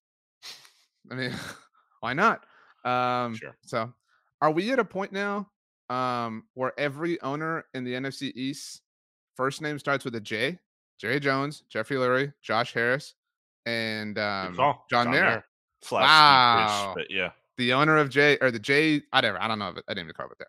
I 1.11 1.15
mean, 1.15 1.33
why 2.01 2.15
not? 2.15 2.45
Um, 2.85 3.35
Sure. 3.35 3.57
So, 3.65 3.93
are 4.41 4.51
we 4.51 4.73
at 4.73 4.79
a 4.79 4.85
point 4.85 5.13
now 5.13 5.49
um, 5.91 6.45
where 6.55 6.73
every 6.79 7.21
owner 7.23 7.65
in 7.75 7.85
the 7.85 7.95
NFC 7.95 8.33
East 8.35 8.83
first 9.37 9.63
name 9.63 9.79
starts 9.79 10.05
with 10.05 10.15
a 10.15 10.21
J? 10.21 10.59
Jerry 10.99 11.21
Jones, 11.21 11.65
Jeffrey 11.69 11.97
Lurie, 11.97 12.33
Josh 12.41 12.73
Harris, 12.73 13.15
and 13.67 14.19
um, 14.19 14.55
call. 14.55 14.87
John, 14.89 15.11
Mara. 15.11 15.45
Wow. 15.91 16.93
Fish, 16.95 17.05
but 17.05 17.15
yeah. 17.15 17.31
the 17.59 17.73
owner 17.73 17.97
of 17.97 18.09
J 18.11 18.39
or 18.41 18.51
the 18.51 18.59
J, 18.59 19.03
whatever. 19.11 19.41
I 19.43 19.49
don't 19.49 19.59
know. 19.59 19.67
I 19.67 19.73
didn't 19.89 20.07
even 20.07 20.15
carve 20.15 20.31
it 20.31 20.39
there. 20.39 20.49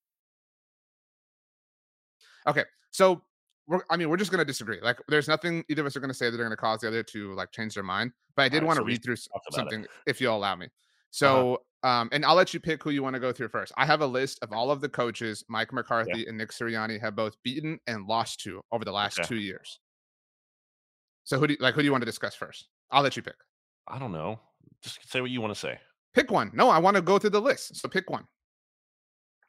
Okay, 2.47 2.63
so 2.91 3.21
we're, 3.67 3.81
I 3.89 3.97
mean, 3.97 4.09
we're 4.09 4.17
just 4.17 4.31
gonna 4.31 4.45
disagree. 4.45 4.79
Like, 4.81 4.99
there's 5.07 5.27
nothing 5.27 5.63
either 5.69 5.81
of 5.81 5.87
us 5.87 5.95
are 5.95 5.99
gonna 5.99 6.13
say 6.13 6.29
that 6.29 6.39
are 6.39 6.43
gonna 6.43 6.55
cause 6.57 6.81
the 6.81 6.87
other 6.87 7.03
to 7.03 7.33
like 7.33 7.51
change 7.51 7.75
their 7.75 7.83
mind. 7.83 8.11
But 8.35 8.43
I 8.43 8.49
did 8.49 8.63
want 8.63 8.77
to 8.77 8.81
so 8.81 8.85
read 8.85 9.03
through. 9.03 9.13
Uh-huh. 9.15 9.51
something, 9.51 9.85
if 10.07 10.19
you'll 10.21 10.35
allow 10.35 10.55
me. 10.55 10.67
So, 11.11 11.61
um, 11.83 12.09
and 12.11 12.25
I'll 12.25 12.35
let 12.35 12.53
you 12.53 12.59
pick 12.59 12.81
who 12.81 12.89
you 12.91 13.03
want 13.03 13.15
to 13.15 13.19
go 13.19 13.31
through 13.33 13.49
first. 13.49 13.73
I 13.75 13.85
have 13.85 14.01
a 14.01 14.05
list 14.07 14.39
of 14.41 14.53
all 14.53 14.71
of 14.71 14.79
the 14.81 14.87
coaches 14.89 15.43
Mike 15.49 15.73
McCarthy 15.73 16.25
and 16.27 16.37
Nick 16.37 16.51
Sirianni 16.51 16.99
have 17.01 17.15
both 17.15 17.35
beaten 17.43 17.79
and 17.87 18.05
lost 18.05 18.39
to 18.41 18.61
over 18.71 18.85
the 18.85 18.91
last 18.93 19.19
Okay. 19.19 19.27
two 19.27 19.35
years. 19.35 19.79
So, 21.23 21.37
who 21.37 21.47
do 21.47 21.53
you, 21.53 21.57
like? 21.59 21.75
Who 21.75 21.81
do 21.81 21.85
you 21.85 21.91
want 21.91 22.01
to 22.01 22.05
discuss 22.05 22.33
first? 22.35 22.67
I'll 22.91 23.03
let 23.03 23.15
you 23.15 23.21
pick. 23.23 23.35
I 23.87 23.99
don't 23.99 24.11
know. 24.11 24.39
Just 24.81 24.99
say 25.09 25.21
what 25.21 25.29
you 25.31 25.41
want 25.41 25.53
to 25.53 25.59
say. 25.59 25.77
Pick 26.13 26.31
one. 26.31 26.51
No, 26.53 26.69
I 26.69 26.77
want 26.79 26.95
to 26.95 27.01
go 27.01 27.19
through 27.19 27.29
the 27.31 27.41
list. 27.41 27.75
So 27.77 27.87
pick 27.87 28.09
one. 28.09 28.25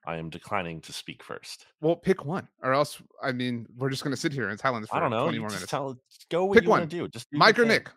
I 0.06 0.16
am 0.16 0.30
declining 0.30 0.80
to 0.82 0.92
speak 0.92 1.22
first. 1.22 1.66
Well, 1.80 1.94
pick 1.96 2.24
one, 2.24 2.48
or 2.62 2.72
else 2.72 3.00
I 3.22 3.32
mean, 3.32 3.66
we're 3.76 3.90
just 3.90 4.02
gonna 4.02 4.16
sit 4.16 4.32
here 4.32 4.50
in 4.50 4.58
silence 4.58 4.88
for 4.88 4.96
I 4.96 5.00
don't 5.00 5.10
know. 5.10 5.24
20 5.24 5.38
more 5.38 5.48
minutes. 5.48 5.66
tell 5.70 5.96
go 6.30 6.44
what 6.46 6.54
Pick 6.54 6.64
you 6.64 6.70
one. 6.70 6.80
to 6.80 6.86
do. 6.86 7.08
Just 7.08 7.30
do 7.30 7.38
Mike 7.38 7.58
or. 7.58 7.64
Nick? 7.64 7.88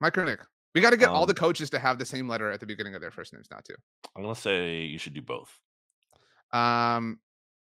Mike 0.00 0.16
or 0.18 0.24
Nick? 0.24 0.40
We 0.74 0.80
got 0.80 0.90
to 0.90 0.96
get 0.96 1.10
all 1.10 1.26
the 1.26 1.32
Um, 1.34 1.36
coaches 1.36 1.68
to 1.70 1.78
have 1.78 1.98
the 1.98 2.06
same 2.06 2.26
letter 2.28 2.50
at 2.50 2.58
the 2.58 2.64
beginning 2.66 2.94
of 2.94 3.00
their 3.02 3.10
first 3.10 3.32
names, 3.34 3.46
not 3.50 3.64
to. 3.66 3.76
I'm 4.16 4.22
gonna 4.22 4.34
say 4.34 4.80
you 4.80 4.98
should 4.98 5.12
do 5.14 5.20
both. 5.22 5.50
Um, 6.52 7.20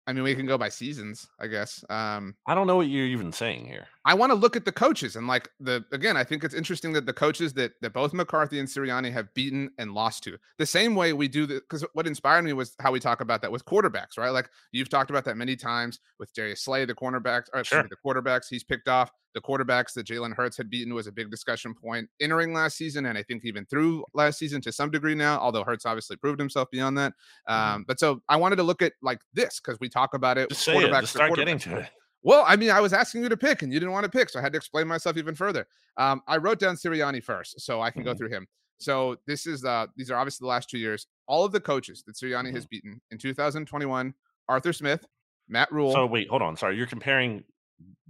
I 0.07 0.12
mean, 0.12 0.22
we 0.25 0.35
can 0.35 0.46
go 0.46 0.57
by 0.57 0.68
seasons, 0.68 1.29
I 1.40 1.46
guess. 1.49 1.85
Um, 1.90 2.37
I 2.46 2.55
don't 2.55 2.66
know 2.66 2.77
what 2.77 2.88
you're 2.88 3.07
even 3.07 3.33
saying 3.33 3.66
here. 3.66 3.87
I 4.07 4.14
want 4.14 4.31
to 4.31 4.35
look 4.35 4.55
at 4.55 4.64
the 4.64 4.71
coaches 4.71 5.16
and 5.16 5.27
like 5.27 5.51
the 5.59 5.85
again, 5.90 6.16
I 6.16 6.23
think 6.23 6.45
it's 6.45 6.55
interesting 6.55 6.92
that 6.92 7.07
the 7.07 7.12
coaches 7.12 7.53
that 7.55 7.73
that 7.83 7.92
both 7.92 8.14
McCarthy 8.14 8.61
and 8.61 8.69
Sirianni 8.69 9.12
have 9.12 9.35
beaten 9.35 9.69
and 9.79 9.95
lost 9.95 10.23
to 10.25 10.38
the 10.59 10.64
same 10.64 10.95
way 10.95 11.12
we 11.12 11.27
do 11.27 11.45
the 11.45 11.55
because 11.57 11.85
what 11.92 12.07
inspired 12.07 12.42
me 12.42 12.53
was 12.53 12.77
how 12.79 12.92
we 12.92 13.01
talk 13.01 13.21
about 13.21 13.42
that 13.42 13.51
with 13.51 13.64
quarterbacks, 13.64 14.16
right? 14.16 14.31
Like 14.31 14.49
you've 14.71 14.88
talked 14.88 15.11
about 15.11 15.25
that 15.25 15.37
many 15.37 15.57
times 15.57 15.99
with 16.21 16.33
Darius 16.35 16.62
Slay, 16.62 16.85
the 16.85 16.95
cornerbacks, 16.95 17.47
or 17.53 17.64
Sure. 17.64 17.83
me, 17.83 17.88
the 17.90 17.97
quarterbacks 18.09 18.45
he's 18.49 18.62
picked 18.62 18.87
off. 18.87 19.11
The 19.35 19.40
quarterbacks 19.42 19.92
that 19.95 20.07
Jalen 20.07 20.35
Hurts 20.35 20.57
had 20.57 20.71
beaten 20.71 20.95
was 20.95 21.09
a 21.09 21.12
big 21.12 21.31
discussion 21.31 21.75
point 21.75 22.09
entering 22.21 22.55
last 22.55 22.77
season, 22.79 23.07
and 23.07 23.19
I 23.19 23.25
think 23.25 23.45
even 23.45 23.66
through 23.66 24.05
last 24.14 24.38
season 24.38 24.62
to 24.62 24.73
some 24.73 24.90
degree 24.90 25.14
now, 25.16 25.38
although 25.40 25.64
Hurts 25.64 25.85
obviously 25.85 26.16
proved 26.16 26.38
himself 26.38 26.71
beyond 26.71 26.97
that. 26.97 27.12
Um, 27.49 27.85
but 27.87 28.01
so 28.01 28.23
I 28.31 28.37
wanted 28.37 28.57
to 28.57 28.62
look 28.62 28.81
at 28.81 28.92
like 29.03 29.19
this 29.35 29.61
because 29.61 29.79
we 29.81 29.88
talk 29.90 30.14
about 30.14 30.38
it. 30.38 30.49
Just 30.49 30.62
say 30.62 30.79
it. 30.79 30.90
Just 30.90 31.12
start 31.12 31.35
getting 31.35 31.59
to 31.59 31.79
it. 31.79 31.90
Well, 32.26 32.44
I 32.46 32.56
mean, 32.56 32.70
I 32.70 32.80
was 32.80 32.92
asking 32.92 33.22
you 33.22 33.28
to 33.28 33.36
pick 33.36 33.62
and 33.62 33.72
you 33.72 33.78
didn't 33.78 33.92
want 33.92 34.02
to 34.02 34.10
pick, 34.10 34.28
so 34.30 34.40
I 34.40 34.42
had 34.42 34.52
to 34.52 34.56
explain 34.56 34.88
myself 34.88 35.16
even 35.16 35.36
further. 35.36 35.68
Um, 35.96 36.22
I 36.26 36.38
wrote 36.38 36.58
down 36.58 36.74
Sirianni 36.74 37.22
first, 37.22 37.60
so 37.60 37.80
I 37.80 37.92
can 37.92 38.02
go 38.02 38.12
Mhm. 38.14 38.18
through 38.18 38.28
him. 38.30 38.48
So 38.78 39.16
this 39.28 39.46
is 39.46 39.64
uh 39.64 39.86
these 39.96 40.10
are 40.10 40.16
obviously 40.16 40.44
the 40.44 40.48
last 40.48 40.68
two 40.68 40.76
years. 40.78 41.06
All 41.28 41.44
of 41.44 41.52
the 41.52 41.60
coaches 41.60 42.02
that 42.04 42.16
Sirianni 42.16 42.46
Mm-hmm. 42.48 42.54
has 42.56 42.66
beaten 42.66 43.00
in 43.12 43.18
2021, 43.18 44.12
Arthur 44.48 44.72
Smith, 44.72 45.06
Matt 45.48 45.70
Rhule. 45.70 45.92
So 45.92 46.04
wait, 46.04 46.28
hold 46.28 46.42
on. 46.42 46.56
Sorry, 46.56 46.76
you're 46.76 46.88
comparing 46.88 47.44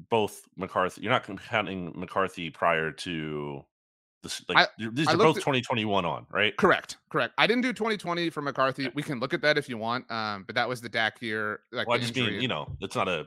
both 0.09 0.41
McCarthy. 0.57 1.03
You're 1.03 1.13
not 1.13 1.25
counting 1.49 1.93
McCarthy 1.95 2.49
prior 2.49 2.91
to 2.93 3.65
this. 4.23 4.43
Like 4.49 4.57
I- 4.79 4.89
these 4.93 5.09
I 5.09 5.13
are 5.13 5.17
both 5.19 5.37
at- 5.37 5.43
2021 5.43 6.07
on, 6.07 6.27
right? 6.31 6.57
correct, 6.57 6.97
correct. 7.11 7.35
I 7.37 7.47
didn't 7.47 7.63
do 7.63 7.73
2020 7.75 8.31
for 8.31 8.41
McCarthy. 8.41 8.87
Okay. 8.87 8.93
We 8.95 9.03
can 9.03 9.21
look 9.21 9.35
at 9.35 9.43
that 9.43 9.59
if 9.59 9.69
you 9.69 9.77
want. 9.77 10.11
Um, 10.11 10.45
but 10.45 10.55
that 10.55 10.69
was 10.69 10.81
the 10.81 10.89
Dak 10.89 11.21
year. 11.21 11.61
Like 11.71 11.87
Well, 11.87 11.97
I 11.97 12.01
just 12.01 12.17
injury. 12.17 12.33
mean, 12.33 12.43
you 12.43 12.49
know, 12.49 12.75
it's 12.81 12.97
not 12.97 13.09
a 13.09 13.27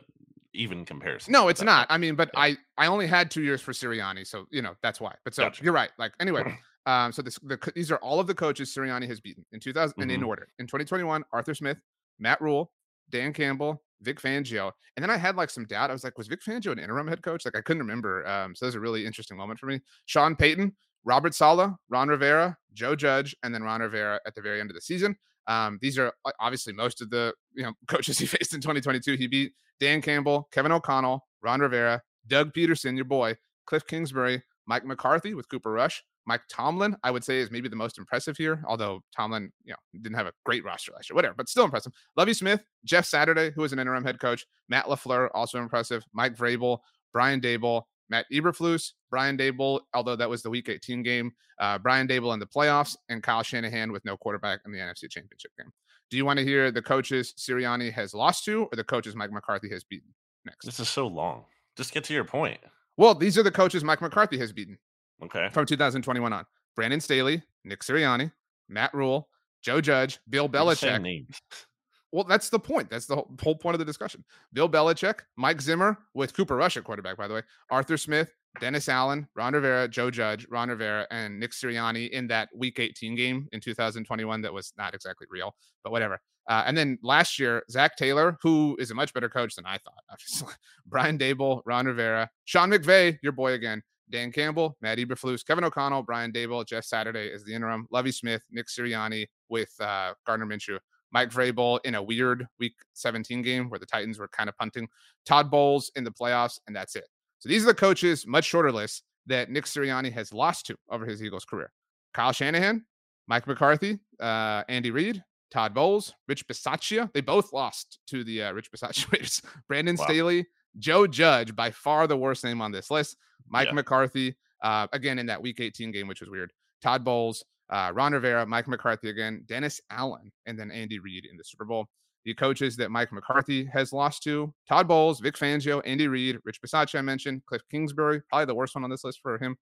even 0.54 0.86
comparison. 0.86 1.32
No, 1.32 1.48
it's 1.48 1.62
not. 1.62 1.88
I 1.90 1.98
mean, 1.98 2.16
but 2.16 2.30
Yeah. 2.34 2.42
I 2.42 2.58
I 2.78 2.88
only 2.88 3.08
had 3.08 3.30
two 3.30 3.42
years 3.42 3.62
for 3.62 3.72
Sirianni, 3.72 4.26
so 4.26 4.46
you 4.52 4.62
know 4.62 4.76
that's 4.82 5.00
why. 5.00 5.16
But 5.24 5.34
so 5.36 5.44
Gotcha. 5.44 5.64
you're 5.64 5.74
right. 5.74 5.92
Like 5.98 6.14
anyway, 6.20 6.58
um, 6.86 7.12
so 7.12 7.22
this 7.22 7.38
the, 7.40 7.58
these 7.76 7.92
are 7.92 7.98
all 7.98 8.20
of 8.20 8.28
the 8.28 8.36
coaches 8.36 8.74
Sirianni 8.74 9.08
has 9.08 9.20
beaten 9.20 9.46
in 9.52 9.60
2000 9.60 10.02
and 10.02 10.12
in 10.12 10.24
order. 10.24 10.48
In 10.60 10.68
2021, 10.68 11.24
Arthur 11.32 11.54
Smith, 11.54 11.78
Matt 12.20 12.42
Rhule, 12.42 12.72
Dan 13.10 13.34
Campbell, 13.34 13.82
Vic 14.02 14.20
Fangio, 14.22 14.72
and 14.96 15.04
then 15.04 15.10
I 15.10 15.18
had 15.18 15.36
like 15.36 15.50
some 15.50 15.66
doubt. 15.66 15.90
I 15.90 15.94
was 15.94 16.04
like, 16.04 16.18
was 16.18 16.28
Vic 16.28 16.42
Fangio 16.42 16.72
an 16.72 16.80
interim 16.80 17.08
head 17.08 17.22
coach? 17.22 17.46
Like 17.46 17.58
I 17.58 17.62
couldn't 17.62 17.82
remember. 17.84 18.26
Um, 18.28 18.56
so 18.56 18.66
that 18.66 18.70
was 18.70 18.76
a 18.76 18.80
really 18.80 19.06
interesting 19.06 19.38
moment 19.38 19.60
for 19.60 19.66
me. 19.68 19.80
Sean 20.06 20.36
Payton, 20.36 20.76
Robert 21.04 21.36
Saleh, 21.36 21.72
Ron 21.90 22.08
Rivera, 22.08 22.58
Joe 22.74 22.96
Judge, 22.96 23.36
and 23.44 23.54
then 23.54 23.64
Ron 23.64 23.82
Rivera 23.82 24.20
at 24.26 24.36
the 24.36 24.42
very 24.42 24.60
end 24.60 24.70
of 24.70 24.76
the 24.76 24.82
season. 24.82 25.16
Um, 25.50 25.80
these 25.82 25.98
are 25.98 26.14
obviously 26.40 26.74
most 26.74 27.02
of 27.02 27.10
the 27.10 27.34
you 27.54 27.64
know 27.64 27.74
coaches 27.88 28.18
he 28.18 28.26
faced 28.26 28.54
in 28.54 28.62
2022. 28.62 29.16
He 29.16 29.28
beat 29.28 29.54
Dan 29.80 30.02
Campbell, 30.02 30.48
Kevin 30.52 30.72
O'Connell, 30.72 31.26
Ron 31.42 31.60
Rivera, 31.60 32.02
Doug 32.28 32.54
Pederson, 32.54 32.96
your 32.96 33.06
boy, 33.06 33.36
Cliff 33.66 33.86
Kingsbury, 33.86 34.42
Mike 34.68 34.86
McCarthy 34.86 35.34
with 35.34 35.50
Cooper 35.50 35.72
Rush, 35.72 36.04
Mike 36.28 36.42
Tomlin. 36.50 36.96
I 37.04 37.12
would 37.12 37.24
say 37.24 37.40
is 37.40 37.50
maybe 37.50 37.68
the 37.68 37.76
most 37.76 37.98
impressive 37.98 38.38
here, 38.38 38.64
although 38.68 39.02
Tomlin, 39.16 39.52
you 39.64 39.72
know, 39.72 40.00
didn't 40.02 40.16
have 40.16 40.28
a 40.28 40.34
great 40.46 40.64
roster 40.64 40.92
last 40.94 41.10
year, 41.10 41.16
whatever, 41.16 41.34
but 41.36 41.50
still 41.50 41.66
impressive. 41.66 41.92
Lovie 42.16 42.34
Smith, 42.34 42.64
Jeff 42.86 43.06
Saturday, 43.06 43.52
who 43.52 43.62
was 43.62 43.74
an 43.74 43.80
interim 43.80 44.04
head 44.04 44.20
coach, 44.20 44.46
Matt 44.70 44.86
Lafleur, 44.86 45.30
also 45.34 45.58
impressive, 45.58 46.04
Mike 46.14 46.36
Vrabel, 46.38 46.80
Brian 47.12 47.42
Daboll, 47.42 47.84
Matt 48.10 48.26
Eberflus, 48.32 48.92
Brian 49.10 49.38
Daboll, 49.38 49.82
although 49.94 50.16
that 50.16 50.30
was 50.30 50.42
the 50.42 50.50
Week 50.50 50.68
18 50.70 51.04
game, 51.04 51.32
uh, 51.60 51.78
Brian 51.78 52.08
Daboll 52.08 52.34
in 52.34 52.40
the 52.40 52.46
playoffs, 52.48 52.96
and 53.10 53.22
Kyle 53.22 53.44
Shanahan 53.44 53.92
with 53.92 54.04
no 54.06 54.18
quarterback 54.18 54.62
in 54.66 54.72
the 54.72 54.80
NFC 54.80 55.10
Championship 55.10 55.52
game. 55.58 55.72
Do 56.10 56.18
you 56.18 56.26
want 56.26 56.40
to 56.40 56.46
hear 56.46 56.72
the 56.72 56.82
coaches 56.82 57.34
Sirianni 57.38 57.92
has 57.94 58.14
lost 58.14 58.44
to, 58.46 58.64
or 58.64 58.76
the 58.76 58.84
coaches 58.84 59.16
Mike 59.16 59.32
McCarthy 59.32 59.70
has 59.70 59.84
beaten? 59.84 60.10
Next. 60.46 60.66
This 60.66 60.80
is 60.80 60.90
so 60.90 61.06
long. 61.08 61.46
Just 61.78 61.94
get 61.94 62.04
to 62.06 62.14
your 62.14 62.24
point. 62.24 62.60
Well, 62.98 63.14
these 63.14 63.38
are 63.38 63.44
the 63.44 63.52
coaches 63.52 63.84
Mike 63.84 64.02
McCarthy 64.02 64.38
has 64.40 64.52
beaten 64.52 64.78
Okay. 65.24 65.50
from 65.52 65.66
2021 65.66 66.34
on. 66.34 66.46
Brandon 66.76 67.00
Staley, 67.00 67.44
Nick 67.64 67.82
Sirianni, 67.82 68.32
Matt 68.70 68.94
Rhule, 68.94 69.30
Joe 69.62 69.82
Judge, 69.82 70.20
Bill 70.30 70.50
You're 70.52 70.64
just 70.66 70.82
saying 70.82 71.02
Belichick. 71.02 71.26
Well, 72.12 72.24
that's 72.24 72.50
the 72.50 72.60
point. 72.60 72.90
That's 72.90 73.06
the 73.06 73.16
whole, 73.16 73.32
whole 73.42 73.56
point 73.56 73.76
of 73.76 73.80
the 73.80 73.86
discussion. 73.86 74.24
Bill 74.54 74.70
Belichick, 74.70 75.20
Mike 75.38 75.62
Zimmer 75.62 75.98
with 76.14 76.34
Cooper 76.34 76.56
Rush 76.56 76.76
at 76.78 76.84
quarterback, 76.84 77.18
by 77.18 77.28
the 77.28 77.36
way, 77.36 77.42
Arthur 77.70 77.98
Smith, 77.98 78.32
Dennis 78.60 78.90
Allen, 78.90 79.28
Ron 79.36 79.54
Rivera, 79.54 79.88
Joe 79.88 80.10
Judge, 80.10 80.48
Ron 80.50 80.70
Rivera, 80.70 81.06
and 81.12 81.40
Nick 81.40 81.52
Sirianni 81.52 82.10
in 82.10 82.28
that 82.28 82.50
Week 82.56 82.80
18 82.80 83.16
game 83.16 83.48
in 83.52 83.60
2021 83.60 84.42
that 84.42 84.54
was 84.54 84.74
not 84.78 84.96
exactly 84.96 85.28
real, 85.30 85.54
but 85.84 85.92
whatever. 85.92 86.20
Uh, 86.48 86.64
and 86.66 86.76
then 86.76 86.98
last 87.04 87.38
year, 87.38 87.64
Zac 87.70 87.96
Taylor, 87.96 88.38
who 88.42 88.76
is 88.80 88.90
a 88.90 88.96
much 88.96 89.14
better 89.14 89.30
coach 89.30 89.56
than 89.56 89.68
I 89.68 89.78
thought, 89.78 90.02
obviously. 90.12 90.54
Brian 90.88 91.18
Daboll, 91.18 91.62
Ron 91.66 91.86
Rivera, 91.86 92.30
Sean 92.46 92.72
McVay, 92.72 93.20
your 93.22 93.34
boy 93.34 93.54
again, 93.54 93.84
Dan 94.10 94.32
Campbell, 94.32 94.76
Matt 94.82 94.98
Eberflus, 94.98 95.46
Kevin 95.46 95.64
O'Connell, 95.64 96.02
Brian 96.02 96.32
Daboll, 96.32 96.66
Jeff 96.66 96.84
Saturday 96.84 97.28
is 97.28 97.44
the 97.44 97.54
interim, 97.54 97.86
Lovie 97.92 98.12
Smith, 98.12 98.42
Nick 98.50 98.66
Sirianni 98.68 99.28
with 99.50 99.72
uh, 99.80 100.14
Gardner 100.26 100.48
Minshew, 100.48 100.80
Mike 101.12 101.30
Vrabel 101.32 101.80
in 101.86 101.96
a 101.96 102.04
weird 102.04 102.48
Week 102.60 102.74
17 102.94 103.42
game 103.42 103.70
where 103.70 103.80
the 103.80 103.86
Titans 103.86 104.20
were 104.20 104.28
kind 104.28 104.48
of 104.50 104.58
punting, 104.58 104.88
Todd 105.26 105.50
Bowles 105.50 105.92
in 105.96 106.04
the 106.04 106.12
playoffs, 106.12 106.60
and 106.68 106.76
that's 106.76 106.96
it. 106.96 107.06
So 107.40 107.50
these 107.50 107.64
are 107.64 107.68
the 107.68 107.74
coaches, 107.74 108.28
much 108.28 108.46
shorter 108.46 108.72
list 108.72 109.04
that 109.28 109.50
Nick 109.50 109.66
Sirianni 109.66 110.12
has 110.14 110.34
lost 110.34 110.66
to 110.68 110.76
over 110.90 111.06
his 111.06 111.24
Eagles 111.24 111.46
career. 111.46 111.72
Kyle 112.14 112.32
Shanahan, 112.32 112.86
Mike 113.28 113.48
McCarthy, 113.48 114.00
uh, 114.20 114.64
Andy 114.68 114.92
Reid, 114.92 115.24
Todd 115.52 115.74
Bowles, 115.74 116.14
Rich 116.28 116.48
Bisaccia. 116.48 117.12
They 117.14 117.22
both 117.22 117.54
lost 117.54 118.00
to 118.08 118.24
the 118.24 118.44
uh, 118.44 118.52
Rich 118.54 118.72
Bisaccia 118.72 119.12
Raiders. 119.12 119.42
Brandon 119.68 119.96
Wow. 119.98 120.06
Staley, 120.06 120.48
Joe 120.78 121.08
Judge, 121.08 121.56
by 121.56 121.72
far 121.72 122.08
the 122.08 122.18
worst 122.18 122.44
name 122.44 122.62
on 122.62 122.72
this 122.72 122.92
list. 122.92 123.18
Mike 123.48 123.68
Yeah. 123.70 123.74
McCarthy, 123.74 124.36
Uh, 124.62 124.88
again, 124.94 125.18
in 125.20 125.26
that 125.28 125.42
Week 125.42 125.60
18 125.60 125.92
game, 125.92 126.08
which 126.08 126.20
was 126.22 126.30
weird. 126.30 126.52
Todd 126.82 127.04
Bowles, 127.04 127.44
uh, 127.70 127.92
Ron 127.94 128.14
Rivera, 128.14 128.46
Mike 128.46 128.68
McCarthy 128.68 129.10
again, 129.10 129.44
Dennis 129.48 129.80
Allen, 129.92 130.32
and 130.46 130.60
then 130.60 130.72
Andy 130.72 131.00
Reid 131.00 131.26
in 131.26 131.38
the 131.38 131.44
Super 131.44 131.66
Bowl. 131.66 131.88
The 132.26 132.34
coaches 132.34 132.76
that 132.78 132.92
Mike 132.92 133.12
McCarthy 133.12 133.66
has 133.66 133.94
lost 133.94 134.24
to 134.24 134.54
Todd 134.68 134.88
Bowles, 134.88 135.20
Vic 135.20 135.36
Fangio, 135.36 135.82
Andy 135.86 136.08
Reid, 136.08 136.38
Rich 136.44 136.62
Bisaccia, 136.62 137.00
I 137.00 137.02
mentioned, 137.02 137.44
Cliff 137.46 137.62
Kingsbury, 137.72 138.22
probably 138.30 138.46
the 138.46 138.56
worst 138.56 138.76
one 138.76 138.84
on 138.84 138.90
this 138.90 139.04
list 139.04 139.20
for 139.22 139.38
him. 139.38 139.56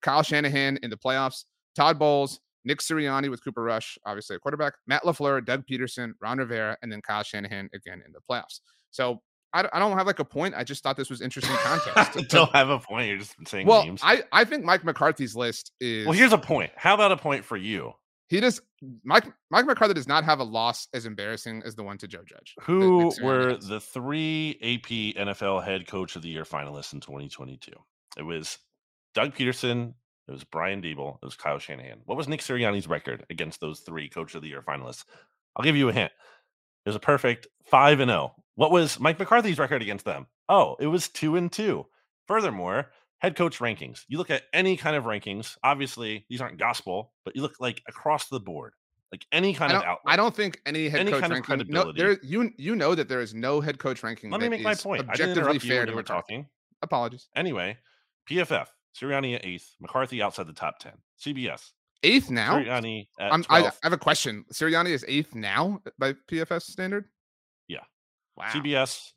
Kyle 0.00 0.22
Shanahan 0.22 0.78
in 0.82 0.90
the 0.90 0.96
playoffs, 0.96 1.44
Todd 1.76 1.98
Bowles, 1.98 2.40
Nick 2.64 2.78
Sirianni 2.78 3.30
with 3.30 3.42
Cooper 3.42 3.62
Rush, 3.62 3.98
obviously 4.04 4.36
a 4.36 4.38
quarterback, 4.38 4.74
Matt 4.86 5.02
LaFleur, 5.02 5.44
Doug 5.44 5.64
Pederson, 5.66 6.12
Ron 6.20 6.38
Rivera, 6.38 6.76
and 6.82 6.90
then 6.90 7.02
Kyle 7.02 7.22
Shanahan 7.22 7.68
again 7.74 8.02
in 8.06 8.12
the 8.12 8.20
playoffs. 8.30 8.60
So 8.90 9.20
I, 9.54 9.68
I 9.72 9.78
don't 9.78 9.96
have 9.96 10.06
like 10.06 10.18
a 10.18 10.24
point. 10.24 10.54
I 10.56 10.64
just 10.64 10.82
thought 10.82 10.96
this 10.96 11.10
was 11.10 11.20
interesting 11.20 11.56
context. 11.58 12.28
Don't 12.28 12.54
have 12.54 12.70
a 12.70 12.78
point. 12.78 13.08
You're 13.08 13.18
just 13.18 13.34
saying 13.46 13.66
well. 13.66 13.96
I, 14.02 14.22
I 14.32 14.44
think 14.44 14.64
Mike 14.64 14.84
McCarthy's 14.84 15.36
list 15.36 15.72
is. 15.80 16.06
Well, 16.06 16.14
here's 16.14 16.32
a 16.32 16.38
point. 16.38 16.70
How 16.76 16.94
about 16.94 17.12
a 17.12 17.16
point 17.16 17.44
for 17.44 17.56
you? 17.56 17.92
He 18.28 18.40
does 18.40 18.62
Mike 19.04 19.26
Mike 19.50 19.66
McCarthy 19.66 19.92
does 19.92 20.08
not 20.08 20.24
have 20.24 20.40
a 20.40 20.44
loss 20.44 20.88
as 20.94 21.04
embarrassing 21.04 21.62
as 21.66 21.74
the 21.74 21.82
one 21.82 21.98
to 21.98 22.08
Joe 22.08 22.22
Judge. 22.24 22.54
Who 22.62 23.12
were 23.22 23.58
the 23.58 23.78
three 23.78 24.56
AP 24.62 25.22
NFL 25.22 25.62
head 25.62 25.86
coach 25.86 26.16
of 26.16 26.22
the 26.22 26.30
year 26.30 26.44
finalists 26.44 26.94
in 26.94 27.00
2022? 27.00 27.72
It 28.16 28.22
was 28.22 28.56
Doug 29.14 29.34
Pederson, 29.34 29.92
it 30.28 30.32
was 30.32 30.44
Brian 30.44 30.80
Daboll, 30.80 31.16
it 31.16 31.26
was 31.26 31.36
Kyle 31.36 31.58
Shanahan. 31.58 32.00
What 32.06 32.16
was 32.16 32.26
Nick 32.26 32.40
Sirianni's 32.40 32.88
record 32.88 33.26
against 33.28 33.60
those 33.60 33.80
three 33.80 34.08
coach 34.08 34.34
of 34.34 34.40
the 34.40 34.48
year 34.48 34.62
finalists? 34.62 35.04
I'll 35.54 35.64
give 35.64 35.76
you 35.76 35.90
a 35.90 35.92
hint. 35.92 36.12
It 36.86 36.88
was 36.88 36.96
a 36.96 37.00
perfect 37.00 37.48
5 37.66 38.00
and 38.00 38.10
0 38.10 38.34
what 38.54 38.70
was 38.70 39.00
Mike 39.00 39.18
McCarthy's 39.18 39.58
record 39.58 39.82
against 39.82 40.04
them? 40.04 40.26
Oh, 40.48 40.76
it 40.78 40.86
was 40.86 41.08
two 41.08 41.36
and 41.36 41.50
two. 41.50 41.86
Furthermore, 42.28 42.90
head 43.18 43.36
coach 43.36 43.58
rankings. 43.58 44.04
You 44.08 44.18
look 44.18 44.30
at 44.30 44.42
any 44.52 44.76
kind 44.76 44.96
of 44.96 45.04
rankings. 45.04 45.56
Obviously, 45.64 46.26
these 46.28 46.40
aren't 46.40 46.58
gospel, 46.58 47.12
but 47.24 47.34
you 47.34 47.42
look 47.42 47.54
like 47.60 47.82
across 47.88 48.28
the 48.28 48.40
board, 48.40 48.74
like 49.10 49.26
any 49.32 49.54
kind 49.54 49.72
of 49.72 49.82
outlet. 49.82 49.98
I 50.06 50.16
don't 50.16 50.34
think 50.34 50.60
any 50.66 50.88
head 50.88 51.00
any 51.00 51.12
coach 51.12 51.20
kind 51.20 51.32
ranking. 51.32 51.66
no, 51.68 51.92
there 51.92 52.18
you 52.22 52.50
you 52.58 52.76
know 52.76 52.94
that 52.94 53.08
there 53.08 53.20
is 53.20 53.34
no 53.34 53.60
head 53.60 53.78
coach 53.78 54.02
ranking. 54.02 54.30
Let 54.30 54.40
me 54.40 54.48
make 54.48 54.62
my 54.62 54.74
point. 54.74 55.08
Objectively 55.08 55.58
fair 55.58 55.86
to 55.86 55.94
we're 55.94 56.02
talking. 56.02 56.46
Apologies. 56.82 57.28
Anyway, 57.36 57.78
PFF 58.28 58.66
Sirianni 58.94 59.34
at 59.34 59.44
eighth, 59.44 59.74
McCarthy 59.80 60.22
outside 60.22 60.46
the 60.46 60.52
top 60.52 60.78
10. 60.78 60.92
CBS. 61.20 61.70
Eighth 62.02 62.30
now? 62.30 62.56
Sirianni 62.56 63.08
at 63.18 63.32
I, 63.48 63.66
I 63.66 63.70
have 63.82 63.92
a 63.92 63.98
question. 63.98 64.44
Sirianni 64.52 64.90
is 64.90 65.04
eighth 65.08 65.34
now 65.34 65.80
by 65.98 66.14
PFS 66.30 66.62
standard? 66.62 67.06
Wow. 68.36 68.46
CBS 68.46 69.12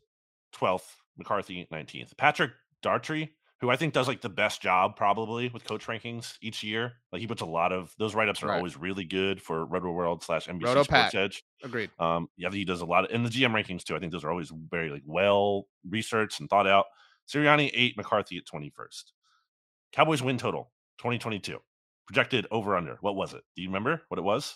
12th, 0.55 0.95
McCarthy 1.17 1.67
19th. 1.71 2.17
Patrick 2.17 2.51
Daugherty, 2.81 3.35
who 3.61 3.69
I 3.69 3.77
think 3.77 3.93
does 3.93 4.07
like 4.07 4.21
the 4.21 4.29
best 4.29 4.61
job 4.61 4.95
probably 4.95 5.49
with 5.49 5.63
coach 5.63 5.87
rankings 5.87 6.35
each 6.41 6.63
year. 6.63 6.93
Like 7.11 7.21
he 7.21 7.27
puts 7.27 7.41
a 7.41 7.45
lot 7.45 7.71
of 7.71 7.93
those 7.97 8.13
write 8.13 8.29
ups 8.29 8.43
are 8.43 8.47
right. 8.47 8.57
always 8.57 8.77
really 8.77 9.05
good 9.05 9.41
for 9.41 9.65
Rotoworld 9.65 10.23
slash 10.23 10.47
NBC 10.47 10.63
Roto 10.65 10.83
Sports 10.83 11.11
Pat. 11.11 11.15
Edge. 11.15 11.43
Agreed. 11.63 11.89
Um, 11.99 12.27
yeah, 12.37 12.49
he 12.51 12.65
does 12.65 12.81
a 12.81 12.85
lot 12.85 13.05
of, 13.05 13.11
in 13.11 13.23
the 13.23 13.29
GM 13.29 13.51
rankings 13.51 13.83
too. 13.83 13.95
I 13.95 13.99
think 13.99 14.11
those 14.11 14.23
are 14.23 14.31
always 14.31 14.51
very 14.69 14.89
like 14.89 15.03
well 15.05 15.67
researched 15.89 16.39
and 16.39 16.49
thought 16.49 16.67
out. 16.67 16.85
Sirianni 17.27 17.71
eight, 17.73 17.97
McCarthy 17.97 18.37
at 18.37 18.43
21st. 18.45 19.03
Cowboys 19.93 20.21
win 20.21 20.37
total 20.37 20.71
2022. 20.99 21.57
Projected 22.05 22.45
over 22.51 22.75
under. 22.75 22.97
What 23.01 23.15
was 23.15 23.33
it? 23.33 23.41
Do 23.55 23.63
you 23.63 23.69
remember 23.69 24.03
what 24.09 24.19
it 24.19 24.23
was? 24.23 24.55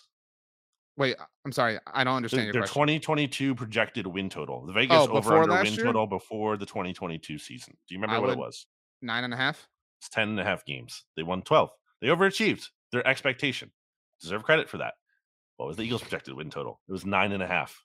Wait, 1.00 1.16
I'm 1.46 1.54
sorry. 1.54 1.80
I 1.88 2.04
don't 2.04 2.18
understand 2.18 2.44
your 2.44 2.54
their 2.54 2.64
2022 2.64 3.56
projected 3.56 4.06
win 4.06 4.30
total. 4.30 4.66
The 4.66 4.74
Vegas 4.74 4.98
oh, 5.00 5.08
over 5.14 5.38
under 5.38 5.56
win 5.56 5.74
year? 5.74 5.86
total 5.86 6.06
before 6.06 6.58
the 6.58 6.66
2022 6.66 7.40
season. 7.40 7.74
Do 7.88 7.96
you 7.96 8.02
remember 8.02 8.18
I 8.18 8.20
what 8.20 8.30
it 8.32 8.38
was? 8.38 8.68
Nine 9.02 9.24
and 9.24 9.34
a 9.34 9.38
half. 9.38 9.70
It's 10.02 10.10
10 10.10 10.28
and 10.28 10.40
a 10.40 10.44
half 10.44 10.66
games. 10.66 11.06
They 11.16 11.24
won 11.24 11.42
12. 11.42 11.70
They 12.02 12.08
overachieved 12.08 12.68
their 12.92 13.08
expectation. 13.08 13.72
Deserve 14.20 14.44
credit 14.44 14.68
for 14.70 14.78
that. 14.80 14.96
What 15.56 15.68
was 15.68 15.78
the 15.78 15.84
Eagles' 15.84 16.02
projected 16.02 16.36
win 16.36 16.50
total? 16.50 16.82
It 16.90 16.92
was 16.92 17.06
nine 17.06 17.32
and 17.32 17.42
a 17.42 17.48
half. 17.48 17.82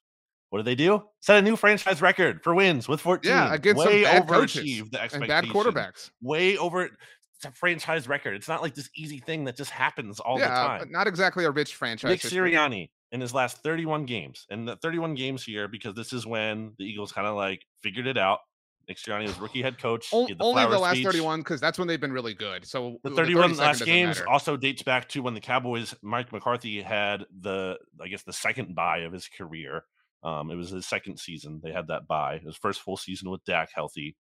What 0.50 0.59
did 0.59 0.66
they 0.66 0.74
do? 0.74 1.03
Set 1.20 1.38
a 1.38 1.42
new 1.42 1.55
franchise 1.55 2.03
record 2.03 2.42
for 2.42 2.53
wins 2.53 2.88
with 2.88 3.00
14. 3.00 3.31
Yeah, 3.31 3.55
against 3.55 3.79
way 3.85 4.03
some 4.03 4.12
bad 4.12 4.29
overachieved 4.29 4.90
the 4.90 5.00
expectation. 5.00 5.29
bad 5.29 5.44
quarterbacks. 5.44 6.11
Way 6.20 6.57
over 6.59 6.90
it's 7.37 7.55
a 7.55 7.59
franchise 7.59 8.09
record. 8.09 8.35
It's 8.35 8.48
not 8.48 8.62
like 8.62 8.74
this 8.74 8.88
easy 8.96 9.18
thing 9.18 9.44
that 9.44 9.57
just 9.57 9.70
happens 9.70 10.20
all 10.20 10.38
yeah, 10.38 10.48
the 10.48 10.55
time. 10.55 10.90
Not 10.90 11.07
exactly 11.07 11.44
a 11.44 11.50
rich 11.50 11.74
franchise. 11.74 12.11
Nick 12.11 12.20
Sirianni 12.20 12.90
in 13.12 13.21
his 13.21 13.33
last 13.35 13.59
31 13.62 14.07
games, 14.07 14.47
and 14.51 14.67
the 14.67 14.77
31 14.77 15.14
games 15.14 15.45
here 15.45 15.69
because 15.69 15.95
this 15.95 16.12
is 16.12 16.27
when 16.27 16.73
the 16.79 16.85
Eagles 16.85 17.12
kind 17.12 17.27
of 17.27 17.37
like 17.37 17.64
figured 17.83 18.07
it 18.07 18.19
out. 18.19 18.40
Nick 18.88 18.99
Sirianni 18.99 19.27
was 19.27 19.38
rookie 19.38 19.62
head 19.62 19.79
coach. 19.79 20.11
The 20.11 20.37
only 20.40 20.67
the 20.67 20.79
last 20.79 20.97
speech. 20.97 21.07
31 21.07 21.40
because 21.40 21.61
that's 21.61 21.79
when 21.79 21.88
they've 21.88 22.01
been 22.01 22.12
really 22.12 22.35
good. 22.35 22.67
So 22.67 22.99
the 23.03 23.11
31 23.11 23.53
the 23.53 23.59
last 23.59 23.85
games 23.85 24.19
matter. 24.19 24.29
also 24.29 24.57
dates 24.57 24.83
back 24.83 25.09
to 25.11 25.23
when 25.23 25.33
the 25.33 25.40
Cowboys, 25.40 25.95
Mike 26.03 26.33
McCarthy 26.33 26.83
had 26.83 27.25
the, 27.40 27.79
I 28.01 28.09
guess, 28.09 28.25
the 28.25 28.33
second 28.33 28.75
buy 28.75 28.99
of 28.99 29.12
his 29.12 29.27
career. 29.29 29.85
Um, 30.23 30.51
it 30.51 30.57
was 30.57 30.71
his 30.71 30.87
second 30.87 31.19
season. 31.19 31.61
They 31.62 31.73
had 31.73 31.88
that 31.88 32.07
buy. 32.07 32.38
His 32.38 32.57
first 32.57 32.81
full 32.81 32.97
season 32.97 33.31
with 33.31 33.45
Dak 33.45 33.71
healthy. 33.75 34.17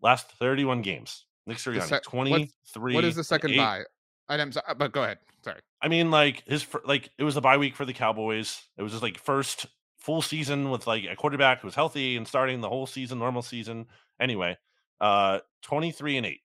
Last 0.00 0.30
31 0.38 0.82
games. 0.82 1.26
Nick 1.46 1.58
Sirianni, 1.58 1.88
se- 1.88 2.00
23. 2.04 2.94
What 2.94 3.04
is 3.04 3.16
the 3.16 3.24
second 3.24 3.52
eight. 3.52 3.56
bye? 3.56 3.82
Items, 4.28 4.56
uh, 4.56 4.74
but 4.74 4.92
go 4.92 5.04
ahead. 5.04 5.18
Sorry. 5.42 5.60
I 5.80 5.88
mean, 5.88 6.10
like 6.10 6.44
his 6.46 6.66
like 6.84 7.10
it 7.18 7.24
was 7.24 7.36
a 7.36 7.40
bye 7.40 7.56
week 7.56 7.76
for 7.76 7.84
the 7.84 7.92
Cowboys. 7.92 8.62
It 8.76 8.82
was 8.82 8.92
just 8.92 9.02
like 9.02 9.18
first 9.18 9.66
full 9.98 10.22
season 10.22 10.70
with 10.70 10.86
like 10.86 11.04
a 11.04 11.16
quarterback 11.16 11.60
who 11.60 11.66
was 11.66 11.74
healthy 11.74 12.16
and 12.16 12.26
starting 12.26 12.60
the 12.60 12.68
whole 12.68 12.86
season, 12.86 13.18
normal 13.18 13.42
season. 13.42 13.86
Anyway, 14.20 14.56
uh, 15.00 15.38
23 15.62 16.16
and 16.16 16.26
8 16.26 16.40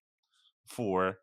for 0.66 1.18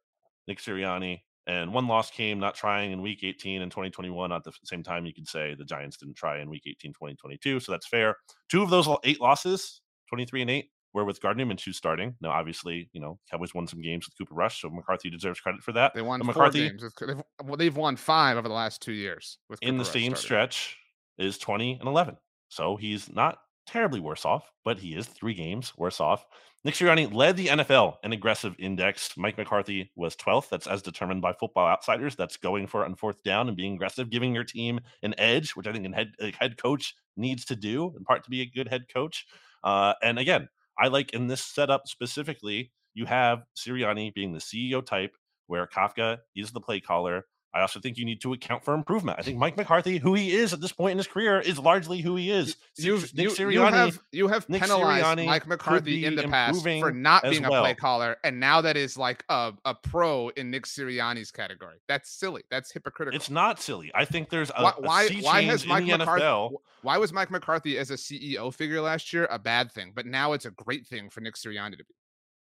Nick 0.49 0.59
Sirianni. 0.59 1.21
And 1.47 1.73
one 1.75 1.89
loss 1.89 2.11
came 2.11 2.39
not 2.39 2.55
trying 2.55 2.93
in 2.93 3.03
week 3.03 3.25
18 3.25 3.63
in 3.63 3.71
2021. 3.71 4.31
At 4.31 4.45
the 4.45 4.53
same 4.65 4.83
time, 4.83 5.05
you 5.05 5.13
could 5.13 5.27
say 5.27 5.55
the 5.55 5.65
Giants 5.65 5.97
didn't 5.97 6.15
try 6.15 6.41
in 6.41 6.49
week 6.49 6.63
18, 6.67 6.93
2022. 6.93 7.61
So 7.61 7.73
that's 7.73 7.89
fair. 7.89 8.17
Two 8.49 8.63
of 8.63 8.71
those 8.71 8.89
eight 9.05 9.21
losses, 9.21 9.81
23 10.09 10.43
and 10.43 10.51
8, 10.51 10.71
were 10.93 11.05
with 11.05 11.21
Gardner 11.21 11.47
Minshew 11.47 11.75
starting. 11.75 12.15
Now, 12.21 12.31
obviously, 12.31 12.89
you 12.93 13.01
know, 13.01 13.19
Cowboys 13.31 13.55
won 13.55 13.67
some 13.67 13.81
games 13.81 14.07
with 14.07 14.19
Cooper 14.19 14.35
Rush, 14.35 14.61
so 14.61 14.71
McCarthy 14.71 15.11
deserves 15.11 15.41
credit 15.41 15.63
for 15.63 15.73
that. 15.73 15.95
They 15.95 16.03
won 16.03 16.21
but 16.21 16.27
McCarthy, 16.27 16.69
games. 16.69 16.85
They've, 16.99 17.23
well, 17.45 17.57
they've 17.57 17.77
won 17.77 17.97
five 17.97 18.37
over 18.37 18.49
the 18.49 18.55
last 18.55 18.83
two 18.83 18.93
years. 18.93 19.39
With 19.49 19.61
in 19.63 19.77
the 19.77 19.85
Rush 19.85 19.93
same 19.93 20.03
starting. 20.17 20.17
stretch 20.17 20.77
is 21.19 21.39
20 21.39 21.79
and 21.81 21.89
11. 21.89 22.17
So 22.49 22.77
he's 22.77 23.13
not 23.13 23.39
terribly 23.67 24.01
worse 24.01 24.25
off, 24.25 24.51
but 24.65 24.79
he 24.79 24.95
is 24.95 25.07
three 25.07 25.35
games 25.35 25.73
worse 25.77 26.01
off. 26.01 26.27
Nick 26.63 26.75
Sirianni 26.75 27.13
led 27.13 27.39
the 27.39 27.47
NFL 27.47 27.97
in 28.05 28.13
aggressive 28.13 28.55
index. 28.59 29.17
Mike 29.17 29.39
McCarthy 29.39 29.91
was 29.97 30.15
12th. 30.17 30.51
That's 30.51 30.67
as 30.67 30.83
determined 30.83 31.23
by 31.23 31.33
Football 31.33 31.67
Outsiders. 31.67 32.17
That's 32.17 32.37
going 32.37 32.67
for 32.67 32.83
it 32.83 32.87
on 32.87 32.97
fourth 32.97 33.23
down 33.23 33.49
and 33.49 33.57
being 33.57 33.75
aggressive, 33.75 34.11
giving 34.11 34.35
your 34.35 34.45
team 34.45 34.79
an 35.03 35.15
edge, 35.17 35.53
which 35.53 35.67
I 35.67 35.73
think 35.73 35.87
a 35.87 35.97
head, 35.97 36.13
a 36.21 36.33
head 36.33 36.59
coach 36.59 36.95
needs 37.17 37.47
to 37.47 37.57
do, 37.57 37.95
in 37.97 38.05
part 38.05 38.25
to 38.25 38.31
be 38.31 38.43
a 38.43 38.47
good 38.47 38.69
head 38.69 38.93
coach. 38.93 39.27
Uh, 39.65 39.95
and 40.03 40.19
again, 40.19 40.49
I 40.81 40.89
like 40.89 41.13
in 41.13 41.27
this 41.27 41.43
setup 41.45 41.87
specifically, 41.87 42.73
you 42.95 43.05
have 43.07 43.45
Sirianni 43.57 44.15
being 44.15 44.33
the 44.33 44.39
CEO 44.41 44.85
type, 44.85 45.15
where 45.47 45.67
Kafka 45.67 46.19
is 46.35 46.53
the 46.53 46.61
play 46.61 46.81
caller. 46.81 47.27
I 47.53 47.63
also 47.63 47.81
think 47.81 47.99
you 47.99 48.05
need 48.05 48.21
to 48.21 48.33
account 48.33 48.65
for 48.65 48.75
improvement. 48.75 49.19
I 49.19 49.23
think 49.23 49.37
Mike 49.37 49.57
McCarthy, 49.57 49.99
who 49.99 50.15
he 50.15 50.33
is 50.33 50.53
at 50.53 50.61
this 50.61 50.71
point 50.71 50.93
in 50.93 50.99
his 50.99 51.09
career, 51.09 51.41
is 51.41 51.59
largely 51.59 52.01
who 52.01 52.15
he 52.15 52.31
is. 52.31 52.57
You've, 52.77 53.13
Nick 53.15 53.25
you, 53.25 53.31
Sirianni, 53.31 53.53
you 53.53 53.61
have 53.63 54.01
you 54.13 54.29
have 54.29 54.49
Nick 54.49 54.63
penalized 54.63 55.05
Sirianni 55.05 55.27
Mike 55.27 55.49
McCarthy 55.49 56.05
in 56.05 56.15
the 56.15 56.29
past 56.29 56.63
for 56.63 56.93
not 56.93 57.25
being 57.25 57.43
well. 57.43 57.57
a 57.57 57.61
play 57.63 57.75
caller, 57.75 58.17
and 58.23 58.39
now 58.39 58.61
that 58.61 58.77
is 58.77 58.97
like 58.97 59.25
a, 59.29 59.53
a 59.65 59.75
pro 59.75 60.29
in 60.31 60.51
Nick 60.51 60.65
Sirianni's 60.65 61.33
category. 61.33 61.79
That's 61.89 62.11
silly. 62.11 62.43
That's 62.51 62.71
hypocritical. 62.71 63.17
It's 63.17 63.31
not 63.31 63.61
silly. 63.61 63.91
I 63.95 64.05
think 64.05 64.31
there's 64.31 64.51
a 64.51 64.63
why 64.63 64.73
why, 64.79 65.03
a 65.11 65.21
why 65.21 65.43
has 65.43 65.67
Mike 65.67 65.87
McCarthy 65.87 66.25
NFL. 66.25 66.53
why 66.83 66.99
was 66.99 67.13
Mike 67.13 67.33
McCarthy 67.33 67.79
as 67.79 67.91
a 67.91 67.95
CEO 67.95 68.55
figure 68.55 68.81
last 68.81 69.13
year 69.13 69.27
a 69.29 69.39
bad 69.41 69.73
thing, 69.73 69.93
but 69.95 70.07
now 70.07 70.35
it's 70.35 70.45
a 70.45 70.53
great 70.53 70.87
thing 70.87 71.11
for 71.11 71.21
Nick 71.21 71.35
Sirianni 71.35 71.73
to 71.73 71.85
be. 71.85 71.95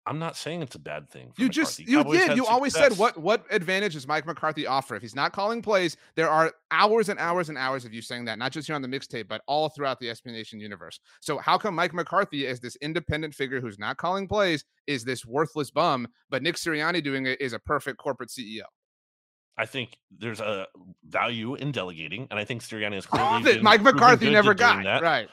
I'm 0.09 0.19
not 0.19 0.37
saying 0.37 0.63
it's 0.63 0.75
a 0.75 0.79
bad 0.79 1.11
thing. 1.11 1.33
you 1.37 1.47
McCarthy. 1.47 1.49
just 1.51 1.79
you 1.81 1.99
Cowboys 1.99 2.27
did. 2.27 2.37
You 2.37 2.47
always 2.47 2.73
success. 2.73 2.93
said 2.93 2.99
what 2.99 3.19
what 3.19 3.45
advantage 3.51 3.93
does 3.93 4.09
Mike 4.09 4.27
McCarthy 4.27 4.67
offer 4.67 4.97
if 4.97 5.03
he's 5.03 5.15
not 5.15 5.33
calling 5.33 5.61
plays? 5.61 5.97
There 6.17 6.31
are 6.31 6.53
hours 6.71 7.11
and 7.11 7.19
hours 7.19 7.51
and 7.51 7.59
hours 7.59 7.85
of 7.85 7.93
you 7.93 8.01
saying 8.01 8.25
that, 8.25 8.39
not 8.39 8.51
just 8.51 8.67
here 8.67 8.75
on 8.75 8.83
the 8.83 8.89
mixtape, 8.89 9.29
but 9.29 9.43
all 9.47 9.69
throughout 9.69 10.01
the 10.01 10.07
SB 10.07 10.27
Nation 10.27 10.59
universe. 10.59 10.99
So 11.21 11.39
how 11.39 11.59
come 11.59 11.75
Mike 11.75 11.93
McCarthy, 11.93 12.47
as 12.47 12.59
this 12.59 12.77
independent 12.77 13.35
figure 13.35 13.61
who's 13.61 13.79
not 13.79 13.99
calling 13.99 14.27
plays, 14.27 14.65
is 14.87 15.05
this 15.05 15.27
worthless 15.27 15.71
bum, 15.71 16.09
but 16.31 16.43
Nick 16.43 16.57
Sirianni 16.57 17.05
doing 17.05 17.27
it 17.27 17.41
is 17.41 17.53
a 17.53 17.59
perfect 17.59 17.99
corporate 17.99 18.31
CEO? 18.31 18.63
I 19.59 19.67
think 19.67 19.99
there's 20.17 20.41
a 20.41 20.69
value 21.05 21.57
in 21.57 21.73
delegating, 21.73 22.29
and 22.31 22.39
I 22.39 22.45
think 22.45 22.63
Sirianni 22.63 22.97
is 22.97 23.07
clearly 23.07 23.43
that 23.43 23.63
Mike 23.63 23.83
McCarthy 23.83 24.31
never 24.31 24.55
got 24.55 24.85
that. 24.85 25.03
right. 25.03 25.29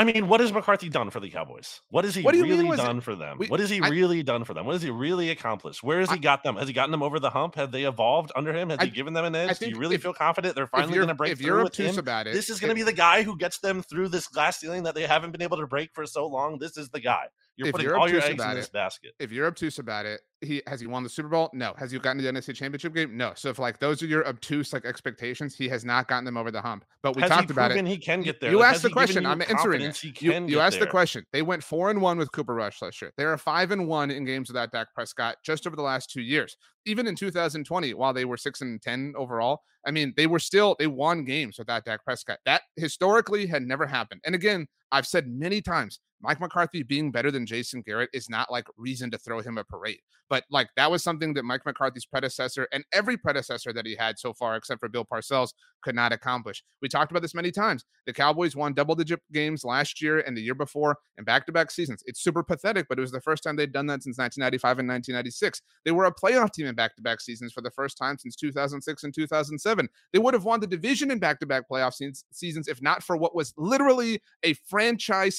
I 0.00 0.04
mean, 0.04 0.28
what 0.28 0.40
has 0.40 0.50
McCarthy 0.50 0.88
done 0.88 1.10
for 1.10 1.20
the 1.20 1.28
Cowboys? 1.28 1.82
What 1.90 2.06
has 2.06 2.14
he 2.14 2.22
what 2.22 2.34
really 2.34 2.74
done 2.74 2.98
it? 2.98 3.02
for 3.02 3.14
them? 3.14 3.36
We, 3.36 3.48
what 3.48 3.60
has 3.60 3.68
he 3.68 3.82
I, 3.82 3.88
really 3.88 4.22
done 4.22 4.44
for 4.44 4.54
them? 4.54 4.64
What 4.64 4.72
has 4.72 4.80
he 4.80 4.88
really 4.88 5.28
accomplished? 5.28 5.82
Where 5.82 6.00
has 6.00 6.08
I, 6.08 6.14
he 6.14 6.20
got 6.20 6.42
them? 6.42 6.56
Has 6.56 6.68
he 6.68 6.72
gotten 6.72 6.90
them 6.90 7.02
over 7.02 7.20
the 7.20 7.28
hump? 7.28 7.56
Have 7.56 7.70
they 7.70 7.84
evolved 7.84 8.32
under 8.34 8.50
him? 8.50 8.70
Has 8.70 8.78
I, 8.78 8.86
he 8.86 8.90
given 8.92 9.12
them 9.12 9.26
an 9.26 9.34
edge? 9.34 9.58
Do 9.58 9.68
you 9.68 9.76
really 9.76 9.96
if, 9.96 10.02
feel 10.02 10.14
confident 10.14 10.54
they're 10.54 10.66
finally 10.66 10.94
going 10.94 11.08
to 11.08 11.14
break 11.14 11.32
if 11.32 11.38
through 11.38 11.46
you're 11.48 11.64
with 11.64 11.76
him? 11.76 11.98
About 11.98 12.26
it, 12.26 12.32
this 12.32 12.48
is 12.48 12.60
going 12.60 12.70
to 12.70 12.74
be 12.74 12.82
the 12.82 12.94
guy 12.94 13.22
who 13.22 13.36
gets 13.36 13.58
them 13.58 13.82
through 13.82 14.08
this 14.08 14.26
glass 14.26 14.58
ceiling 14.58 14.84
that 14.84 14.94
they 14.94 15.06
haven't 15.06 15.32
been 15.32 15.42
able 15.42 15.58
to 15.58 15.66
break 15.66 15.90
for 15.92 16.06
so 16.06 16.26
long. 16.26 16.58
This 16.58 16.78
is 16.78 16.88
the 16.88 17.00
guy. 17.00 17.26
You're 17.56 17.68
if 17.68 17.72
putting 17.72 17.86
you're 17.88 17.98
all 17.98 18.08
your 18.08 18.18
obtuse 18.18 18.30
eggs 18.30 18.40
in 18.42 18.46
about 18.46 18.54
this 18.56 18.66
it- 18.66 18.72
basket. 18.72 19.12
if 19.18 19.32
you're 19.32 19.46
obtuse 19.46 19.78
about 19.78 20.06
it, 20.06 20.20
he 20.40 20.62
has 20.66 20.80
he 20.80 20.86
won 20.86 21.02
the 21.02 21.08
Super 21.10 21.28
Bowl? 21.28 21.50
No. 21.52 21.74
Has 21.76 21.90
he 21.90 21.98
gotten 21.98 22.22
to 22.22 22.24
the 22.24 22.32
NFC 22.32 22.54
Championship 22.54 22.94
game? 22.94 23.14
No. 23.14 23.32
So 23.34 23.50
if 23.50 23.58
like 23.58 23.78
those 23.78 24.02
are 24.02 24.06
your 24.06 24.26
obtuse 24.26 24.72
like 24.72 24.86
expectations, 24.86 25.54
he 25.54 25.68
has 25.68 25.84
not 25.84 26.08
gotten 26.08 26.24
them 26.24 26.38
over 26.38 26.50
the 26.50 26.62
hump. 26.62 26.86
But 27.02 27.14
we 27.16 27.20
Has 27.22 27.30
talked 27.30 27.50
he 27.50 27.52
about 27.52 27.72
it. 27.72 27.86
he 27.86 27.98
can 27.98 28.22
get 28.22 28.40
there? 28.40 28.50
You 28.50 28.60
Like, 28.60 28.74
asked 28.74 28.82
the 28.82 28.88
question. 28.88 29.26
I'm 29.26 29.42
answering 29.42 29.82
it. 29.82 30.02
You, 30.02 30.46
you 30.46 30.58
asked 30.60 30.78
the 30.80 30.86
question. 30.86 31.26
They 31.32 31.42
went 31.42 31.62
four 31.62 31.90
and 31.90 32.00
one 32.00 32.16
with 32.16 32.32
Cooper 32.32 32.54
Rush 32.54 32.80
last 32.80 33.02
year. 33.02 33.12
They 33.18 33.24
are 33.24 33.36
five 33.36 33.70
and 33.70 33.86
one 33.86 34.10
in 34.10 34.24
games 34.24 34.48
without 34.48 34.72
Dak 34.72 34.94
Prescott 34.94 35.36
just 35.44 35.66
over 35.66 35.76
the 35.76 35.82
last 35.82 36.08
two 36.10 36.22
years. 36.22 36.56
Even 36.86 37.06
in 37.06 37.14
2020, 37.16 37.92
while 37.92 38.14
they 38.14 38.24
were 38.24 38.38
six 38.38 38.62
and 38.62 38.80
ten 38.80 39.12
overall, 39.18 39.60
I 39.86 39.90
mean, 39.90 40.14
they 40.16 40.26
were 40.26 40.38
still 40.38 40.74
they 40.78 40.86
won 40.86 41.24
games 41.24 41.58
without 41.58 41.84
Dak 41.84 42.02
Prescott. 42.02 42.38
That 42.46 42.62
historically 42.76 43.46
had 43.46 43.62
never 43.62 43.86
happened. 43.86 44.22
And 44.24 44.34
again, 44.34 44.66
I've 44.92 45.06
said 45.06 45.28
many 45.28 45.60
times, 45.60 46.00
Mike 46.22 46.40
McCarthy 46.40 46.82
being 46.82 47.10
better 47.10 47.30
than 47.30 47.46
Jason 47.46 47.82
Garrett 47.82 48.10
is 48.12 48.28
not 48.28 48.50
like 48.50 48.66
reason 48.76 49.10
to 49.10 49.18
throw 49.18 49.40
him 49.40 49.58
a 49.58 49.64
parade. 49.64 50.00
But 50.28 50.44
like 50.50 50.68
that 50.76 50.90
was 50.90 51.02
something 51.02 51.34
that 51.34 51.44
Mike 51.44 51.66
McCarthy's 51.66 52.06
predecessor 52.06 52.68
and 52.72 52.84
every 52.92 53.16
predecessor 53.16 53.72
that 53.72 53.86
he 53.86 53.96
had 53.96 54.18
so 54.18 54.32
far, 54.32 54.54
except 54.56 54.80
for 54.80 54.88
Bill 54.88 55.04
Parcells, 55.04 55.54
could 55.82 55.94
not 55.94 56.12
accomplish. 56.12 56.62
We 56.82 56.88
talked 56.88 57.10
about 57.10 57.22
this 57.22 57.34
many 57.34 57.50
times. 57.50 57.84
The 58.06 58.12
Cowboys 58.12 58.54
won 58.54 58.74
double 58.74 58.94
digit 58.94 59.20
games 59.32 59.64
last 59.64 60.00
year 60.00 60.20
and 60.20 60.36
the 60.36 60.42
year 60.42 60.54
before 60.54 60.96
and 61.16 61.26
back 61.26 61.46
to 61.46 61.52
back 61.52 61.70
seasons. 61.70 62.02
It's 62.06 62.22
super 62.22 62.44
pathetic, 62.44 62.86
but 62.88 62.98
it 62.98 63.00
was 63.00 63.10
the 63.10 63.20
first 63.20 63.42
time 63.42 63.56
they'd 63.56 63.72
done 63.72 63.86
that 63.86 64.02
since 64.02 64.18
1995 64.18 64.78
and 64.78 64.88
1996. 64.88 65.62
They 65.84 65.90
were 65.90 66.04
a 66.04 66.14
playoff 66.14 66.52
team 66.52 66.66
in 66.66 66.74
back 66.74 66.94
to 66.96 67.02
back 67.02 67.20
seasons 67.20 67.52
for 67.52 67.62
the 67.62 67.70
first 67.70 67.98
time 67.98 68.18
since 68.18 68.36
2006 68.36 69.02
and 69.02 69.14
2007. 69.14 69.88
They 70.12 70.18
would 70.18 70.34
have 70.34 70.44
won 70.44 70.60
the 70.60 70.66
division 70.66 71.10
in 71.10 71.18
back 71.18 71.40
to 71.40 71.46
back 71.46 71.64
playoff 71.68 71.94
se- 71.94 72.24
seasons 72.30 72.68
if 72.68 72.80
not 72.80 73.02
for 73.02 73.16
what 73.16 73.34
was 73.34 73.52
literally 73.56 74.22
a 74.44 74.54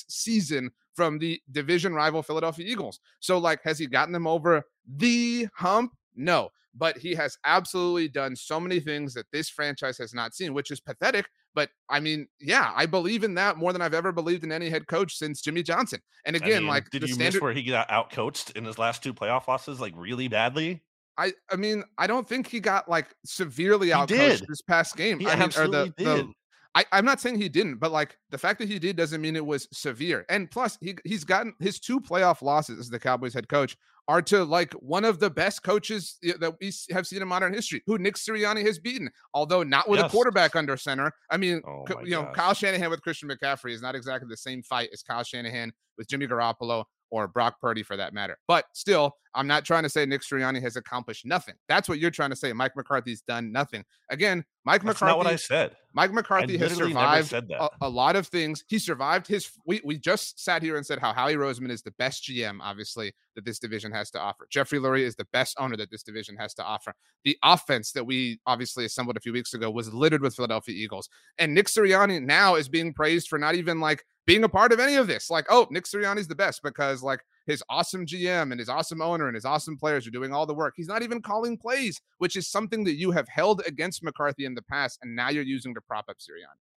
season 0.08 0.72
from 0.96 1.18
the 1.20 1.42
division 1.52 1.94
rival 1.94 2.22
Philadelphia 2.22 2.66
Eagles. 2.68 3.00
So, 3.20 3.38
like, 3.38 3.62
has 3.64 3.80
he 3.80 3.88
gotten 3.88 4.14
them 4.14 4.28
over 4.28 4.64
the 4.98 5.48
hump? 5.56 5.94
No, 6.16 6.50
but 6.76 6.98
he 6.98 7.16
has 7.16 7.38
absolutely 7.46 8.08
done 8.08 8.36
so 8.36 8.60
many 8.60 8.80
things 8.80 9.14
that 9.14 9.26
this 9.32 9.50
franchise 9.50 9.98
has 9.98 10.14
not 10.14 10.34
seen, 10.34 10.54
which 10.54 10.72
is 10.72 10.80
pathetic. 10.80 11.28
But 11.54 11.70
I 11.89 12.00
mean, 12.00 12.28
yeah, 12.39 12.72
I 12.76 12.86
believe 12.86 13.24
in 13.24 13.34
that 13.36 13.58
more 13.58 13.74
than 13.74 13.82
I've 13.82 13.94
ever 13.94 14.12
believed 14.12 14.44
in 14.44 14.52
any 14.52 14.70
head 14.70 14.88
coach 14.88 15.16
since 15.16 15.42
Jimmy 15.42 15.64
Johnson. 15.64 16.00
And 16.26 16.36
I 16.36 16.39
again, 16.39 16.64
mean, 16.64 16.68
like, 16.68 16.89
did 16.89 17.04
the 17.04 17.08
you 17.08 17.14
standard, 17.14 17.36
miss 17.36 17.42
where 17.42 17.54
he 17.54 17.64
got 17.64 17.89
outcoached 17.89 18.56
in 18.56 18.64
his 18.64 18.78
last 18.78 19.04
two 19.04 19.14
playoff 19.14 19.48
losses, 19.48 19.82
like 19.82 19.94
really 19.98 20.28
badly? 20.28 20.82
I, 21.18 21.34
I 21.52 21.58
mean, 21.58 21.84
I 21.98 22.08
don't 22.08 22.28
think 22.28 22.48
he 22.48 22.60
got 22.60 22.89
like 22.89 23.14
severely 23.26 23.88
He 23.88 23.94
outcoached 23.94 24.48
this 24.48 24.62
past 24.62 24.96
game. 24.96 25.20
He 25.20 25.28
I 25.28 25.36
mean, 25.36 25.50
or 25.58 25.68
the, 25.68 25.94
the 25.98 26.16
did. 26.16 26.26
I, 26.74 26.86
I'm 26.92 27.06
not 27.06 27.20
saying 27.20 27.36
he 27.36 27.50
didn't, 27.50 27.80
but 27.80 27.92
like 27.92 28.18
the 28.30 28.38
fact 28.38 28.60
that 28.60 28.70
he 28.70 28.80
did 28.80 28.96
doesn't 28.96 29.22
mean 29.22 29.36
it 29.36 29.46
was 29.46 29.68
severe. 29.74 30.26
And 30.30 30.50
plus, 30.50 30.78
he 30.80 30.96
he's 31.04 31.24
gotten 31.24 31.54
his 31.60 31.80
two 31.80 32.00
playoff 32.00 32.42
losses 32.42 32.80
as 32.80 32.90
the 32.90 33.00
Cowboys 33.00 33.34
head 33.34 33.50
coach 33.50 33.76
are 34.08 34.22
to 34.22 34.44
like 34.44 34.74
one 34.74 35.06
of 35.06 35.20
the 35.20 35.30
best 35.30 35.64
coaches 35.64 36.18
that 36.22 36.56
we 36.60 36.72
have 36.92 37.06
seen 37.06 37.22
in 37.22 37.28
modern 37.28 37.54
history, 37.54 37.84
who 37.86 37.98
Nick 37.98 38.16
Sirianni 38.16 38.66
has 38.66 38.80
beaten, 38.80 39.10
although 39.34 39.64
not 39.64 39.90
with 39.90 40.00
a 40.00 40.10
quarterback 40.10 40.56
under 40.56 40.78
center. 40.78 41.12
I 41.30 41.38
mean, 41.38 41.62
Oh 41.66 41.86
you 42.04 42.12
know, 42.12 42.24
gosh. 42.24 42.36
Kyle 42.36 42.54
Shanahan 42.54 42.90
with 42.90 43.02
Christian 43.02 43.30
McCaffrey 43.30 43.72
is 43.72 43.82
not 43.82 43.96
exactly 43.96 44.28
the 44.30 44.38
same 44.38 44.64
fight 44.64 44.90
as 44.94 45.04
Kyle 45.04 45.24
Shanahan 45.24 45.72
with 45.98 46.08
Jimmy 46.08 46.28
Garoppolo 46.28 46.86
or 47.12 47.28
Brock 47.28 47.59
Purdy 47.59 47.84
for 47.84 47.97
that 47.97 48.14
matter. 48.14 48.38
But 48.47 48.66
still, 48.74 49.16
I'm 49.36 49.47
not 49.47 49.64
trying 49.66 49.84
to 49.84 49.89
say 49.89 50.05
Nick 50.05 50.22
Sirianni 50.22 50.62
has 50.62 50.76
accomplished 50.76 51.26
nothing. 51.26 51.55
That's 51.68 51.88
what 51.88 51.99
you're 51.99 52.12
trying 52.12 52.32
to 52.32 52.36
say. 52.36 52.51
Mike 52.53 52.76
McCarthy's 52.76 53.22
done 53.22 53.51
nothing. 53.51 53.84
Again, 54.09 54.43
Mike 54.66 54.84
That's 54.84 55.01
McCarthy. 55.01 55.12
not 55.12 55.18
what 55.18 55.28
I 55.28 55.36
said. 55.36 55.76
Mike 55.93 56.14
McCarthy 56.14 56.57
has 56.57 56.74
survived 56.74 57.34
a, 57.34 57.70
a 57.82 57.89
lot 57.89 58.16
of 58.16 58.28
things. 58.28 58.64
He 58.68 58.80
survived 58.80 59.28
his. 59.28 59.49
We 59.66 59.82
we 59.84 59.97
just 59.97 60.43
sat 60.43 60.62
here 60.62 60.78
and 60.78 60.86
said 60.86 60.99
how 60.99 61.14
Howie 61.14 61.36
Roseman 61.36 61.70
is 61.72 61.82
the 61.82 61.91
best 61.91 62.24
GM, 62.24 62.59
obviously 62.62 63.14
that 63.36 63.45
this 63.45 63.59
division 63.59 63.91
has 63.91 64.12
to 64.12 64.20
offer. 64.20 64.47
Jeffrey 64.49 64.80
Lurie 64.80 65.03
is 65.03 65.16
the 65.16 65.28
best 65.34 65.55
owner 65.59 65.78
that 65.78 65.89
this 65.91 66.03
division 66.03 66.36
has 66.38 66.53
to 66.55 66.64
offer. 66.64 66.93
The 67.24 67.38
offense 67.43 67.91
that 67.93 68.05
we 68.05 68.39
obviously 68.45 68.86
assembled 68.86 69.18
a 69.18 69.22
few 69.22 69.34
weeks 69.34 69.53
ago 69.53 69.72
was 69.72 69.93
littered 69.93 70.22
with 70.22 70.36
Philadelphia 70.36 70.76
Eagles, 70.76 71.09
and 71.38 71.53
Nick 71.53 71.68
Sirianni 71.68 72.22
now 72.22 72.55
is 72.55 72.70
being 72.70 72.93
praised 72.93 73.28
for 73.28 73.39
not 73.39 73.55
even 73.55 73.80
like 73.80 74.03
being 74.26 74.44
a 74.44 74.50
part 74.50 74.72
of 74.72 74.80
any 74.80 74.96
of 74.96 75.08
this. 75.08 75.30
Like, 75.30 75.46
oh, 75.50 75.68
Nick 75.72 75.86
Sirianni's 75.86 76.28
the 76.28 76.36
best 76.36 76.62
because 76.64 77.02
like 77.02 77.22
his 77.48 77.64
awesome 77.70 78.06
GM 78.06 78.52
and 78.52 78.60
his 78.60 78.70
awesome 78.70 79.02
owner 79.02 79.28
and 79.28 79.36
his 79.36 79.46
awesome 79.46 79.78
players 79.78 80.06
are 80.08 80.12
doing 80.12 80.34
all 80.34 80.46
the 80.46 80.54
work. 80.54 80.74
He's 80.78 80.88
not 80.88 81.02
even 81.02 81.22
calling 81.22 81.58
plays, 81.58 82.00
which 82.20 82.36
is 82.36 82.48
something 82.48 82.84
that 82.86 82.96
you 82.96 83.12
have 83.12 83.28
held 83.28 83.62
against 83.66 84.04
McCarthy 84.04 84.46
in 84.46 84.54
the 84.54 84.62
past, 84.62 85.00
and 85.02 85.16
now 85.16 85.30
you're 85.30 85.44
using 85.44 85.74
to 85.74 85.82
prop 85.82 86.06
up 86.10 86.18
Sirianni. 86.18 86.71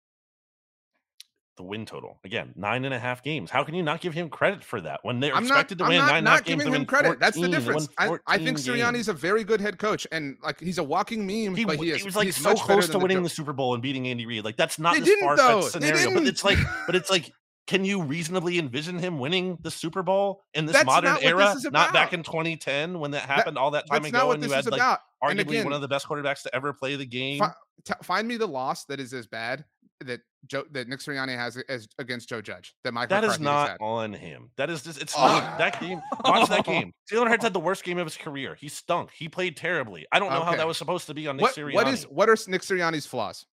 The 1.56 1.64
win 1.64 1.86
total 1.86 2.20
again, 2.24 2.52
nine 2.56 2.84
and 2.84 2.96
a 2.96 3.00
half 3.00 3.22
games. 3.24 3.52
How 3.52 3.64
can 3.64 3.76
you 3.76 3.84
not 3.84 4.02
give 4.02 4.16
him 4.16 4.28
credit 4.28 4.64
for 4.64 4.82
that 4.82 5.02
when 5.04 5.20
they're 5.20 5.36
I'm 5.36 5.44
not, 5.44 5.52
expected 5.52 5.78
to 5.78 5.84
I'm 5.84 5.90
win 5.92 5.98
not, 6.00 6.12
nine 6.12 6.24
not 6.24 6.34
half 6.38 6.46
giving 6.46 6.74
him 6.74 6.84
credit. 6.86 7.20
That's 7.20 7.40
the 7.40 7.48
difference. 7.48 7.88
I, 8.00 8.18
I 8.26 8.38
think 8.38 8.58
14 8.58 8.76
Sirianni's 8.76 8.94
games. 8.94 9.08
a 9.10 9.14
very 9.14 9.44
good 9.44 9.62
head 9.62 9.78
coach, 9.78 10.08
and 10.12 10.36
like 10.42 10.60
he's 10.60 10.80
a 10.80 10.84
walking 10.84 11.28
meme. 11.28 11.56
He, 11.56 11.64
but 11.64 11.78
he 11.78 11.92
is. 11.92 11.98
he 11.98 12.04
was 12.04 12.16
like 12.16 12.26
he's 12.26 12.38
so 12.38 12.56
close 12.56 12.90
to 12.90 12.98
winning 12.98 13.18
Joe- 13.18 13.24
the 13.24 13.30
Super 13.30 13.54
Bowl 13.54 13.76
and 13.76 13.84
beating 13.84 14.08
Andy 14.08 14.26
Reid. 14.26 14.44
Like 14.44 14.58
that's 14.58 14.80
not 14.80 14.96
They 14.96 15.02
this 15.02 15.20
far 15.22 15.38
fetched 15.38 15.72
scenario. 15.74 16.12
But 16.12 16.26
it's 16.26 16.44
like, 16.44 16.58
but 16.88 16.96
it's 16.96 17.12
like, 17.12 17.32
can 17.68 17.86
you 17.86 18.02
reasonably 18.02 18.58
envision 18.58 18.98
him 18.98 19.20
winning 19.20 19.58
the 19.62 19.72
Super 19.72 20.02
Bowl 20.02 20.42
in 20.54 20.66
this 20.66 20.74
That's 20.74 20.86
modern 20.86 21.14
not 21.14 21.24
era? 21.24 21.54
this 21.54 21.72
Not 21.72 21.94
back 21.94 22.14
in 22.14 22.24
2010 22.24 23.00
when 23.00 23.12
that 23.12 23.24
happened 23.24 23.58
all 23.60 23.72
that 23.72 23.88
time 23.88 24.04
ago, 24.04 24.18
not 24.28 24.36
and 24.36 24.44
you 24.44 24.52
had 24.52 24.66
like 24.66 24.80
about. 24.82 25.00
Arguably 25.24 25.40
again, 25.40 25.64
one 25.66 25.74
of 25.74 25.82
the 25.82 25.88
best 25.88 26.08
quarterbacks 26.08 26.42
to 26.44 26.54
ever 26.54 26.74
play 26.74 26.96
the 26.96 27.06
game. 27.06 27.40
fi- 27.40 27.54
t- 27.86 27.94
find 28.02 28.28
me 28.28 28.38
the 28.38 28.48
loss 28.48 28.86
that 28.86 29.00
is 29.00 29.14
as 29.14 29.28
bad 29.28 29.64
that 30.02 30.20
Joe 30.48 30.64
that 30.72 30.88
Nick 30.88 31.00
Sirianni 31.00 31.36
has 31.36 31.58
as 31.70 31.88
against 32.00 32.30
Joe 32.30 32.42
Judge. 32.42 32.76
That 32.84 32.94
Mike 32.94 33.10
That 33.10 33.24
is 33.24 33.40
not 33.40 33.78
on 33.80 34.14
him. 34.14 34.50
That 34.58 34.70
is 34.70 34.84
just 34.84 35.02
it's 35.02 35.14
Oh. 35.18 35.22
not 35.28 35.58
that 35.58 35.80
game. 35.80 36.02
Watch 36.26 36.50
that 36.50 36.66
game. 36.66 36.92
Jalen 37.12 37.28
Hurts 37.30 37.44
had 37.44 37.54
the 37.54 37.60
worst 37.60 37.84
game 37.84 37.98
of 37.98 38.06
his 38.06 38.18
career. 38.18 38.56
He 38.60 38.68
stunk. 38.68 39.12
He 39.12 39.30
played 39.30 39.56
terribly. 39.58 40.06
I 40.12 40.20
don't 40.20 40.32
know 40.32 40.44
how 40.44 40.56
that 40.56 40.68
was 40.68 40.78
supposed 40.78 41.08
to 41.08 41.14
be 41.14 41.28
on 41.28 41.38
Nick 41.38 41.44
What, 41.44 41.56
Sirianni. 41.56 41.74
what 41.74 41.88
is 41.88 42.04
what 42.04 42.30
are 42.30 42.38
Nick 42.48 42.62
Sirianni's 42.62 43.06
flaws? 43.06 43.46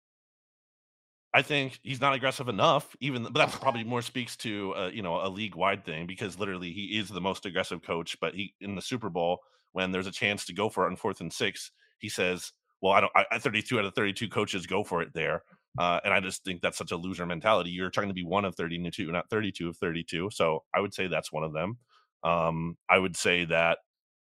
I 1.32 1.42
think 1.42 1.78
he's 1.84 2.00
not 2.00 2.14
aggressive 2.14 2.48
enough. 2.48 2.96
Even 3.00 3.22
but 3.22 3.34
that 3.34 3.52
probably 3.52 3.84
more 3.84 4.02
speaks 4.02 4.36
to 4.38 4.74
uh, 4.74 4.90
you 4.92 5.02
know 5.02 5.24
a 5.24 5.28
league 5.28 5.54
wide 5.54 5.84
thing 5.84 6.06
because 6.06 6.38
literally 6.38 6.72
he 6.72 6.98
is 6.98 7.08
the 7.08 7.20
most 7.20 7.46
aggressive 7.46 7.82
coach. 7.82 8.16
But 8.20 8.34
he 8.34 8.54
in 8.60 8.74
the 8.74 8.82
Super 8.82 9.08
Bowl 9.10 9.38
when 9.72 9.92
there's 9.92 10.08
a 10.08 10.12
chance 10.12 10.44
to 10.46 10.52
go 10.52 10.68
for 10.68 10.84
it 10.84 10.90
on 10.90 10.96
fourth 10.96 11.20
and 11.20 11.32
six, 11.32 11.70
he 11.98 12.08
says, 12.08 12.50
"Well, 12.80 12.92
I 12.92 13.00
don't. 13.00 13.12
I 13.30 13.38
32 13.38 13.78
out 13.78 13.84
of 13.84 13.94
32 13.94 14.28
coaches 14.28 14.66
go 14.66 14.82
for 14.82 15.02
it 15.02 15.14
there." 15.14 15.44
Uh, 15.78 16.00
and 16.04 16.12
I 16.12 16.20
just 16.20 16.44
think 16.44 16.62
that's 16.62 16.78
such 16.78 16.90
a 16.90 16.96
loser 16.96 17.26
mentality. 17.26 17.70
You're 17.70 17.90
trying 17.90 18.08
to 18.08 18.14
be 18.14 18.24
one 18.24 18.44
of 18.44 18.56
32, 18.56 19.10
not 19.12 19.30
32 19.30 19.68
of 19.68 19.76
32. 19.76 20.30
So 20.32 20.64
I 20.74 20.80
would 20.80 20.92
say 20.92 21.06
that's 21.06 21.32
one 21.32 21.44
of 21.44 21.52
them. 21.52 21.78
Um, 22.24 22.76
I 22.88 22.98
would 22.98 23.16
say 23.16 23.44
that 23.46 23.78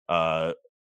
uh, 0.08 0.54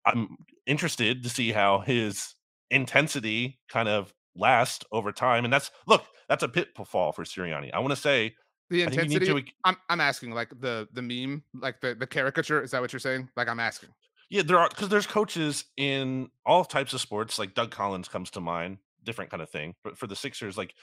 I'm 0.04 0.36
interested 0.66 1.22
to 1.22 1.28
see 1.28 1.52
how 1.52 1.80
his 1.80 2.34
intensity 2.70 3.58
kind 3.68 3.88
of 3.88 4.12
last 4.36 4.84
over 4.92 5.12
time. 5.12 5.44
And 5.44 5.52
that's 5.52 5.70
look, 5.86 6.04
that's 6.28 6.42
a 6.42 6.48
pitfall 6.48 7.12
for 7.12 7.24
Sirianni. 7.24 7.70
I 7.72 7.78
want 7.80 7.90
to 7.90 7.96
say 7.96 8.34
The 8.70 8.84
I 8.84 8.86
think 8.86 9.02
you 9.04 9.08
need 9.08 9.22
intensity. 9.22 9.42
to 9.42 9.52
I'm 9.64 9.76
I'm 9.88 10.00
asking 10.00 10.32
like 10.32 10.50
the 10.60 10.88
the 10.92 11.02
meme, 11.02 11.42
like 11.54 11.80
the 11.80 11.94
the 11.94 12.06
caricature. 12.06 12.62
Is 12.62 12.70
that 12.72 12.80
what 12.80 12.92
you're 12.92 13.00
saying? 13.00 13.28
Like 13.36 13.48
I'm 13.48 13.60
asking. 13.60 13.90
Yeah, 14.30 14.42
there 14.42 14.58
are 14.58 14.68
because 14.68 14.88
there's 14.88 15.06
coaches 15.08 15.64
in 15.76 16.30
all 16.46 16.64
types 16.64 16.92
of 16.92 17.00
sports. 17.00 17.38
Like 17.38 17.54
Doug 17.54 17.70
Collins 17.72 18.08
comes 18.08 18.30
to 18.30 18.40
mind, 18.40 18.78
different 19.04 19.30
kind 19.30 19.42
of 19.42 19.50
thing. 19.50 19.74
But 19.82 19.98
for 19.98 20.06
the 20.06 20.16
Sixers, 20.16 20.58
like 20.58 20.74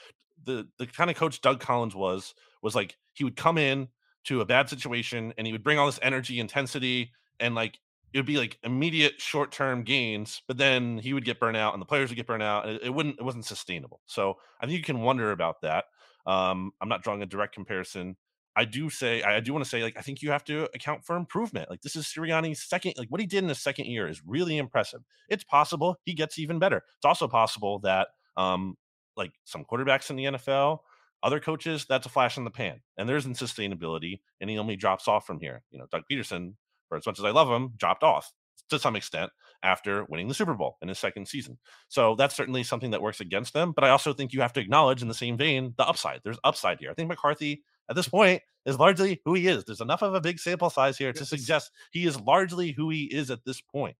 the 0.44 0.68
the 0.78 0.86
kind 0.86 1.10
of 1.10 1.16
coach 1.16 1.40
Doug 1.40 1.60
Collins 1.60 1.94
was 1.94 2.34
was 2.62 2.74
like 2.74 2.96
he 3.14 3.24
would 3.24 3.36
come 3.36 3.58
in 3.58 3.88
to 4.24 4.40
a 4.40 4.46
bad 4.46 4.68
situation 4.68 5.32
and 5.38 5.46
he 5.46 5.52
would 5.52 5.62
bring 5.64 5.78
all 5.78 5.86
this 5.86 6.00
energy, 6.02 6.40
intensity, 6.40 7.12
and 7.40 7.54
like 7.54 7.78
it 8.12 8.18
would 8.18 8.26
be 8.26 8.38
like 8.38 8.58
immediate 8.62 9.20
short 9.20 9.52
term 9.52 9.82
gains. 9.82 10.42
But 10.46 10.58
then 10.58 10.98
he 10.98 11.12
would 11.12 11.24
get 11.24 11.40
burnt 11.40 11.56
out, 11.56 11.74
and 11.74 11.80
the 11.80 11.86
players 11.86 12.10
would 12.10 12.16
get 12.16 12.26
burnt 12.26 12.42
out. 12.42 12.66
And 12.66 12.76
it, 12.76 12.84
it 12.84 12.90
wouldn't 12.90 13.18
it 13.18 13.24
wasn't 13.24 13.46
sustainable. 13.46 14.00
So 14.06 14.36
I 14.60 14.66
think 14.66 14.78
you 14.78 14.84
can 14.84 15.00
wonder 15.00 15.32
about 15.32 15.60
that. 15.62 15.84
Um, 16.26 16.72
I'm 16.80 16.88
not 16.88 17.02
drawing 17.02 17.22
a 17.22 17.26
direct 17.26 17.54
comparison. 17.54 18.16
I 18.58 18.64
do 18.64 18.90
say 18.90 19.22
I 19.22 19.38
do 19.38 19.52
want 19.52 19.64
to 19.64 19.70
say 19.70 19.84
like 19.84 19.96
I 19.96 20.00
think 20.00 20.20
you 20.20 20.32
have 20.32 20.42
to 20.46 20.68
account 20.74 21.04
for 21.04 21.14
improvement. 21.14 21.70
Like 21.70 21.80
this 21.82 21.94
is 21.94 22.06
Sirianni's 22.06 22.60
second 22.60 22.94
like 22.98 23.08
what 23.08 23.20
he 23.20 23.26
did 23.26 23.44
in 23.44 23.48
his 23.48 23.60
second 23.60 23.86
year 23.86 24.08
is 24.08 24.20
really 24.26 24.58
impressive. 24.58 25.00
It's 25.28 25.44
possible 25.44 25.96
he 26.04 26.12
gets 26.12 26.40
even 26.40 26.58
better. 26.58 26.78
It's 26.96 27.04
also 27.04 27.28
possible 27.28 27.78
that 27.80 28.08
um 28.36 28.76
like 29.16 29.30
some 29.44 29.64
quarterbacks 29.64 30.10
in 30.10 30.16
the 30.16 30.24
NFL, 30.24 30.78
other 31.22 31.38
coaches, 31.38 31.86
that's 31.88 32.06
a 32.06 32.08
flash 32.08 32.36
in 32.36 32.42
the 32.42 32.50
pan 32.50 32.80
and 32.96 33.08
there 33.08 33.16
isn't 33.16 33.36
sustainability 33.36 34.18
and 34.40 34.50
he 34.50 34.58
only 34.58 34.74
drops 34.74 35.06
off 35.06 35.24
from 35.24 35.38
here. 35.38 35.62
You 35.70 35.78
know, 35.78 35.86
Doug 35.92 36.02
Pederson, 36.10 36.54
for 36.88 36.98
as 36.98 37.06
much 37.06 37.20
as 37.20 37.24
I 37.24 37.30
love 37.30 37.48
him, 37.48 37.74
dropped 37.76 38.02
off 38.02 38.32
to 38.70 38.80
some 38.80 38.96
extent 38.96 39.30
after 39.62 40.04
winning 40.08 40.26
the 40.26 40.34
Super 40.34 40.54
Bowl 40.54 40.78
in 40.82 40.88
his 40.88 40.98
second 40.98 41.28
season. 41.28 41.58
So 41.86 42.16
that's 42.16 42.34
certainly 42.34 42.64
something 42.64 42.90
that 42.90 43.02
works 43.02 43.20
against 43.20 43.52
them. 43.52 43.70
But 43.70 43.84
I 43.84 43.90
also 43.90 44.12
think 44.12 44.32
you 44.32 44.40
have 44.40 44.52
to 44.54 44.60
acknowledge 44.60 45.00
in 45.00 45.06
the 45.06 45.14
same 45.14 45.36
vein 45.36 45.74
the 45.78 45.86
upside. 45.86 46.22
There's 46.24 46.40
upside 46.42 46.80
here. 46.80 46.90
I 46.90 46.94
think 46.94 47.08
McCarthy 47.08 47.62
at 47.88 47.96
this 47.96 48.08
point 48.08 48.42
is 48.66 48.78
largely 48.78 49.20
who 49.24 49.34
he 49.34 49.46
is. 49.48 49.64
There's 49.64 49.80
enough 49.80 50.02
of 50.02 50.14
a 50.14 50.20
big 50.20 50.38
sample 50.38 50.70
size 50.70 50.98
here 50.98 51.12
to 51.12 51.24
suggest 51.24 51.70
he 51.90 52.06
is 52.06 52.20
largely 52.20 52.72
who 52.72 52.90
he 52.90 53.04
is 53.04 53.30
at 53.30 53.44
this 53.44 53.60
point. 53.60 53.96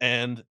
And 0.00 0.42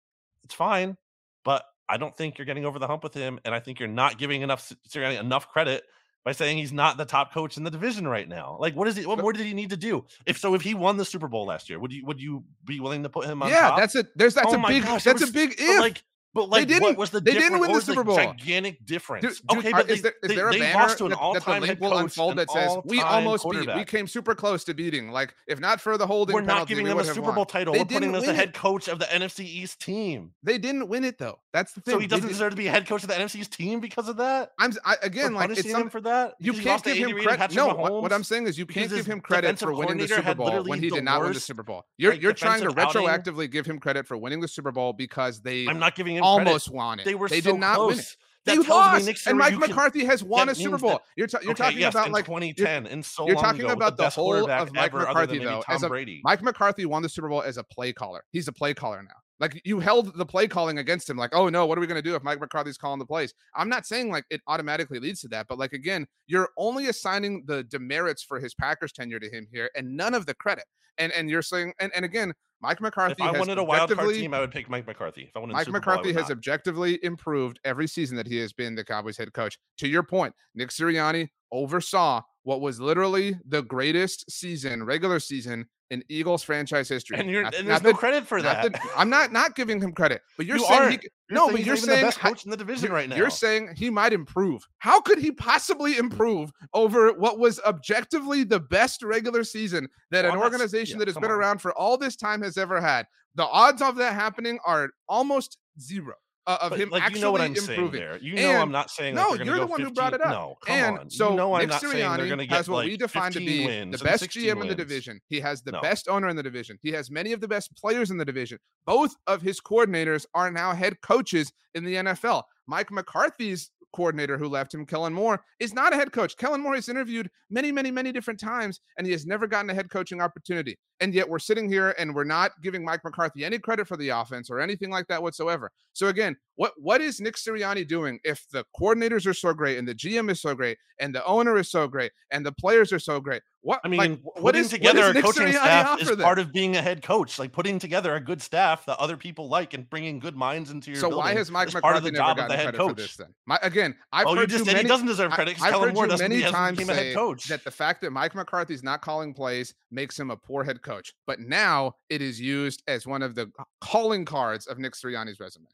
it's 0.43 0.53
fine, 0.53 0.97
but 1.45 1.63
I 1.87 1.97
don't 1.97 2.15
think 2.15 2.37
you're 2.37 2.45
getting 2.45 2.65
over 2.65 2.79
the 2.79 2.87
hump 2.87 3.03
with 3.03 3.13
him. 3.13 3.39
And 3.45 3.53
I 3.53 3.59
think 3.59 3.79
you're 3.79 3.87
not 3.89 4.17
giving 4.17 4.41
enough 4.41 4.71
Sirianni 4.89 5.19
enough 5.19 5.47
credit 5.49 5.83
by 6.25 6.31
saying 6.31 6.57
he's 6.57 6.71
not 6.71 6.95
the 6.97 7.05
top 7.05 7.33
coach 7.33 7.57
in 7.57 7.63
the 7.63 7.71
division 7.71 8.07
right 8.07 8.27
now. 8.27 8.57
Like, 8.59 8.75
what 8.75 8.87
is 8.87 8.95
he? 8.95 9.05
What 9.05 9.19
more 9.19 9.33
did 9.33 9.45
he 9.45 9.53
need 9.53 9.69
to 9.71 9.77
do? 9.77 10.05
If 10.25 10.37
so, 10.37 10.53
if 10.55 10.61
he 10.61 10.73
won 10.73 10.95
the 10.97 11.05
Super 11.05 11.27
Bowl 11.27 11.45
last 11.45 11.69
year, 11.69 11.79
would 11.79 11.91
you 11.91 12.05
would 12.05 12.21
you 12.21 12.43
be 12.65 12.79
willing 12.79 13.03
to 13.03 13.09
put 13.09 13.25
him 13.25 13.43
on? 13.43 13.49
Yeah, 13.49 13.69
top? 13.69 13.79
that's 13.79 13.95
a 13.95 14.05
there's 14.15 14.33
that's 14.33 14.53
Oh 14.53 14.61
a 14.63 14.67
big 14.67 14.83
gosh, 14.83 15.03
that's 15.03 15.21
was- 15.21 15.29
a 15.29 15.33
big 15.33 15.55
if. 15.57 15.79
like, 15.81 16.01
but 16.33 16.49
like, 16.49 16.67
didn't- 16.67 16.83
what 16.83 16.97
was 16.97 17.09
the 17.11 17.19
they 17.19 17.33
didn't 17.33 17.59
win 17.59 17.71
the 17.71 17.81
Super 17.81 18.03
Bowl. 18.03 18.15
Gigantic 18.15 18.85
difference. 18.85 19.39
Dude, 19.39 19.47
dude, 19.47 19.59
okay, 19.59 19.71
are- 19.71 19.81
but 19.83 19.89
is 19.89 20.01
they, 20.01 20.09
there, 20.09 20.13
is 20.23 20.29
they, 20.29 20.35
there 20.35 20.49
a 20.49 20.51
they 20.51 20.59
banner 20.59 20.79
lost 20.79 20.97
to 20.97 21.05
an 21.05 21.09
that, 21.11 21.15
that 21.15 21.19
the 21.19 21.23
all-time 21.23 21.61
link 21.61 21.69
head 21.69 21.79
will 21.79 21.97
unfold 21.97 22.37
that 22.37 22.49
says 22.51 22.77
we 22.85 23.01
almost 23.01 23.49
beat, 23.49 23.75
we 23.75 23.85
came 23.85 24.07
super 24.07 24.35
close 24.35 24.63
to 24.65 24.73
beating. 24.73 25.09
Like 25.11 25.35
if 25.47 25.59
not 25.59 25.79
for 25.81 25.97
the 25.97 26.07
holding 26.07 26.33
We're 26.33 26.41
not 26.41 26.67
giving 26.67 26.83
we 26.83 26.89
them 26.89 26.99
a 26.99 27.03
Super 27.03 27.21
won. 27.21 27.35
Bowl 27.35 27.45
title. 27.45 27.73
They 27.73 27.79
We're 27.79 27.85
putting 27.85 28.11
didn't 28.11 28.15
as 28.15 28.25
the 28.25 28.33
head 28.33 28.53
coach 28.53 28.87
of 28.87 28.99
the 28.99 29.05
NFC 29.05 29.45
East 29.45 29.79
team. 29.81 30.31
They 30.43 30.57
didn't 30.57 30.87
win 30.87 31.03
it 31.03 31.17
though. 31.17 31.39
That's 31.53 31.73
the 31.73 31.81
thing. 31.81 31.93
So 31.93 31.99
he 31.99 32.07
doesn't 32.07 32.27
deserve 32.29 32.51
to 32.51 32.57
be 32.57 32.65
head 32.65 32.87
coach 32.87 33.03
of 33.03 33.09
the 33.09 33.15
NFC 33.15 33.37
East 33.41 33.53
team 33.53 33.79
because 33.79 34.09
of 34.09 34.17
that. 34.17 34.51
I'm 34.59 34.73
I, 34.83 34.95
We're 35.01 35.07
again 35.07 35.33
like 35.33 35.49
punishing 35.49 35.71
it's 35.71 35.79
him 35.79 35.89
for 35.89 36.01
that. 36.01 36.33
you 36.39 36.53
can't 36.53 36.83
give 36.83 36.97
him 36.97 37.03
Andy 37.03 37.13
Reid 37.13 37.27
and 37.27 37.37
credit. 37.37 37.55
No, 37.55 37.67
what, 37.75 38.01
what 38.01 38.13
I'm 38.13 38.23
saying 38.23 38.47
is 38.47 38.57
you 38.57 38.65
can't 38.65 38.89
give 38.89 39.05
him 39.05 39.21
credit 39.21 39.59
for 39.59 39.73
winning 39.73 39.97
the 39.97 40.07
Super 40.07 40.33
Bowl 40.35 40.63
when 40.63 40.81
he 40.81 40.89
did 40.89 41.03
not 41.03 41.21
win 41.21 41.33
the 41.33 41.39
Super 41.39 41.63
Bowl. 41.63 41.85
You're 41.97 42.13
you're 42.13 42.33
trying 42.33 42.61
to 42.61 42.69
retroactively 42.69 43.49
give 43.51 43.65
him 43.65 43.79
credit 43.79 44.07
for 44.07 44.17
winning 44.17 44.39
the 44.41 44.47
Super 44.47 44.71
Bowl 44.71 44.93
because 44.93 45.41
they 45.41 45.67
I'm 45.67 45.79
not 45.79 45.95
giving 45.95 46.15
him 46.15 46.22
almost 46.23 46.65
credit. 46.67 46.75
won 46.77 46.99
it. 46.99 47.05
They 47.05 47.15
were 47.15 47.29
they 47.29 47.41
so 47.41 47.51
did 47.51 47.59
not 47.59 47.75
close. 47.75 47.89
win 47.91 47.99
it. 47.99 48.17
That 48.45 48.57
They 48.57 48.63
tells 48.63 48.67
me 49.05 49.11
lost, 49.13 49.27
and 49.27 49.37
Mike 49.37 49.51
you 49.53 49.59
can- 49.59 49.69
McCarthy 49.69 50.03
has 50.05 50.21
won 50.21 50.47
that 50.47 50.57
a 50.57 50.59
Super 50.59 50.77
Bowl. 50.77 50.89
that- 50.91 51.01
You're, 51.15 51.27
ta- 51.27 51.39
you're 51.41 51.51
okay, 51.51 51.63
talking 51.63 51.79
yes, 51.79 51.93
about 51.93 52.11
like 52.11 52.25
2010 52.25 52.87
and 52.87 53.05
so 53.05 53.25
you're 53.25 53.37
talking 53.37 53.61
ago, 53.61 53.71
about 53.71 53.95
the 53.95 54.03
best 54.03 54.15
whole 54.17 54.35
of 54.35 54.73
Mike 54.73 54.87
ever, 54.93 54.99
McCarthy 55.05 55.39
though. 55.39 55.63
As 55.69 55.83
a, 55.83 55.87
Brady. 55.87 56.19
Mike 56.25 56.41
McCarthy 56.43 56.85
won 56.85 57.01
the 57.03 57.07
Super 57.07 57.29
Bowl 57.29 57.41
as 57.41 57.55
a 57.57 57.63
play 57.63 57.93
caller. 57.93 58.21
He's 58.31 58.49
a 58.49 58.51
play 58.51 58.73
caller 58.73 59.01
now. 59.01 59.15
Like 59.39 59.61
you 59.63 59.79
held 59.79 60.17
the 60.17 60.25
play 60.25 60.47
calling 60.49 60.77
against 60.77 61.09
him. 61.09 61.15
Like, 61.15 61.33
oh 61.33 61.47
no, 61.47 61.65
what 61.65 61.77
are 61.77 61.81
we 61.81 61.87
going 61.87 62.01
to 62.03 62.07
do 62.07 62.15
if 62.15 62.23
Mike 62.23 62.41
McCarthy's 62.41 62.77
calling 62.77 62.99
the 62.99 63.05
plays? 63.05 63.33
I'm 63.55 63.69
not 63.69 63.85
saying 63.85 64.11
like 64.11 64.25
it 64.29 64.41
automatically 64.47 64.99
leads 64.99 65.21
to 65.21 65.29
that, 65.29 65.47
but 65.47 65.57
like 65.57 65.71
again, 65.71 66.05
you're 66.27 66.49
only 66.57 66.87
assigning 66.87 67.43
the 67.45 67.63
demerits 67.63 68.23
for 68.23 68.41
his 68.41 68.53
Packers 68.53 68.91
tenure 68.91 69.19
to 69.21 69.29
him 69.29 69.47
here, 69.53 69.69
and 69.75 69.95
none 69.95 70.13
of 70.13 70.25
the 70.25 70.33
credit. 70.33 70.65
And 70.97 71.13
and 71.13 71.29
you're 71.29 71.41
saying, 71.41 71.73
and 71.79 71.91
and 71.95 72.03
again, 72.03 72.33
Mike 72.63 72.79
McCarthy 72.79 73.21
if 73.21 73.21
I 73.21 73.37
wanted 73.37 73.57
a 73.57 73.63
wild 73.63 73.91
card 73.91 74.13
team, 74.13 74.33
I 74.33 74.39
would 74.39 74.51
pick 74.51 74.69
Mike 74.69 74.87
McCarthy. 74.87 75.23
If 75.23 75.35
I 75.35 75.39
wanted 75.39 75.51
Mike 75.51 75.65
Super 75.65 75.79
McCarthy 75.79 76.09
would 76.09 76.15
has 76.15 76.29
not. 76.29 76.37
objectively 76.37 76.97
improved 77.03 77.59
every 77.65 77.87
season 77.89 78.15
that 78.15 78.25
he 78.25 78.37
has 78.37 78.53
been 78.53 78.73
the 78.73 78.85
Cowboys 78.85 79.17
head 79.17 79.33
coach. 79.33 79.59
To 79.79 79.87
your 79.89 80.01
point, 80.01 80.33
Nick 80.55 80.69
Sirianni 80.69 81.27
oversaw 81.51 82.21
what 82.43 82.61
was 82.61 82.79
literally 82.79 83.37
the 83.45 83.63
greatest 83.63 84.31
season, 84.31 84.83
regular 84.85 85.19
season 85.19 85.65
in 85.93 86.03
Eagles 86.09 86.43
franchise 86.43 86.89
history. 86.89 87.17
and, 87.19 87.29
you're, 87.29 87.43
Not- 87.43 87.53
and 87.55 87.67
there's 87.69 87.83
no 87.83 87.91
that- 87.91 87.97
credit 87.97 88.25
for 88.27 88.41
that. 88.41 88.71
that- 88.73 88.81
I'm 88.97 89.09
not 89.09 89.31
not 89.31 89.55
giving 89.55 89.79
him 89.79 89.91
credit, 89.93 90.21
but 90.37 90.45
you're 90.45 90.57
You 90.57 90.65
saying 90.65 90.91
he, 90.91 90.99
You're 91.29 91.35
no, 91.37 91.45
saying 91.47 91.57
but 91.57 91.65
you're 91.65 91.75
saying 91.77 91.99
the 92.01 92.05
best 92.07 92.19
coach 92.19 92.45
in 92.45 92.51
the 92.51 92.57
division 92.57 92.91
right 92.91 93.07
now. 93.07 93.15
You're 93.15 93.29
saying 93.29 93.69
he 93.77 93.89
might 93.89 94.11
improve. 94.13 94.67
How 94.79 94.99
could 95.01 95.19
he 95.19 95.31
possibly 95.31 95.97
improve 95.97 96.51
over 96.73 97.13
what 97.13 97.39
was 97.39 97.59
objectively 97.65 98.43
the 98.43 98.59
best 98.59 99.03
regular 99.03 99.43
season 99.43 99.87
that 100.11 100.23
Well, 100.25 100.33
an 100.33 100.37
I'm 100.37 100.39
not 100.39 100.45
s- 100.47 100.51
organization 100.53 100.95
yeah, 100.95 100.99
that 100.99 101.07
has 101.09 101.15
been 101.15 101.31
on. 101.31 101.37
around 101.37 101.59
for 101.61 101.71
all 101.73 101.97
this 101.97 102.15
time 102.15 102.41
has 102.41 102.57
ever 102.57 102.81
had? 102.81 103.05
The 103.35 103.45
odds 103.45 103.81
of 103.81 103.95
that 103.97 104.13
happening 104.13 104.59
are 104.65 104.89
almost 105.07 105.57
zero 105.79 106.13
uh, 106.45 106.57
of 106.61 106.69
But, 106.71 106.79
him 106.79 106.89
like 106.89 107.03
actually 107.03 107.19
you 107.19 107.25
know 107.25 107.31
what 107.31 107.41
I'm 107.41 107.55
saying 107.55 107.79
improving. 107.79 107.99
there. 108.01 108.17
You 108.17 108.35
know 108.35 108.49
I'm 108.55 108.61
And- 108.63 108.71
not 108.73 108.89
saying 108.91 109.15
no, 109.15 109.29
like 109.29 109.45
you're 109.45 109.59
the 109.59 109.65
one 109.65 109.79
go 109.81 109.85
who 109.87 109.93
brought 109.93 110.13
it 110.13 110.21
up. 110.21 110.29
No, 110.31 110.57
come 110.65 110.75
and 110.75 110.99
on. 110.99 111.09
so 111.09 111.29
you 111.29 111.35
know 111.37 111.53
I'm 111.53 111.69
Nick 111.69 111.79
saying 111.79 111.93
Sirianni 111.95 112.17
going 112.27 112.37
to 112.39 112.45
get 112.45 112.55
has 112.57 112.67
what 112.69 112.77
like 112.77 112.87
we 112.87 112.97
define 112.97 113.31
to 113.31 113.39
be 113.39 113.65
the 113.65 113.97
best 114.03 114.19
16 114.21 114.43
GM 114.43 114.61
in 114.61 114.67
the 114.67 114.75
division. 114.75 115.19
He 115.27 115.39
has 115.39 115.61
the 115.61 115.71
No. 115.71 115.81
best 115.81 116.07
owner 116.09 116.27
in 116.27 116.35
the 116.35 116.43
division. 116.43 116.77
He 116.81 116.91
has 116.91 117.09
many 117.09 117.31
of 117.31 117.39
the 117.41 117.47
best 117.47 117.75
players 117.77 118.11
in 118.11 118.17
the 118.17 118.25
division. 118.25 118.59
Both 118.85 119.15
of 119.27 119.41
his 119.41 119.61
coordinators 119.61 120.25
are 120.33 120.51
now 120.51 120.73
head 120.73 120.99
coaches 121.01 121.51
in 121.75 121.85
the 121.85 121.95
NFL. 121.95 122.43
Mike 122.67 122.91
McCarthy's 122.91 123.71
coordinator 123.93 124.37
who 124.37 124.47
left 124.47 124.73
him, 124.73 124.85
Kellen 124.85 125.13
Moore, 125.13 125.41
is 125.59 125.73
not 125.73 125.93
a 125.93 125.95
head 125.95 126.11
coach. 126.11 126.35
Kellen 126.35 126.61
Moore 126.61 126.75
is 126.75 126.89
interviewed 126.89 127.29
many, 127.49 127.71
many, 127.71 127.91
many 127.91 128.11
different 128.11 128.39
times, 128.39 128.81
and 128.97 129.07
he 129.07 129.13
has 129.13 129.25
never 129.25 129.47
gotten 129.47 129.69
a 129.69 129.73
head 129.73 129.89
coaching 129.89 130.21
opportunity. 130.21 130.77
And 130.99 131.13
yet 131.13 131.29
we're 131.29 131.39
sitting 131.39 131.69
here 131.69 131.95
and 131.97 132.13
we're 132.13 132.23
not 132.23 132.51
giving 132.61 132.83
Mike 132.83 133.03
McCarthy 133.03 133.45
any 133.45 133.59
credit 133.59 133.87
for 133.87 133.97
the 133.97 134.09
offense 134.09 134.49
or 134.49 134.59
anything 134.59 134.89
like 134.89 135.07
that 135.07 135.21
whatsoever. 135.21 135.71
So 135.93 136.07
again, 136.07 136.35
what 136.55 136.73
what 136.77 137.01
is 137.01 137.19
Nick 137.19 137.35
Sirianni 137.35 137.87
doing 137.87 138.19
if 138.23 138.45
the 138.51 138.65
coordinators 138.79 139.25
are 139.25 139.33
so 139.33 139.53
great 139.53 139.77
and 139.77 139.87
the 139.87 139.95
GM 139.95 140.29
is 140.29 140.41
so 140.41 140.53
great 140.53 140.77
and 140.99 141.13
the 141.13 141.25
owner 141.25 141.57
is 141.57 141.69
so 141.71 141.87
great 141.87 142.11
and 142.31 142.45
the 142.45 142.51
players 142.51 142.93
are 142.93 142.99
so 142.99 143.19
great? 143.19 143.41
What 143.61 143.79
I 143.83 143.87
mean, 143.87 143.97
like, 143.97 144.19
wh- 144.21 144.43
what 144.43 144.55
putting 144.55 144.67
together 144.67 145.01
what 145.01 145.11
a 145.11 145.13
Nick 145.13 145.25
coaching 145.25 145.47
Sirianni 145.47 145.53
staff 145.53 146.01
is 146.01 146.07
them? 146.09 146.19
part 146.19 146.37
of 146.37 146.51
being 146.51 146.75
a 146.75 146.81
head 146.81 147.01
coach. 147.01 147.39
Like 147.39 147.51
putting 147.53 147.79
together 147.79 148.15
a 148.15 148.19
good 148.19 148.41
staff 148.41 148.85
that 148.85 148.99
other 148.99 149.17
people 149.17 149.47
like 149.47 149.73
and 149.73 149.89
bringing 149.89 150.19
good 150.19 150.35
minds 150.35 150.69
into 150.69 150.91
your 150.91 150.99
So 150.99 151.17
why 151.17 151.33
has 151.33 151.49
Mike 151.49 151.69
is 151.69 151.73
part 151.73 151.95
of 151.95 152.03
McCarthy 152.03 152.11
the 152.11 152.17
job 152.17 152.37
gotten 152.37 152.43
of 152.43 152.49
the 152.51 152.57
head 152.57 152.63
credit 152.75 152.77
for 152.77 152.87
coach. 152.89 152.97
this? 152.97 153.15
Then, 153.15 153.33
my, 153.45 153.57
again, 153.63 153.95
I've 154.11 154.27
oh, 154.27 154.35
heard 154.35 154.49
just 154.49 154.59
you 154.59 154.65
said 154.65 154.73
many, 154.73 154.83
he 154.83 154.89
doesn't 154.89 155.07
deserve 155.07 155.31
credit 155.31 155.61
I've 155.61 155.73
heard 155.73 155.93
Moore 155.93 156.07
you 156.07 156.17
many 156.17 156.41
times 156.41 156.79
a 156.79 156.85
say 156.85 157.13
coach. 157.13 157.45
that 157.45 157.63
the 157.63 157.71
fact 157.71 158.01
that 158.01 158.11
Mike 158.11 158.35
McCarthy's 158.35 158.83
not 158.83 159.01
calling 159.01 159.33
plays 159.33 159.73
makes 159.91 160.19
him 160.19 160.29
a 160.29 160.37
poor 160.37 160.63
head 160.63 160.81
coach. 160.81 161.13
But 161.25 161.39
now 161.39 161.95
it 162.09 162.21
is 162.21 162.39
used 162.39 162.83
as 162.87 163.07
one 163.07 163.23
of 163.23 163.33
the 163.33 163.51
calling 163.81 164.25
cards 164.25 164.67
of 164.67 164.77
Nick 164.77 164.93
Sirianni's 164.93 165.39
resume. 165.39 165.67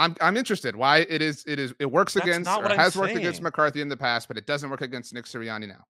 I'm 0.00 0.16
I'm 0.20 0.36
interested 0.36 0.74
why 0.74 0.98
it 1.08 1.20
is 1.22 1.44
it 1.46 1.58
is 1.58 1.74
it 1.78 1.90
works 1.90 2.14
That's 2.14 2.26
against 2.26 2.50
or 2.50 2.64
I'm 2.66 2.78
has 2.78 2.96
worked 2.96 3.14
against. 3.16 3.42
McCarthy 3.42 3.80
in 3.82 3.88
the 3.88 3.96
past, 3.96 4.28
but 4.28 4.36
it 4.38 4.46
doesn't 4.46 4.70
work 4.70 4.80
against 4.80 5.12
Nick 5.12 5.26
Sirianni 5.26 5.68
now. 5.68 5.84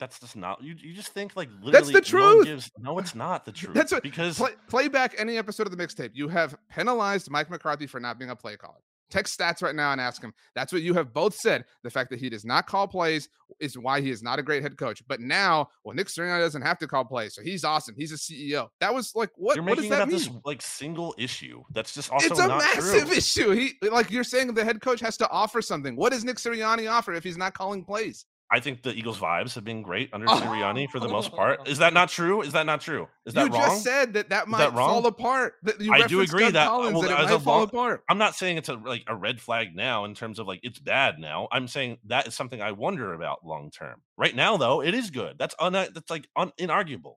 That's 0.00 0.18
just 0.18 0.34
not 0.34 0.62
you. 0.62 0.74
You 0.76 0.92
just 0.94 1.08
think 1.08 1.36
like 1.36 1.48
literally. 1.62 1.72
That's 1.72 1.86
the 2.10 2.16
no 2.16 2.32
truth. 2.32 2.46
gives- 2.46 2.70
No, 2.78 2.98
it's 2.98 3.14
not 3.14 3.44
the 3.44 3.52
truth. 3.52 3.74
That's 3.74 3.92
what 3.92 4.02
because 4.02 4.36
play, 4.38 4.52
play 4.68 4.88
back 4.88 5.14
any 5.18 5.36
episode 5.38 5.66
of 5.68 5.76
the 5.76 5.86
mixtape. 5.86 6.10
You 6.14 6.28
have 6.28 6.56
penalized 6.68 7.30
Mike 7.30 7.50
McCarthy 7.50 7.86
for 7.86 8.00
not 8.00 8.18
being 8.18 8.30
a 8.30 8.36
play 8.36 8.56
caller. 8.56 8.80
Text 9.10 9.38
stats 9.38 9.62
right 9.62 9.74
now 9.74 9.92
and 9.92 10.00
ask 10.00 10.22
him. 10.22 10.32
That's 10.54 10.72
what 10.72 10.82
you 10.82 10.94
have 10.94 11.12
both 11.12 11.34
said. 11.34 11.64
The 11.82 11.90
fact 11.90 12.10
that 12.10 12.18
he 12.18 12.28
does 12.28 12.44
not 12.44 12.66
call 12.66 12.88
plays 12.88 13.28
is 13.60 13.78
why 13.78 14.00
he 14.00 14.10
is 14.10 14.22
not 14.22 14.38
a 14.38 14.42
great 14.42 14.62
head 14.62 14.76
coach. 14.76 15.02
But 15.06 15.20
now, 15.20 15.68
well, 15.84 15.94
Nick 15.94 16.08
Sirianni 16.08 16.40
doesn't 16.40 16.62
have 16.62 16.78
to 16.78 16.86
call 16.86 17.04
plays, 17.04 17.34
so 17.34 17.42
he's 17.42 17.64
awesome. 17.64 17.94
He's 17.96 18.12
a 18.12 18.16
CEO. 18.16 18.68
That 18.80 18.94
was 18.94 19.14
like 19.14 19.30
what? 19.36 19.56
you're 19.56 19.64
what 19.64 19.76
does 19.76 19.84
making 19.84 19.90
that 19.90 19.96
about 20.02 20.08
mean? 20.08 20.18
this 20.18 20.30
like 20.44 20.62
single 20.62 21.14
issue. 21.18 21.62
That's 21.72 21.94
just 21.94 22.10
also 22.10 22.26
it's 22.26 22.38
a 22.38 22.48
massive 22.48 23.08
true. 23.08 23.16
issue. 23.16 23.50
He 23.50 23.74
like 23.88 24.10
you're 24.10 24.24
saying 24.24 24.52
the 24.54 24.64
head 24.64 24.80
coach 24.80 25.00
has 25.00 25.16
to 25.18 25.28
offer 25.30 25.62
something. 25.62 25.96
What 25.96 26.12
does 26.12 26.24
Nick 26.24 26.36
Sirianni 26.36 26.90
offer 26.90 27.12
if 27.12 27.24
he's 27.24 27.38
not 27.38 27.54
calling 27.54 27.84
plays? 27.84 28.24
I 28.54 28.60
think 28.60 28.82
the 28.82 28.94
Eagles' 28.94 29.18
vibes 29.18 29.56
have 29.56 29.64
been 29.64 29.82
great 29.82 30.10
under 30.12 30.26
Sirianni 30.28 30.88
for 30.88 31.00
the 31.00 31.08
most 31.08 31.32
part. 31.32 31.66
Is 31.66 31.78
that 31.78 31.92
not 32.00 32.08
true? 32.08 32.40
Is 32.42 32.52
that 32.52 32.66
not 32.66 32.80
true? 32.80 33.08
Is 33.26 33.34
that 33.34 33.46
you 33.46 33.52
wrong? 33.52 33.62
just 33.62 33.82
said 33.82 34.12
that 34.12 34.28
that 34.28 34.46
might 34.46 34.58
that 34.58 34.72
fall 34.74 35.04
apart. 35.06 35.54
That 35.64 35.80
you 35.80 35.92
I 35.92 36.06
do 36.06 36.20
agree 36.20 36.44
Doug 36.44 36.52
that- 36.52 36.66
uh, 36.68 36.70
Collins, 36.70 36.92
well, 36.94 37.02
that 37.02 37.10
it 37.10 37.30
might 37.30 37.40
fall 37.42 37.58
long- 37.58 37.64
apart. 37.64 38.04
I'm 38.08 38.18
not 38.18 38.36
saying 38.36 38.58
it's 38.58 38.68
a 38.68 38.74
like 38.74 39.02
a 39.08 39.16
red 39.16 39.40
flag 39.40 39.74
now 39.74 40.04
in 40.04 40.14
terms 40.14 40.38
of 40.38 40.46
like 40.46 40.60
it's 40.62 40.78
bad 40.78 41.18
now. 41.18 41.48
I'm 41.50 41.66
saying 41.66 41.98
that 42.06 42.28
is 42.28 42.36
something 42.36 42.62
I 42.62 42.70
wonder 42.70 43.12
about 43.12 43.44
long 43.44 43.72
term. 43.72 44.02
Right 44.16 44.36
now, 44.36 44.56
though, 44.56 44.80
it 44.82 44.94
is 44.94 45.10
good. 45.10 45.34
That's 45.36 45.56
un 45.58 45.72
that's 45.72 46.08
like 46.08 46.28
un- 46.36 46.52
inarguable. 46.60 47.16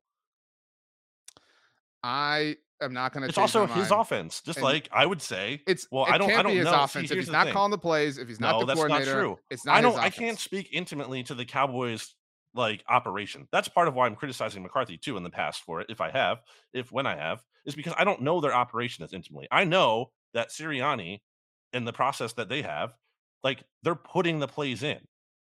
I 2.01 2.57
am 2.81 2.93
not 2.93 3.13
going 3.13 3.23
to. 3.23 3.29
It's 3.29 3.37
also 3.37 3.65
his 3.67 3.91
offense. 3.91 4.41
Just 4.41 4.57
And 4.57 4.63
like 4.63 4.89
I 4.91 5.05
would 5.05 5.21
say, 5.21 5.61
It's 5.67 5.87
Well, 5.91 6.05
it 6.05 6.11
I 6.11 6.17
don't- 6.17 6.31
I 6.31 6.43
don't 6.43 6.55
his 6.55 6.65
know. 6.65 6.71
See, 6.71 6.77
offense 6.77 7.11
if 7.11 7.17
he's 7.17 7.29
not 7.29 7.45
thing. 7.45 7.53
calling 7.53 7.71
the 7.71 7.77
plays. 7.77 8.17
If 8.17 8.27
he's 8.27 8.39
not 8.39 8.53
no, 8.53 8.59
the 8.61 8.65
that's 8.67 8.79
not 8.79 8.87
coordinator, 8.87 9.19
true. 9.19 9.39
it's 9.49 9.65
not. 9.65 9.75
I 9.75 9.81
don't. 9.81 9.97
I 9.97 10.09
can't 10.09 10.39
speak 10.39 10.69
intimately 10.71 11.23
to 11.23 11.35
the 11.35 11.45
Cowboys 11.45 12.13
like 12.53 12.83
operation. 12.89 13.47
That's 13.51 13.67
part 13.67 13.87
of 13.87 13.93
why 13.93 14.05
I'm 14.07 14.15
criticizing 14.15 14.63
McCarthy 14.63 14.97
too 14.97 15.17
in 15.17 15.23
the 15.23 15.29
past 15.29 15.61
for 15.63 15.81
it. 15.81 15.87
If 15.89 16.01
I 16.01 16.09
have, 16.11 16.39
if 16.73 16.91
when 16.91 17.05
I 17.05 17.15
have, 17.15 17.43
is 17.65 17.75
because 17.75 17.93
I 17.97 18.03
don't 18.03 18.21
know 18.21 18.41
their 18.41 18.53
operation 18.53 19.03
as 19.03 19.13
intimately. 19.13 19.47
I 19.51 19.63
know 19.63 20.11
that 20.33 20.49
Sirianni 20.49 21.19
and 21.73 21.87
the 21.87 21.93
process 21.93 22.33
that 22.33 22.49
they 22.49 22.61
have, 22.63 22.93
like 23.43 23.63
they're 23.83 23.95
putting 23.95 24.39
the 24.39 24.47
plays 24.47 24.81
in, 24.83 24.99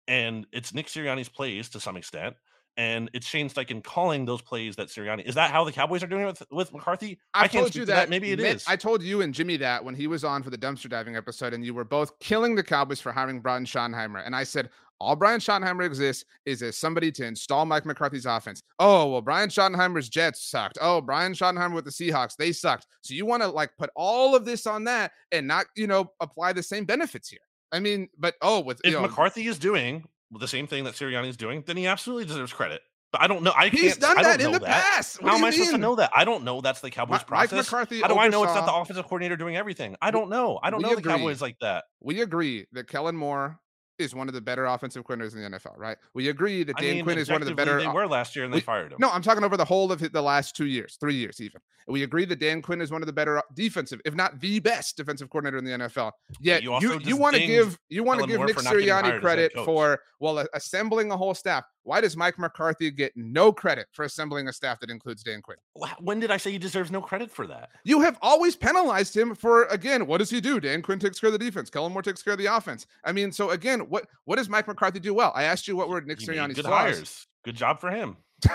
and 0.08 0.46
it's 0.52 0.74
Nick 0.74 0.86
Sirianni's 0.86 1.28
plays 1.28 1.68
to 1.70 1.80
some 1.80 1.96
extent. 1.96 2.36
And 2.76 3.08
it's 3.12 3.26
Shane 3.26 3.48
Steichen 3.48 3.84
calling 3.84 4.24
those 4.24 4.42
plays 4.42 4.74
that 4.76 4.88
Sirianni. 4.88 5.24
Is 5.24 5.36
that 5.36 5.52
how 5.52 5.62
the 5.62 5.70
Cowboys 5.70 6.02
are 6.02 6.08
doing 6.08 6.22
it 6.22 6.26
with, 6.26 6.42
with 6.50 6.72
McCarthy? 6.72 7.20
I 7.32 7.44
I 7.44 7.48
can't 7.48 7.64
told 7.64 7.74
you 7.76 7.82
to 7.82 7.86
that. 7.86 8.08
Maybe 8.08 8.32
it 8.32 8.40
Mitt- 8.40 8.56
is. 8.56 8.64
I 8.66 8.74
told 8.74 9.02
you 9.02 9.20
and 9.22 9.32
Jimmy 9.32 9.56
that 9.58 9.84
when 9.84 9.94
he 9.94 10.08
was 10.08 10.24
on 10.24 10.42
for 10.42 10.50
the 10.50 10.58
dumpster 10.58 10.88
diving 10.88 11.14
episode, 11.14 11.54
and 11.54 11.64
you 11.64 11.72
were 11.72 11.84
both 11.84 12.18
killing 12.18 12.56
the 12.56 12.64
Cowboys 12.64 13.00
for 13.00 13.12
hiring 13.12 13.40
Brian 13.40 13.64
Schottenheimer. 13.64 14.26
And 14.26 14.34
I 14.34 14.42
said, 14.42 14.70
all 15.00 15.16
Brian 15.16 15.40
Schottenheimer 15.40 15.84
exists 15.84 16.24
is 16.46 16.62
as 16.62 16.76
somebody 16.76 17.10
to 17.12 17.24
install 17.24 17.64
Mike 17.64 17.84
McCarthy's 17.84 18.26
offense. 18.26 18.62
Oh, 18.78 19.08
well, 19.10 19.20
Brian 19.20 19.48
Schottenheimer's 19.48 20.08
Jets 20.08 20.48
sucked. 20.48 20.78
Oh, 20.80 21.00
Brian 21.00 21.32
Schottenheimer 21.32 21.74
with 21.74 21.84
the 21.84 21.90
Seahawks, 21.90 22.36
they 22.36 22.52
sucked. 22.52 22.86
So 23.02 23.14
you 23.14 23.26
want 23.26 23.42
to 23.42 23.48
like 23.48 23.76
put 23.76 23.90
all 23.96 24.34
of 24.34 24.44
this 24.44 24.66
on 24.66 24.84
that 24.84 25.12
and 25.32 25.46
not, 25.46 25.66
you 25.76 25.86
know, 25.86 26.10
apply 26.20 26.52
the 26.54 26.62
same 26.62 26.84
benefits 26.84 27.28
here. 27.28 27.40
I 27.72 27.80
mean, 27.80 28.08
but 28.18 28.34
oh, 28.40 28.60
with 28.60 28.80
if 28.84 28.92
know, 28.92 29.00
McCarthy 29.00 29.46
is 29.48 29.58
doing 29.58 30.04
the 30.38 30.48
same 30.48 30.66
thing 30.66 30.84
that 30.84 30.94
Sirianni 30.94 31.28
is 31.28 31.36
doing, 31.36 31.62
then 31.66 31.76
he 31.76 31.86
absolutely 31.86 32.24
deserves 32.26 32.52
credit. 32.52 32.80
But 33.12 33.22
I 33.22 33.26
don't 33.28 33.44
know. 33.44 33.52
I 33.56 33.68
he's 33.68 33.96
done 33.96 34.18
I 34.18 34.24
that 34.24 34.40
in 34.40 34.50
the 34.50 34.58
that. 34.58 34.84
past. 34.96 35.22
What 35.22 35.30
How 35.30 35.36
am 35.36 35.42
you 35.42 35.46
I 35.46 35.50
supposed 35.52 35.70
to 35.70 35.78
know 35.78 35.94
that? 35.94 36.10
I 36.16 36.24
don't 36.24 36.42
know. 36.42 36.60
That's 36.60 36.80
the 36.80 36.90
Cowboys' 36.90 37.20
Mike 37.20 37.26
process. 37.28 37.70
McCarthy 37.70 38.00
How 38.00 38.08
do 38.08 38.18
I 38.18 38.26
know 38.26 38.42
it's 38.42 38.54
not 38.54 38.66
the 38.66 38.74
offensive 38.74 39.04
coordinator 39.04 39.36
doing 39.36 39.56
everything? 39.56 39.94
I 40.02 40.10
don't 40.10 40.28
know. 40.30 40.58
I 40.62 40.70
don't 40.70 40.82
We 40.82 40.88
know 40.90 40.96
the. 40.96 41.02
Cowboys 41.02 41.40
like 41.40 41.56
that. 41.60 41.84
we 42.00 42.22
agree 42.22 42.66
that 42.72 42.88
Kellen 42.88 43.14
Moore 43.16 43.60
is 43.98 44.14
one 44.14 44.28
of 44.28 44.34
the 44.34 44.40
better 44.40 44.64
offensive 44.66 45.04
coordinators 45.04 45.34
in 45.34 45.42
the 45.42 45.58
NFL, 45.58 45.76
right? 45.76 45.96
We 46.14 46.28
agree 46.28 46.64
that 46.64 46.76
I 46.78 46.80
Dan 46.80 46.94
mean, 46.96 47.04
Quinn 47.04 47.18
is 47.18 47.30
one 47.30 47.42
of 47.42 47.48
the 47.48 47.54
better. 47.54 47.80
They 47.80 47.86
were 47.86 48.06
last 48.06 48.34
year 48.34 48.44
and 48.44 48.52
they 48.52 48.58
we- 48.58 48.62
fired 48.62 48.92
him. 48.92 48.98
No, 49.00 49.10
I'm 49.10 49.22
talking 49.22 49.44
over 49.44 49.56
the 49.56 49.64
whole 49.64 49.92
of 49.92 50.00
the 50.12 50.22
last 50.22 50.56
two 50.56 50.66
years, 50.66 50.96
three 51.00 51.14
years 51.14 51.40
even. 51.40 51.60
We 51.86 52.02
agree 52.02 52.24
that 52.24 52.40
Dan 52.40 52.62
Quinn 52.62 52.80
is 52.80 52.90
one 52.90 53.02
of 53.02 53.06
the 53.06 53.12
better 53.12 53.42
defensive, 53.54 54.00
if 54.04 54.14
not 54.14 54.40
the 54.40 54.58
best 54.58 54.96
defensive 54.96 55.28
coordinator 55.28 55.58
in 55.58 55.64
the 55.64 55.86
NFL. 55.86 56.12
Yet 56.40 56.62
you 56.62 56.78
you 56.80 56.98
you, 57.00 57.16
want 57.16 57.36
to 57.36 57.46
give 57.46 57.78
you 57.90 58.02
want 58.02 58.20
to 58.20 58.26
give 58.26 58.38
Moore 58.38 58.46
Nick 58.46 58.56
for 58.56 58.62
not 58.62 58.72
getting 58.72 58.88
hired 58.88 59.04
as 59.04 59.12
Sirianni 59.12 59.20
credit 59.20 59.52
for 59.52 60.00
well 60.18 60.44
assembling 60.54 61.10
a 61.10 61.16
whole 61.16 61.34
staff. 61.34 61.64
Why 61.84 62.00
does 62.00 62.16
Mike 62.16 62.38
McCarthy 62.38 62.90
get 62.90 63.12
no 63.14 63.52
credit 63.52 63.86
for 63.92 64.04
assembling 64.04 64.48
a 64.48 64.52
staff 64.52 64.80
that 64.80 64.90
includes 64.90 65.22
Dan 65.22 65.42
Quinn? 65.42 65.58
When 66.00 66.18
did 66.18 66.30
I 66.30 66.36
say 66.38 66.50
he 66.50 66.58
deserves 66.58 66.90
no 66.90 67.00
credit 67.00 67.30
for 67.30 67.46
that? 67.46 67.68
You 67.84 68.00
have 68.00 68.18
always 68.22 68.56
penalized 68.56 69.16
him 69.16 69.34
for 69.34 69.64
again. 69.64 70.06
What 70.06 70.18
does 70.18 70.30
he 70.30 70.40
do? 70.40 70.60
Dan 70.60 70.82
Quinn 70.82 70.98
takes 70.98 71.20
care 71.20 71.28
of 71.28 71.32
the 71.32 71.38
defense. 71.38 71.70
Kellen 71.70 71.92
Moore 71.92 72.02
takes 72.02 72.22
care 72.22 72.32
of 72.32 72.38
the 72.38 72.46
offense. 72.46 72.86
I 73.04 73.12
mean, 73.12 73.30
so 73.32 73.50
again, 73.50 73.80
what 73.80 74.06
what 74.24 74.36
does 74.36 74.48
Mike 74.48 74.66
McCarthy 74.66 74.98
do 75.00 75.14
well? 75.14 75.32
I 75.34 75.44
asked 75.44 75.68
you 75.68 75.76
what 75.76 75.88
were 75.88 76.00
Nick 76.00 76.18
Sirianni's 76.18 76.54
good 76.56 76.64
flaws. 76.64 76.96
hires. 76.96 77.26
Good 77.44 77.56
job 77.56 77.80
for 77.80 77.90
him. 77.90 78.16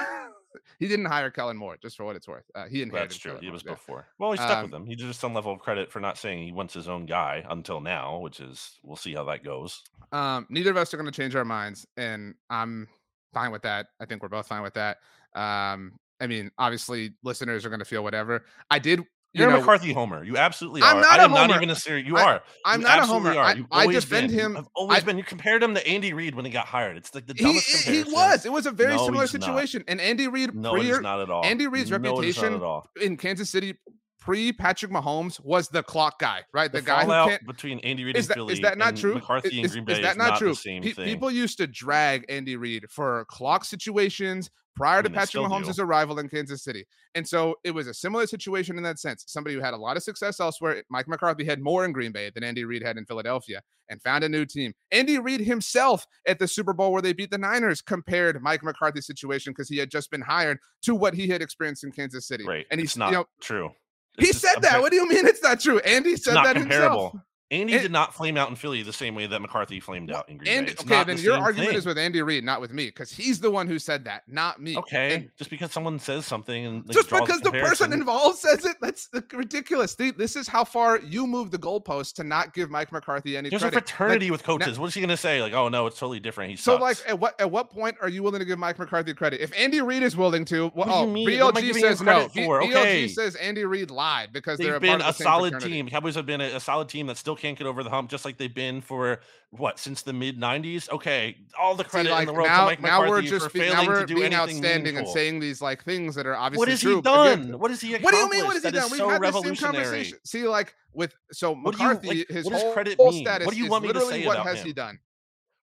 he 0.79 0.87
didn't 0.87 1.05
hire 1.05 1.29
Kellen 1.29 1.57
Moore, 1.57 1.77
just 1.81 1.95
for 1.97 2.05
what 2.05 2.15
it's 2.15 2.27
worth. 2.27 2.43
Uh, 2.55 2.65
he 2.65 2.81
inherited. 2.81 3.11
That's 3.11 3.17
true. 3.17 3.31
Kellen 3.33 3.41
He 3.43 3.47
Moore, 3.49 3.53
was 3.53 3.63
yeah. 3.65 3.71
before. 3.73 4.07
Well, 4.17 4.31
he 4.31 4.37
stuck 4.37 4.57
Um, 4.57 4.63
with 4.63 4.73
him. 4.73 4.85
He 4.85 4.95
deserves 4.95 5.19
some 5.19 5.33
level 5.33 5.51
of 5.53 5.59
credit 5.59 5.91
for 5.91 5.99
not 5.99 6.17
saying 6.17 6.43
he 6.43 6.51
wants 6.51 6.73
his 6.73 6.87
own 6.89 7.05
guy 7.05 7.45
until 7.49 7.81
now, 7.81 8.17
which 8.19 8.39
is 8.39 8.79
we'll 8.83 8.95
see 8.95 9.13
how 9.13 9.23
that 9.25 9.43
goes. 9.43 9.83
Um, 10.11 10.47
neither 10.49 10.71
of 10.71 10.77
us 10.77 10.91
are 10.93 10.97
going 10.97 11.11
to 11.11 11.15
change 11.15 11.35
our 11.35 11.45
minds, 11.45 11.85
and 11.97 12.33
I'm 12.49 12.87
fine 13.33 13.51
with 13.51 13.63
that. 13.63 13.87
I 13.99 14.05
think 14.05 14.21
we're 14.21 14.29
both 14.29 14.47
fine 14.47 14.61
with 14.61 14.73
that. 14.75 14.97
Um, 15.35 15.93
I 16.21 16.27
mean, 16.27 16.51
obviously, 16.57 17.13
listeners 17.23 17.65
are 17.65 17.69
going 17.69 17.79
to 17.79 17.85
feel 17.85 18.03
whatever. 18.03 18.43
I 18.69 18.79
did. 18.79 18.99
You 19.31 19.41
You're 19.41 19.51
know, 19.51 19.57
a 19.57 19.59
McCarthy 19.59 19.93
homer. 19.93 20.23
You 20.23 20.37
absolutely 20.37 20.81
I'm 20.81 20.97
are. 20.97 21.01
not 21.01 21.19
I 21.19 21.21
a 21.21 21.25
am 21.25 21.31
not 21.31 21.51
even 21.51 21.69
a 21.69 21.75
serious. 21.75 22.07
You 22.07 22.17
I- 22.17 22.23
are. 22.23 22.41
I'm 22.65 22.81
You 22.81 22.87
not 22.87 22.97
a 22.99 23.05
homer. 23.05 23.29
Are. 23.29 23.37
I- 23.45 23.63
I 23.71 23.85
defend 23.85 24.29
been. 24.29 24.39
him- 24.39 24.57
I've 24.57 24.67
always 24.75 25.03
been. 25.03 25.19
You 25.19 25.23
compared 25.23 25.61
him 25.61 25.75
to 25.75 25.87
Andy 25.87 26.13
Reid 26.13 26.33
when 26.33 26.45
he 26.45 26.51
got 26.51 26.65
hired. 26.65 26.97
It's 26.97 27.13
like 27.13 27.27
the 27.27 27.35
he, 27.35 27.43
dumbest 27.43 27.67
he 27.67 28.01
comparison. 28.01 28.11
was. 28.13 28.45
It 28.47 28.51
was 28.51 28.65
a 28.65 28.71
very 28.71 28.95
No, 28.95 29.05
similar 29.05 29.23
he's 29.25 29.33
not. 29.35 29.43
situation. 29.43 29.83
And 29.87 30.01
Andy 30.01 30.27
Reid, 30.27 30.55
No, 30.55 30.75
it's 30.77 30.99
not 31.01 31.21
at 31.21 31.29
all. 31.29 31.45
Andy 31.45 31.67
Reid's 31.67 31.91
no, 31.91 31.97
it 31.97 32.25
is 32.25 32.37
not 32.41 32.43
reputation 32.49 33.03
in 33.07 33.17
Kansas 33.17 33.51
City 33.51 33.75
pre 34.19 34.51
Patrick 34.51 34.91
Mahomes 34.91 35.43
was 35.43 35.69
the 35.69 35.83
clock 35.83 36.19
guy, 36.19 36.41
right? 36.53 36.71
The, 36.71 36.79
The, 36.79 36.85
guy 36.85 37.05
who 37.05 37.29
can't. 37.29 37.45
between 37.47 37.79
Andy 37.79 38.03
Reid 38.03 38.17
Is 38.17 38.25
and 38.25 38.29
that, 38.29 38.35
Philly 38.35 38.53
is 38.53 38.61
that 38.61 38.77
not 38.77 38.95
true? 38.95 39.15
McCarthy 39.15 39.61
is, 39.61 39.75
and 39.75 39.85
Green 39.85 39.85
Bay 39.85 39.93
is 39.93 39.99
that 40.01 40.17
not 40.17 40.37
true? 40.37 40.49
the 40.49 40.55
same 40.55 40.83
Pe- 40.83 40.91
thing. 40.91 41.05
People 41.05 41.31
used 41.31 41.57
to 41.57 41.67
drag 41.67 42.25
Andy 42.29 42.55
Reid 42.55 42.85
for 42.89 43.25
clock 43.29 43.65
situations 43.65 44.49
prior 44.75 45.01
to 45.01 45.09
mean, 45.09 45.13
they 45.13 45.19
Patrick 45.19 45.43
do. 45.43 45.49
Mahomes' 45.49 45.79
arrival 45.79 46.19
in 46.19 46.29
Kansas 46.29 46.63
City. 46.63 46.85
And 47.15 47.27
so 47.27 47.55
it 47.63 47.71
was 47.71 47.87
a 47.87 47.93
similar 47.93 48.27
situation 48.27 48.77
in 48.77 48.83
that 48.83 48.97
sense. 48.99 49.25
Somebody 49.27 49.55
who 49.55 49.61
had 49.61 49.73
a 49.73 49.77
lot 49.77 49.97
of 49.97 50.03
success 50.03 50.39
elsewhere. 50.39 50.83
Mike 50.89 51.07
McCarthy 51.07 51.43
had 51.43 51.59
more 51.59 51.83
in 51.83 51.91
Green 51.91 52.11
Bay 52.11 52.31
than 52.33 52.43
Andy 52.43 52.63
Reid 52.63 52.83
had 52.83 52.97
in 52.97 53.05
Philadelphia 53.05 53.61
and 53.89 54.01
found 54.01 54.23
a 54.23 54.29
new 54.29 54.45
team. 54.45 54.73
Andy 54.91 55.17
Reid 55.17 55.41
himself 55.41 56.05
at 56.27 56.39
the 56.39 56.47
Super 56.47 56.73
Bowl 56.73 56.93
where 56.93 57.01
they 57.01 57.11
beat 57.13 57.31
the 57.31 57.37
Niners 57.37 57.81
compared 57.81 58.41
Mike 58.41 58.63
McCarthy's 58.63 59.07
situation 59.07 59.51
because 59.51 59.67
he 59.67 59.77
had 59.77 59.89
just 59.89 60.11
been 60.11 60.21
hired 60.21 60.59
to 60.83 60.95
what 60.95 61.13
he 61.13 61.27
had 61.27 61.41
experienced 61.41 61.83
in 61.83 61.91
Kansas 61.91 62.27
City. 62.27 62.45
Right. 62.45 62.65
And 62.71 62.79
it's 62.79 62.93
he's 62.93 62.97
not 62.97 63.11
you 63.11 63.17
know 63.17 63.25
true. 63.41 63.71
He 64.17 64.33
said 64.33 64.61
that. 64.61 64.81
What 64.81 64.91
do 64.91 64.97
you 64.97 65.07
mean 65.07 65.25
it's 65.27 65.43
not 65.43 65.59
true? 65.59 65.79
Andy 65.79 66.15
said 66.15 66.33
not 66.33 66.45
that 66.45 66.55
comparable. 66.55 67.09
himself. 67.11 67.23
Andy 67.51 67.73
And- 67.73 67.81
did 67.81 67.91
not 67.91 68.13
flame 68.13 68.37
out 68.37 68.49
in 68.49 68.55
Philly 68.55 68.83
the 68.83 68.93
same 68.93 69.15
way 69.15 69.25
that 69.25 69.39
McCarthy 69.41 69.79
flamed 69.79 70.11
out 70.11 70.29
in 70.29 70.37
Green 70.37 70.49
Andy, 70.49 70.65
Bay. 70.67 70.71
It's 70.73 70.81
okay, 70.83 71.03
then 71.03 71.15
the 71.17 71.21
your 71.23 71.37
argument 71.37 71.69
thing. 71.69 71.77
is 71.79 71.85
with 71.85 71.97
Andy 71.97 72.21
Reid, 72.21 72.43
not 72.43 72.61
with 72.61 72.71
me, 72.71 72.85
because 72.85 73.11
he's 73.11 73.39
the 73.39 73.49
one 73.49 73.65
who 73.67 73.79
said 73.79 74.05
that, 74.05 74.21
not 74.27 74.61
me. 74.61 74.77
Okay, 74.77 75.15
And 75.15 75.29
just 75.37 75.49
because 75.49 75.71
someone 75.71 75.97
says 75.97 76.27
something 76.27 76.65
and 76.65 76.85
like, 76.85 76.95
just 76.95 77.09
because 77.09 77.41
the 77.41 77.51
person 77.51 77.91
involved 77.91 78.37
says 78.37 78.65
it, 78.65 78.77
that's 78.81 79.09
ridiculous. 79.33 79.95
This 79.95 80.35
is 80.35 80.47
how 80.47 80.63
far 80.63 80.99
you 80.99 81.25
move 81.25 81.49
the 81.49 81.57
goalpost 81.57 82.13
to 82.15 82.23
not 82.23 82.53
give 82.53 82.69
Mike 82.69 82.91
McCarthy 82.91 83.35
any 83.35 83.49
There's 83.49 83.63
a 83.63 83.65
credit. 83.65 83.77
Like, 83.77 83.87
fraternity 83.87 84.31
with 84.31 84.43
coaches. 84.43 84.77
what 84.77 84.87
is 84.87 84.93
he 84.93 84.99
going 85.01 85.09
to 85.09 85.17
say? 85.17 85.41
Like, 85.41 85.53
oh 85.53 85.69
no, 85.69 85.87
it's 85.87 85.97
totally 85.97 86.19
different. 86.19 86.51
He 86.51 86.55
so, 86.57 86.73
sucks. 86.77 86.81
like, 86.81 87.09
at 87.09 87.19
what 87.19 87.41
at 87.41 87.49
what 87.49 87.71
point 87.71 87.97
are 88.01 88.09
you 88.09 88.21
willing 88.21 88.39
to 88.39 88.45
give 88.45 88.59
Mike 88.59 88.77
McCarthy 88.77 89.13
credit? 89.15 89.41
If 89.41 89.51
Andy 89.57 89.81
Reid 89.81 90.03
is 90.03 90.15
willing 90.15 90.45
to, 90.45 90.71
well, 90.75 90.85
What 90.85 90.85
do 90.85 90.91
oh, 90.91 91.15
you 91.15 91.41
oh, 91.41 91.51
BLG 91.51 91.73
says 91.79 92.01
no. 92.01 92.27
for? 92.29 92.61
BLG 92.61 92.69
Okay. 92.75 93.07
says 93.07 93.35
Andy 93.35 93.65
Reid 93.65 93.89
lied 93.89 94.31
because 94.33 94.59
they're 94.59 94.73
they've 94.73 94.75
a 94.77 94.79
been 94.79 94.89
part 94.99 95.01
of 95.01 95.07
a 95.07 95.13
same 95.13 95.25
solid 95.25 95.59
team. 95.59 95.89
Cowboys 95.89 96.13
have 96.15 96.25
been 96.27 96.41
a, 96.41 96.55
a 96.55 96.59
solid 96.59 96.89
team 96.89 97.07
that 97.07 97.17
still 97.17 97.35
can't 97.39 97.57
get 97.57 97.65
over 97.67 97.83
the 97.83 97.89
hump, 97.89 98.09
just 98.09 98.25
like 98.25 98.37
they've 98.37 98.53
been 98.53 98.81
for 98.81 99.21
what 99.51 99.79
since 99.79 100.01
the 100.03 100.13
mid 100.13 100.39
'90s. 100.39 100.89
Okay, 100.89 101.37
all 101.59 101.75
the 101.75 101.83
See, 101.83 101.89
credit 101.89 102.11
like, 102.11 102.21
in 102.21 102.27
the 102.27 102.33
world 102.33 102.47
now, 102.47 102.59
to 102.61 102.65
Mike 102.67 102.81
now 102.81 103.01
McCarthy 103.01 103.09
we're 103.09 103.21
for 103.21 103.27
just 103.45 103.53
be, 103.53 103.59
failing 103.61 103.77
now 103.77 103.87
we're 103.87 103.99
to 104.01 104.05
do 104.05 104.15
being 104.15 104.33
anything 104.33 104.55
outstanding 104.57 104.97
and 104.97 105.07
saying 105.07 105.39
these 105.39 105.61
like 105.61 105.83
things 105.83 106.15
that 106.15 106.27
are 106.27 106.35
obviously 106.35 106.59
What 106.59 106.67
has 106.69 106.81
true. 106.81 106.95
he 106.97 107.01
but 107.01 107.27
again, 107.27 107.51
done? 107.51 107.59
What 107.59 107.71
has 107.71 107.81
he? 107.81 107.95
What 107.97 108.11
do 108.11 108.17
you 108.17 108.29
mean? 108.29 108.45
What 108.45 108.53
has 108.53 108.63
he 108.63 108.71
done? 108.71 108.91
We've 108.91 108.97
so 108.99 109.09
had 109.09 109.21
the 109.21 109.41
same 109.41 109.55
conversation. 109.55 110.17
See, 110.25 110.47
like 110.47 110.75
with 110.93 111.13
so 111.31 111.53
do 111.53 111.59
you- 111.59 111.63
McCarthy, 111.65 112.07
like, 112.07 112.27
his 112.29 112.47
whole 112.47 112.73
credit 112.73 112.97
whole 112.97 113.11
status 113.11 113.45
What 113.45 113.55
do 113.55 113.61
you 113.61 113.69
want 113.69 113.83
me 113.83 113.93
to 113.93 113.99
literally 113.99 114.21
say 114.21 114.27
what 114.27 114.37
about 114.37 114.47
has 114.47 114.59
him? 114.59 114.67
he 114.67 114.73
done? 114.73 114.99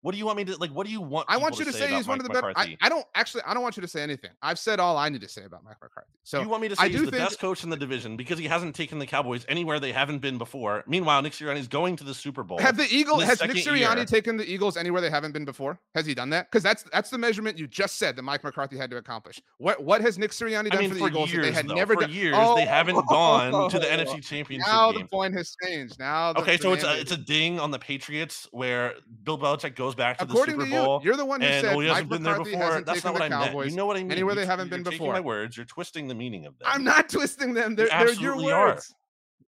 What 0.07 0.12
do 0.12 0.18
you 0.18 0.26
want 0.26 0.36
me 0.36 0.44
to 0.44 0.57
like? 0.59 0.70
What 0.70 0.86
do 0.86 0.92
you 0.92 1.00
want? 1.00 1.26
I 1.28 1.36
want 1.36 1.59
you 1.59 1.64
to 1.64 1.72
say 1.72 1.88
say 1.88 1.94
he's 1.96 2.07
one 2.07 2.20
of 2.20 2.24
the 2.28 2.32
better. 2.32 2.52
I, 2.54 2.76
I 2.80 2.88
don't 2.88 3.04
actually. 3.16 3.42
I 3.44 3.52
don't 3.54 3.64
want 3.64 3.76
you 3.76 3.80
to 3.80 3.88
say 3.88 4.02
anything. 4.02 4.30
I've 4.40 4.57
said 4.57 4.78
all 4.78 4.96
I 4.96 5.09
need 5.09 5.20
to 5.22 5.28
say 5.28 5.42
about 5.42 5.64
Mike 5.64 5.78
McCarthy. 5.82 6.12
So 6.22 6.40
you 6.40 6.48
want 6.48 6.62
me 6.62 6.68
to 6.68 6.76
I 6.78 6.84
say 6.84 6.90
he's 6.92 7.00
do 7.00 7.07
the 7.07 7.11
best 7.11 7.40
coach 7.40 7.64
in 7.64 7.70
the 7.70 7.76
division 7.76 8.16
because 8.16 8.38
he 8.38 8.44
hasn't 8.44 8.76
taken 8.76 9.00
the 9.00 9.07
Cowboys 9.07 9.44
anywhere 9.48 9.80
they 9.80 9.90
haven't 9.90 10.18
been 10.18 10.38
before. 10.38 10.84
Meanwhile, 10.86 11.22
Nick 11.22 11.32
Sirianni's 11.32 11.66
going 11.66 11.96
to 11.96 12.04
the 12.04 12.14
Super 12.14 12.44
Bowl. 12.44 12.59
have 12.59 12.76
the 12.76 12.86
Eagles 12.88 13.24
has 13.24 13.40
Nick 13.40 13.57
Sirianni 13.57 13.96
year. 13.96 14.04
taken 14.04 14.36
the 14.36 14.48
Eagles 14.48 14.76
anywhere 14.76 15.00
they 15.00 15.11
haven't 15.11 15.32
been 15.32 15.44
before? 15.44 15.80
Has 15.96 16.07
he 16.07 16.14
done 16.14 16.30
that? 16.30 16.52
Because 16.52 16.62
that's 16.62 16.84
that's 16.92 17.11
the 17.11 17.18
measurement 17.18 17.59
you 17.59 17.66
just 17.66 17.96
said 17.96 18.14
that 18.14 18.22
Mike 18.22 18.44
McCarthy 18.44 18.76
had 18.76 18.90
to 18.90 18.98
accomplish. 18.98 19.42
What 19.59 19.82
what 19.82 20.02
has 20.02 20.20
Nick 20.20 20.30
Sirianni 20.30 20.70
done 20.70 20.78
I 20.78 20.80
mean, 20.82 20.90
for 20.90 20.94
the 20.94 21.00
for 21.00 21.09
Eagles 21.09 21.32
that 21.32 21.42
they 21.42 21.50
had 21.50 21.66
though, 21.66 21.74
never 21.74 21.94
for 21.94 22.02
done? 22.02 22.12
years, 22.12 22.36
Oh, 22.38 22.54
they 22.54 22.64
haven't 22.64 23.04
gone 23.09 23.68
to 23.70 23.78
the 23.80 23.86
NFC 23.86 24.22
Championship 24.22 24.68
Now 24.68 24.92
the 24.92 25.02
point 25.02 25.34
has 25.34 25.57
changed. 25.64 25.98
Now 25.98 26.32
the, 26.32 26.42
Okay, 26.42 26.59
so 26.59 26.74
it's 26.74 26.84
a, 26.84 27.00
it's 27.00 27.11
a 27.11 27.16
ding 27.16 27.59
on 27.59 27.72
the 27.72 27.78
Patriots 27.80 28.46
where 28.52 28.94
Bill 29.24 29.36
Belichick 29.36 29.74
goes 29.74 29.95
back 29.97 30.18
to 30.18 30.24
according 30.24 30.59
the 30.59 30.64
to 30.66 30.70
Super 30.70 30.84
Bowl. 30.84 31.01
you. 31.03 31.07
You're 31.09 31.16
the 31.16 31.24
one 31.24 31.40
who 31.40 31.47
said 31.49 31.64
well, 31.64 31.80
he 31.80 31.86
Mike 31.88 31.94
hasn't 31.94 32.11
been 32.11 32.22
there 32.22 32.32
McCarthy 32.34 32.51
before. 32.53 32.66
hasn't 32.66 32.86
That's 32.86 32.99
taken 33.03 33.09
not 33.09 33.12
what 33.14 33.18
the 33.28 33.34
I 33.34 33.38
meant. 33.38 33.51
Cowboys 33.51 33.70
You 33.70 33.76
know 33.76 33.86
what 33.86 33.97
I 33.97 34.03
mean? 34.03 34.12
anywhere 34.12 34.34
You- 34.34 34.40
they 34.40 34.47
haven't 34.47 34.68
you're 34.68 34.78
been 34.78 34.90
before. 34.90 35.12
my 35.12 35.20
words. 35.20 35.57
You're 35.57 35.66
twisting 35.66 36.09
the 36.09 36.14
meaning 36.14 36.47
of 36.47 36.59
them. 36.59 36.68
I'm 36.70 36.84
not 36.84 37.09
twisting 37.11 37.55
them. 37.55 37.74
They're, 37.74 37.88
they're 37.88 37.99
your 38.12 38.32
absolutely 38.32 38.53
are. 38.53 38.66
words. 38.68 38.94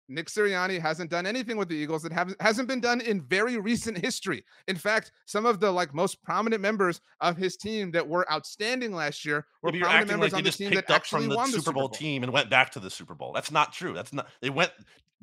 Nick 0.07 0.27
Sirianni 0.27 0.79
hasn't 0.79 1.11
done 1.11 1.25
anything 1.25 1.57
with 1.57 1.69
the 1.71 1.75
Eagles 1.75 2.03
that 2.03 2.13
haven't 2.13 2.37
hasn't 2.41 2.69
been 2.69 2.81
done 2.81 3.01
in 3.01 3.23
very 3.23 3.57
recent 3.59 3.97
history. 3.97 4.45
In 4.69 4.77
fact, 4.77 5.11
some 5.25 5.47
of 5.47 5.61
the 5.61 5.71
like 5.71 5.95
most 5.95 6.23
prominent 6.23 6.61
members 6.61 7.01
of 7.23 7.39
his 7.39 7.57
team 7.57 7.91
that 7.93 8.07
were 8.07 8.31
outstanding 8.31 8.93
last 8.93 9.25
year 9.25 9.47
were 9.63 9.73
Maybe 9.73 9.81
prominent 9.81 10.09
members 10.11 10.33
like 10.33 10.39
on 10.41 10.45
the 10.45 10.51
team 10.51 10.71
picked 10.73 10.89
that 10.89 10.93
up 10.93 10.97
actually 11.01 11.23
from 11.23 11.31
the 11.31 11.37
won 11.37 11.47
Super, 11.47 11.57
the 11.57 11.63
Super 11.65 11.73
Bowl, 11.73 11.89
Bowl. 11.89 11.97
team 11.97 12.23
and 12.23 12.33
went 12.35 12.51
back 12.51 12.71
to 12.73 12.81
the 12.81 12.91
Super 12.91 13.15
Bowl. 13.15 13.33
That's 13.33 13.51
not 13.51 13.73
true. 13.73 13.95
That's 13.95 14.13
not. 14.13 14.29
They 14.43 14.51
went. 14.51 14.73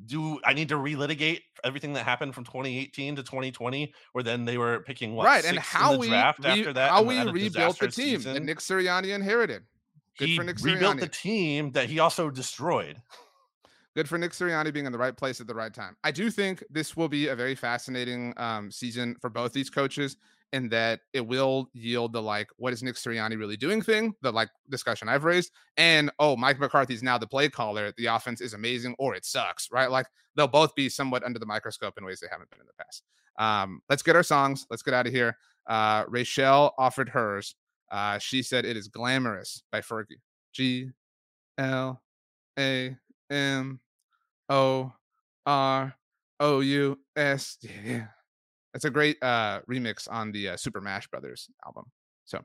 Do 0.06 0.40
I 0.44 0.52
need 0.52 0.68
to 0.70 0.76
relitigate 0.76 1.40
everything 1.64 1.92
that 1.92 2.04
happened 2.04 2.34
from 2.34 2.44
2018 2.44 3.16
to 3.16 3.22
2020, 3.22 3.92
where 4.12 4.24
then 4.24 4.44
they 4.44 4.58
were 4.58 4.80
picking 4.80 5.14
what 5.14 5.26
right, 5.26 5.44
and 5.44 5.58
how 5.58 5.96
we 5.96 6.08
draft 6.08 6.40
re- 6.42 6.50
after 6.50 6.72
that? 6.72 6.90
how 6.90 7.02
we 7.02 7.22
rebuilt 7.30 7.78
the 7.78 7.88
team 7.88 8.20
that? 8.22 8.42
Nick 8.42 8.58
Sirianni 8.58 9.14
inherited. 9.14 9.62
Good 10.18 10.28
he 10.28 10.36
for 10.36 10.44
Nick 10.44 10.58
rebuilt 10.62 10.96
Sirianni. 10.96 11.00
the 11.00 11.08
team 11.08 11.70
that 11.72 11.88
he 11.88 12.00
also 12.00 12.30
destroyed. 12.30 13.00
good 13.94 14.08
for 14.08 14.18
Nick 14.18 14.32
Sirianni 14.32 14.72
being 14.72 14.86
in 14.86 14.92
the 14.92 14.98
right 14.98 15.16
place 15.16 15.40
at 15.40 15.46
the 15.46 15.54
right 15.54 15.72
time. 15.72 15.96
I 16.02 16.10
do 16.10 16.30
think 16.30 16.64
this 16.70 16.96
will 16.96 17.08
be 17.08 17.28
a 17.28 17.36
very 17.36 17.54
fascinating 17.54 18.34
um, 18.36 18.70
season 18.70 19.16
for 19.20 19.30
both 19.30 19.52
these 19.52 19.70
coaches, 19.70 20.16
in 20.52 20.68
that 20.68 21.00
it 21.12 21.26
will 21.26 21.68
yield 21.72 22.12
the 22.12 22.20
like, 22.20 22.48
what 22.56 22.72
is 22.72 22.82
Nick 22.82 22.96
Sirianni 22.96 23.38
really 23.38 23.56
doing 23.56 23.80
thing, 23.80 24.14
the 24.20 24.30
like 24.30 24.50
discussion 24.68 25.08
I've 25.08 25.24
raised, 25.24 25.50
and 25.76 26.10
oh, 26.18 26.36
Mike 26.36 26.58
McCarthy's 26.58 27.02
now 27.02 27.18
the 27.18 27.26
play 27.26 27.48
caller. 27.48 27.92
The 27.96 28.06
offense 28.06 28.40
is 28.40 28.54
amazing, 28.54 28.94
or 28.98 29.14
it 29.14 29.24
sucks, 29.24 29.68
right? 29.72 29.90
Like 29.90 30.06
they'll 30.36 30.48
both 30.48 30.74
be 30.74 30.88
somewhat 30.88 31.24
under 31.24 31.38
the 31.38 31.46
microscope 31.46 31.94
in 31.96 32.04
ways 32.04 32.20
they 32.20 32.28
haven't 32.30 32.50
been 32.50 32.60
in 32.60 32.66
the 32.66 32.84
past. 32.84 33.02
Um, 33.38 33.80
let's 33.88 34.02
get 34.02 34.16
our 34.16 34.22
songs. 34.22 34.66
Let's 34.70 34.82
get 34.82 34.94
out 34.94 35.06
of 35.06 35.12
here. 35.12 35.36
Uh, 35.66 36.04
Rachel 36.08 36.72
offered 36.78 37.08
hers. 37.08 37.54
Uh, 37.90 38.18
she 38.18 38.42
said 38.42 38.64
it 38.64 38.76
is 38.76 38.88
glamorous 38.88 39.62
by 39.70 39.80
Fergie. 39.80 40.20
G 40.52 40.90
L 41.56 42.02
A 42.58 42.96
M 43.30 43.80
O 44.48 44.92
R 45.46 45.94
O 46.40 46.60
U 46.60 46.98
S. 47.16 47.58
Yeah. 47.62 48.06
That's 48.72 48.84
a 48.84 48.90
great 48.90 49.16
uh 49.22 49.60
remix 49.70 50.08
on 50.10 50.32
the 50.32 50.50
uh, 50.50 50.56
Super 50.56 50.80
Mash 50.80 51.06
Brothers 51.08 51.48
album. 51.66 51.84
So, 52.24 52.38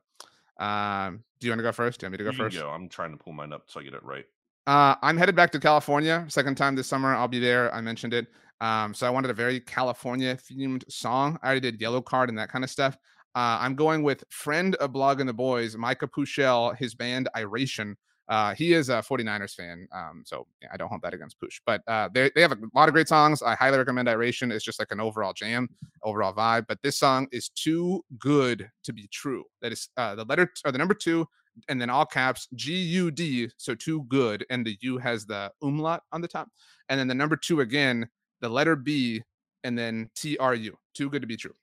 um, 0.64 1.24
do 1.40 1.48
you 1.48 1.52
want 1.52 1.60
to 1.60 1.64
go 1.64 1.72
first? 1.72 2.00
Do 2.00 2.06
you 2.06 2.08
want 2.08 2.14
me 2.14 2.18
to 2.18 2.24
go 2.26 2.32
You 2.32 2.38
first? 2.38 2.58
go. 2.58 2.70
I'm 2.70 2.90
trying 2.90 3.12
to 3.12 3.18
pull 3.18 3.34
mine 3.34 3.54
up 3.54 3.64
so 3.68 3.80
I 3.80 3.84
get 3.84 3.94
it 3.94 4.04
right. 4.04 4.26
Uh, 4.66 4.96
I'm 5.02 5.16
headed 5.16 5.36
back 5.36 5.52
to 5.52 5.60
California, 5.60 6.26
second 6.28 6.56
time 6.56 6.76
this 6.76 6.88
summer. 6.88 7.16
I'll 7.16 7.28
be 7.30 7.40
there. 7.40 7.74
I 7.74 7.80
mentioned 7.80 8.14
it. 8.14 8.28
Um, 8.60 8.94
so 8.94 9.08
I 9.08 9.10
wanted 9.10 9.32
a 9.32 9.34
very 9.34 9.60
California 9.60 10.36
themed 10.36 10.84
song. 10.92 11.38
I 11.42 11.48
already 11.48 11.72
did 11.72 11.80
Yellowcard 11.80 12.28
and 12.28 12.38
that 12.38 12.50
kind 12.50 12.64
of 12.64 12.70
stuff. 12.70 12.98
Uh, 13.36 13.60
I'm 13.62 13.76
going 13.76 14.02
with 14.04 14.24
friend 14.30 14.76
of 14.76 14.92
Blogging 14.92 15.28
the 15.28 15.34
Boys, 15.34 15.78
Micah 15.78 16.08
Pueschel, 16.08 16.76
his 16.76 16.96
band 16.96 17.30
Iration. 17.38 17.96
Uh, 18.30 18.54
he 18.56 18.74
is 18.74 18.90
a 18.90 18.96
49ers 18.96 19.56
fan, 19.56 19.88
um, 19.94 20.22
so 20.26 20.46
yeah, 20.62 20.68
I 20.74 20.78
don't 20.78 20.90
hold 20.90 21.02
that 21.04 21.14
against 21.14 21.40
Push. 21.40 21.62
But 21.66 21.82
uh, 21.88 22.10
they 22.14 22.30
they 22.36 22.42
have 22.42 22.52
a 22.52 22.58
lot 22.76 22.90
of 22.90 22.94
great 22.94 23.08
songs. 23.08 23.42
I 23.42 23.56
highly 23.56 23.78
recommend 23.78 24.10
Iration. 24.10 24.52
It's 24.52 24.66
just 24.66 24.80
like 24.80 24.92
an 24.92 25.00
overall 25.00 25.32
jam, 25.34 25.70
overall 26.04 26.34
vibe. 26.34 26.66
But 26.68 26.82
this 26.82 26.98
song 27.00 27.28
is 27.32 27.50
too 27.50 28.04
good 28.20 28.70
to 28.84 28.92
be 28.94 29.08
true. 29.08 29.44
That 29.62 29.72
is 29.72 29.90
uh, 29.96 30.16
the 30.16 30.26
letter 30.26 30.52
or 30.66 30.72
the 30.74 30.78
number 30.78 30.94
two, 30.94 31.26
and 31.70 31.80
then 31.82 31.90
all 31.90 32.06
caps 32.06 32.48
G 32.54 32.74
U 32.76 33.12
D. 33.12 33.50
So 33.58 33.74
too 33.76 34.04
good, 34.10 34.46
and 34.50 34.66
the 34.66 34.78
U 34.82 34.98
has 34.98 35.26
the 35.26 35.52
umlaut 35.62 36.04
on 36.12 36.20
the 36.22 36.28
top, 36.28 36.50
and 36.90 37.00
then 37.00 37.08
the 37.08 37.16
number 37.16 37.38
two 37.38 37.62
again, 37.62 38.10
the 38.42 38.50
letter 38.50 38.76
B, 38.76 39.24
and 39.64 39.78
then 39.80 40.10
T 40.16 40.38
R 40.38 40.54
U. 40.54 40.78
Too 40.94 41.10
good 41.10 41.22
to 41.22 41.28
be 41.28 41.38
true. 41.38 41.54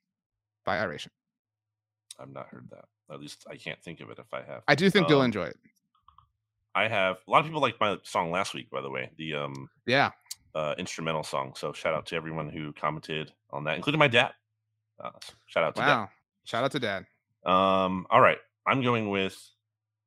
by 0.65 0.79
Iration. 0.79 1.13
I've 2.19 2.31
not 2.33 2.47
heard 2.49 2.69
that. 2.71 2.87
At 3.13 3.21
least 3.21 3.45
I 3.51 3.57
can't 3.57 3.83
think 3.83 4.01
of 4.01 4.09
it 4.09 4.19
if 4.19 4.33
I 4.33 4.41
have. 4.43 4.63
I 4.67 4.75
do 4.75 4.89
think 4.89 5.11
you'll 5.11 5.21
Um, 5.21 5.27
enjoy 5.27 5.45
it. 5.45 5.59
I 6.75 6.89
have 6.89 7.19
a 7.27 7.31
lot 7.31 7.41
of 7.41 7.47
people 7.47 7.61
like 7.61 7.79
my 7.81 7.97
song 8.03 8.31
last 8.31 8.55
week, 8.55 8.69
by 8.71 8.81
the 8.81 8.91
way, 8.91 9.11
the 9.17 9.35
um 9.35 9.69
Yeah. 9.87 10.11
uh, 10.55 10.75
instrumental 10.79 11.23
song. 11.23 11.55
So 11.57 11.73
shout 11.73 11.95
out 11.95 12.07
to 12.07 12.17
everyone 12.17 12.49
who 12.49 12.73
commented 12.73 13.33
on 13.51 13.65
that, 13.65 13.77
including 13.77 13.99
my 13.99 14.09
dad. 14.09 14.33
Uh, 14.99 15.11
shout 15.47 15.65
out 15.65 15.75
to 15.77 15.81
Wow. 15.83 16.09
Shout 16.45 16.65
out 16.65 16.71
to 16.73 16.79
Dad. 16.81 17.07
dad. 17.45 17.51
Um, 17.51 18.07
all 18.11 18.21
right, 18.21 18.39
I'm 18.67 18.83
going 18.83 19.11
with 19.11 19.37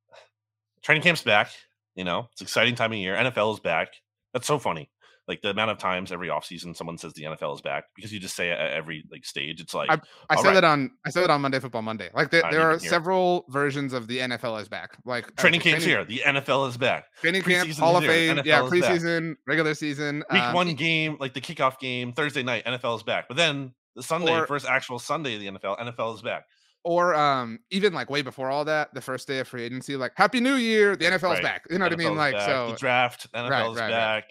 training 0.82 1.04
camp's 1.04 1.24
back. 1.24 1.50
You 1.96 2.04
know, 2.04 2.30
it's 2.32 2.42
exciting 2.42 2.76
time 2.76 2.92
of 2.92 2.98
year. 2.98 3.16
NFL 3.16 3.54
is 3.56 3.60
back. 3.60 3.90
That's 4.34 4.46
so 4.48 4.60
funny. 4.60 4.90
Like 5.28 5.42
the 5.42 5.50
amount 5.50 5.72
of 5.72 5.78
times 5.78 6.12
every 6.12 6.30
offseason 6.30 6.76
someone 6.76 6.98
says 6.98 7.12
the 7.14 7.24
NFL 7.24 7.56
is 7.56 7.62
back 7.62 7.86
because 7.96 8.14
you 8.14 8.20
just 8.20 8.36
say 8.36 8.50
it 8.50 8.58
at 8.58 8.72
every 8.72 9.04
like 9.12 9.26
stage. 9.26 9.60
It's 9.60 9.74
like 9.74 9.90
I 9.90 10.00
All 10.30 10.42
said 10.42 10.48
right. 10.50 10.54
that 10.56 10.64
on 10.64 10.92
I 11.06 11.10
said 11.10 11.24
it 11.26 11.30
on 11.30 11.42
Monday 11.42 11.60
Football 11.60 11.82
Monday. 11.82 12.10
Like 12.14 12.32
there, 12.32 12.44
there 12.50 12.62
are 12.62 12.76
it. 12.76 12.82
several 12.82 13.46
versions 13.50 13.92
of 13.92 14.08
the 14.08 14.20
NFL 14.20 14.62
is 14.62 14.70
back. 14.70 14.98
Like 15.04 15.28
uh, 15.28 15.32
training 15.42 15.60
camp's 15.60 15.84
training, 15.84 16.08
here. 16.10 16.24
The 16.26 16.40
NFL 16.40 16.70
is 16.70 16.78
back. 16.78 17.06
Training 17.22 17.42
camp, 17.42 17.70
Hall 17.74 17.98
of. 17.98 18.06
Fame, 18.06 18.40
yeah, 18.46 18.62
preseason, 18.62 19.36
regular 19.46 19.74
season. 19.74 20.24
Week 20.32 20.42
um, 20.42 20.54
one 20.54 20.74
game, 20.76 21.18
like 21.20 21.34
the 21.34 21.42
kickoff 21.42 21.78
game, 21.80 22.14
Thursday 22.14 22.42
night, 22.44 22.64
NFL 22.66 22.96
is 22.96 23.04
back. 23.04 23.28
But 23.28 23.36
then 23.36 23.74
the 23.98 24.04
Sunday, 24.04 24.32
Or- 24.32 24.48
first 24.48 24.66
actual 24.66 24.98
Sunday 25.00 25.34
of 25.36 25.42
the 25.42 25.48
NFL, 25.60 25.78
NFL 25.80 26.16
is 26.16 26.22
back. 26.22 26.46
or 26.86 27.14
um 27.16 27.60
even 27.70 27.92
like 27.94 28.10
way 28.10 28.22
before 28.22 28.50
all 28.50 28.64
that, 28.64 28.94
the 28.94 29.02
first 29.02 29.28
day 29.28 29.40
of 29.40 29.48
free 29.50 29.64
agency, 29.64 29.98
like 29.98 30.14
Happy 30.16 30.40
New 30.40 30.56
Year, 30.56 30.96
the 30.96 31.04
NFL 31.06 31.16
is 31.16 31.22
Right. 31.24 31.44
back. 31.44 31.66
You 31.70 31.80
know 31.80 31.86
what 31.86 31.92
I 31.92 31.98
mean? 31.98 32.16
Like 32.16 32.34
back. 32.36 32.46
so 32.48 32.72
the 32.72 32.78
draft, 32.78 33.28
NFL 33.34 33.50
Right, 33.50 33.70
is 33.72 33.76
right, 33.76 33.82
right. 33.82 33.90
back. 33.92 34.24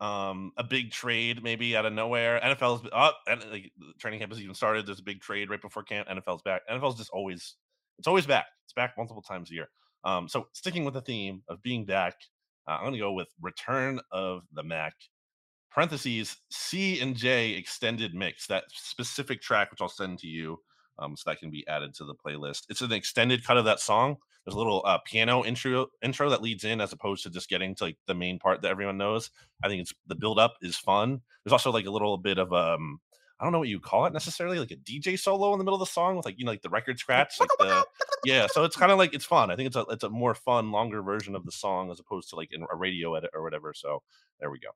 Um, 0.00 0.52
a 0.56 0.62
big 0.62 0.92
trade 0.92 1.42
maybe 1.42 1.76
out 1.76 1.84
of 1.84 1.92
nowhere. 1.92 2.40
NFL 2.40 2.84
is 2.84 2.90
up, 2.92 3.18
and 3.26 3.44
like 3.50 3.72
training 3.98 4.20
camp 4.20 4.32
has 4.32 4.40
even 4.40 4.54
started. 4.54 4.86
There's 4.86 5.00
a 5.00 5.04
big 5.04 5.20
trade 5.20 5.50
right 5.50 5.60
before 5.60 5.82
camp. 5.82 6.08
NFL's 6.08 6.42
back. 6.42 6.62
NFL's 6.70 6.96
just 6.96 7.10
always, 7.10 7.56
it's 7.98 8.06
always 8.06 8.26
back. 8.26 8.46
It's 8.64 8.72
back 8.72 8.94
multiple 8.96 9.22
times 9.22 9.50
a 9.50 9.54
year. 9.54 9.68
Um, 10.04 10.28
so 10.28 10.46
sticking 10.52 10.84
with 10.84 10.94
the 10.94 11.00
theme 11.00 11.42
of 11.48 11.60
being 11.62 11.84
back, 11.84 12.14
uh, 12.68 12.76
I'm 12.78 12.84
gonna 12.84 12.98
go 12.98 13.12
with 13.12 13.28
Return 13.40 14.00
of 14.12 14.42
the 14.52 14.62
Mac. 14.62 14.94
Parentheses 15.70 16.36
C 16.50 17.00
and 17.00 17.16
J 17.16 17.50
extended 17.50 18.14
mix. 18.14 18.46
That 18.46 18.64
specific 18.68 19.42
track, 19.42 19.70
which 19.70 19.80
I'll 19.80 19.88
send 19.88 20.18
to 20.20 20.26
you, 20.26 20.58
um, 20.98 21.16
so 21.16 21.30
that 21.30 21.38
can 21.38 21.50
be 21.50 21.66
added 21.68 21.94
to 21.94 22.04
the 22.04 22.14
playlist. 22.14 22.64
It's 22.68 22.80
an 22.80 22.92
extended 22.92 23.44
cut 23.44 23.56
of 23.56 23.64
that 23.64 23.80
song. 23.80 24.16
There's 24.44 24.54
a 24.54 24.58
little 24.58 24.82
uh, 24.84 24.98
piano 25.04 25.44
intro 25.44 25.88
intro 26.02 26.30
that 26.30 26.42
leads 26.42 26.64
in, 26.64 26.80
as 26.80 26.92
opposed 26.92 27.22
to 27.24 27.30
just 27.30 27.48
getting 27.48 27.74
to 27.76 27.84
like 27.84 27.98
the 28.06 28.14
main 28.14 28.38
part 28.38 28.62
that 28.62 28.70
everyone 28.70 28.96
knows. 28.96 29.30
I 29.62 29.68
think 29.68 29.82
it's 29.82 29.92
the 30.06 30.14
build 30.14 30.38
up 30.38 30.56
is 30.62 30.76
fun. 30.76 31.20
There's 31.44 31.52
also 31.52 31.70
like 31.70 31.86
a 31.86 31.90
little 31.90 32.16
bit 32.16 32.38
of 32.38 32.52
um, 32.52 33.00
I 33.40 33.44
don't 33.44 33.52
know 33.52 33.58
what 33.60 33.68
you 33.68 33.78
call 33.78 34.06
it 34.06 34.12
necessarily, 34.12 34.58
like 34.58 34.72
a 34.72 34.76
DJ 34.76 35.18
solo 35.18 35.52
in 35.52 35.58
the 35.58 35.64
middle 35.64 35.80
of 35.80 35.86
the 35.86 35.92
song 35.92 36.16
with 36.16 36.24
like 36.24 36.38
you 36.38 36.44
know 36.44 36.50
like 36.50 36.62
the 36.62 36.70
record 36.70 36.98
scratch, 36.98 37.38
like 37.38 37.50
the 37.58 37.84
yeah. 38.24 38.46
So 38.50 38.64
it's 38.64 38.76
kind 38.76 38.90
of 38.90 38.98
like 38.98 39.14
it's 39.14 39.24
fun. 39.24 39.50
I 39.50 39.56
think 39.56 39.68
it's 39.68 39.76
a 39.76 39.84
it's 39.90 40.04
a 40.04 40.10
more 40.10 40.34
fun, 40.34 40.72
longer 40.72 41.02
version 41.02 41.36
of 41.36 41.44
the 41.44 41.52
song 41.52 41.90
as 41.90 42.00
opposed 42.00 42.30
to 42.30 42.36
like 42.36 42.52
in 42.52 42.64
a 42.70 42.76
radio 42.76 43.14
edit 43.14 43.30
or 43.34 43.42
whatever. 43.42 43.72
So 43.74 44.02
there 44.40 44.50
we 44.50 44.58
go. 44.58 44.70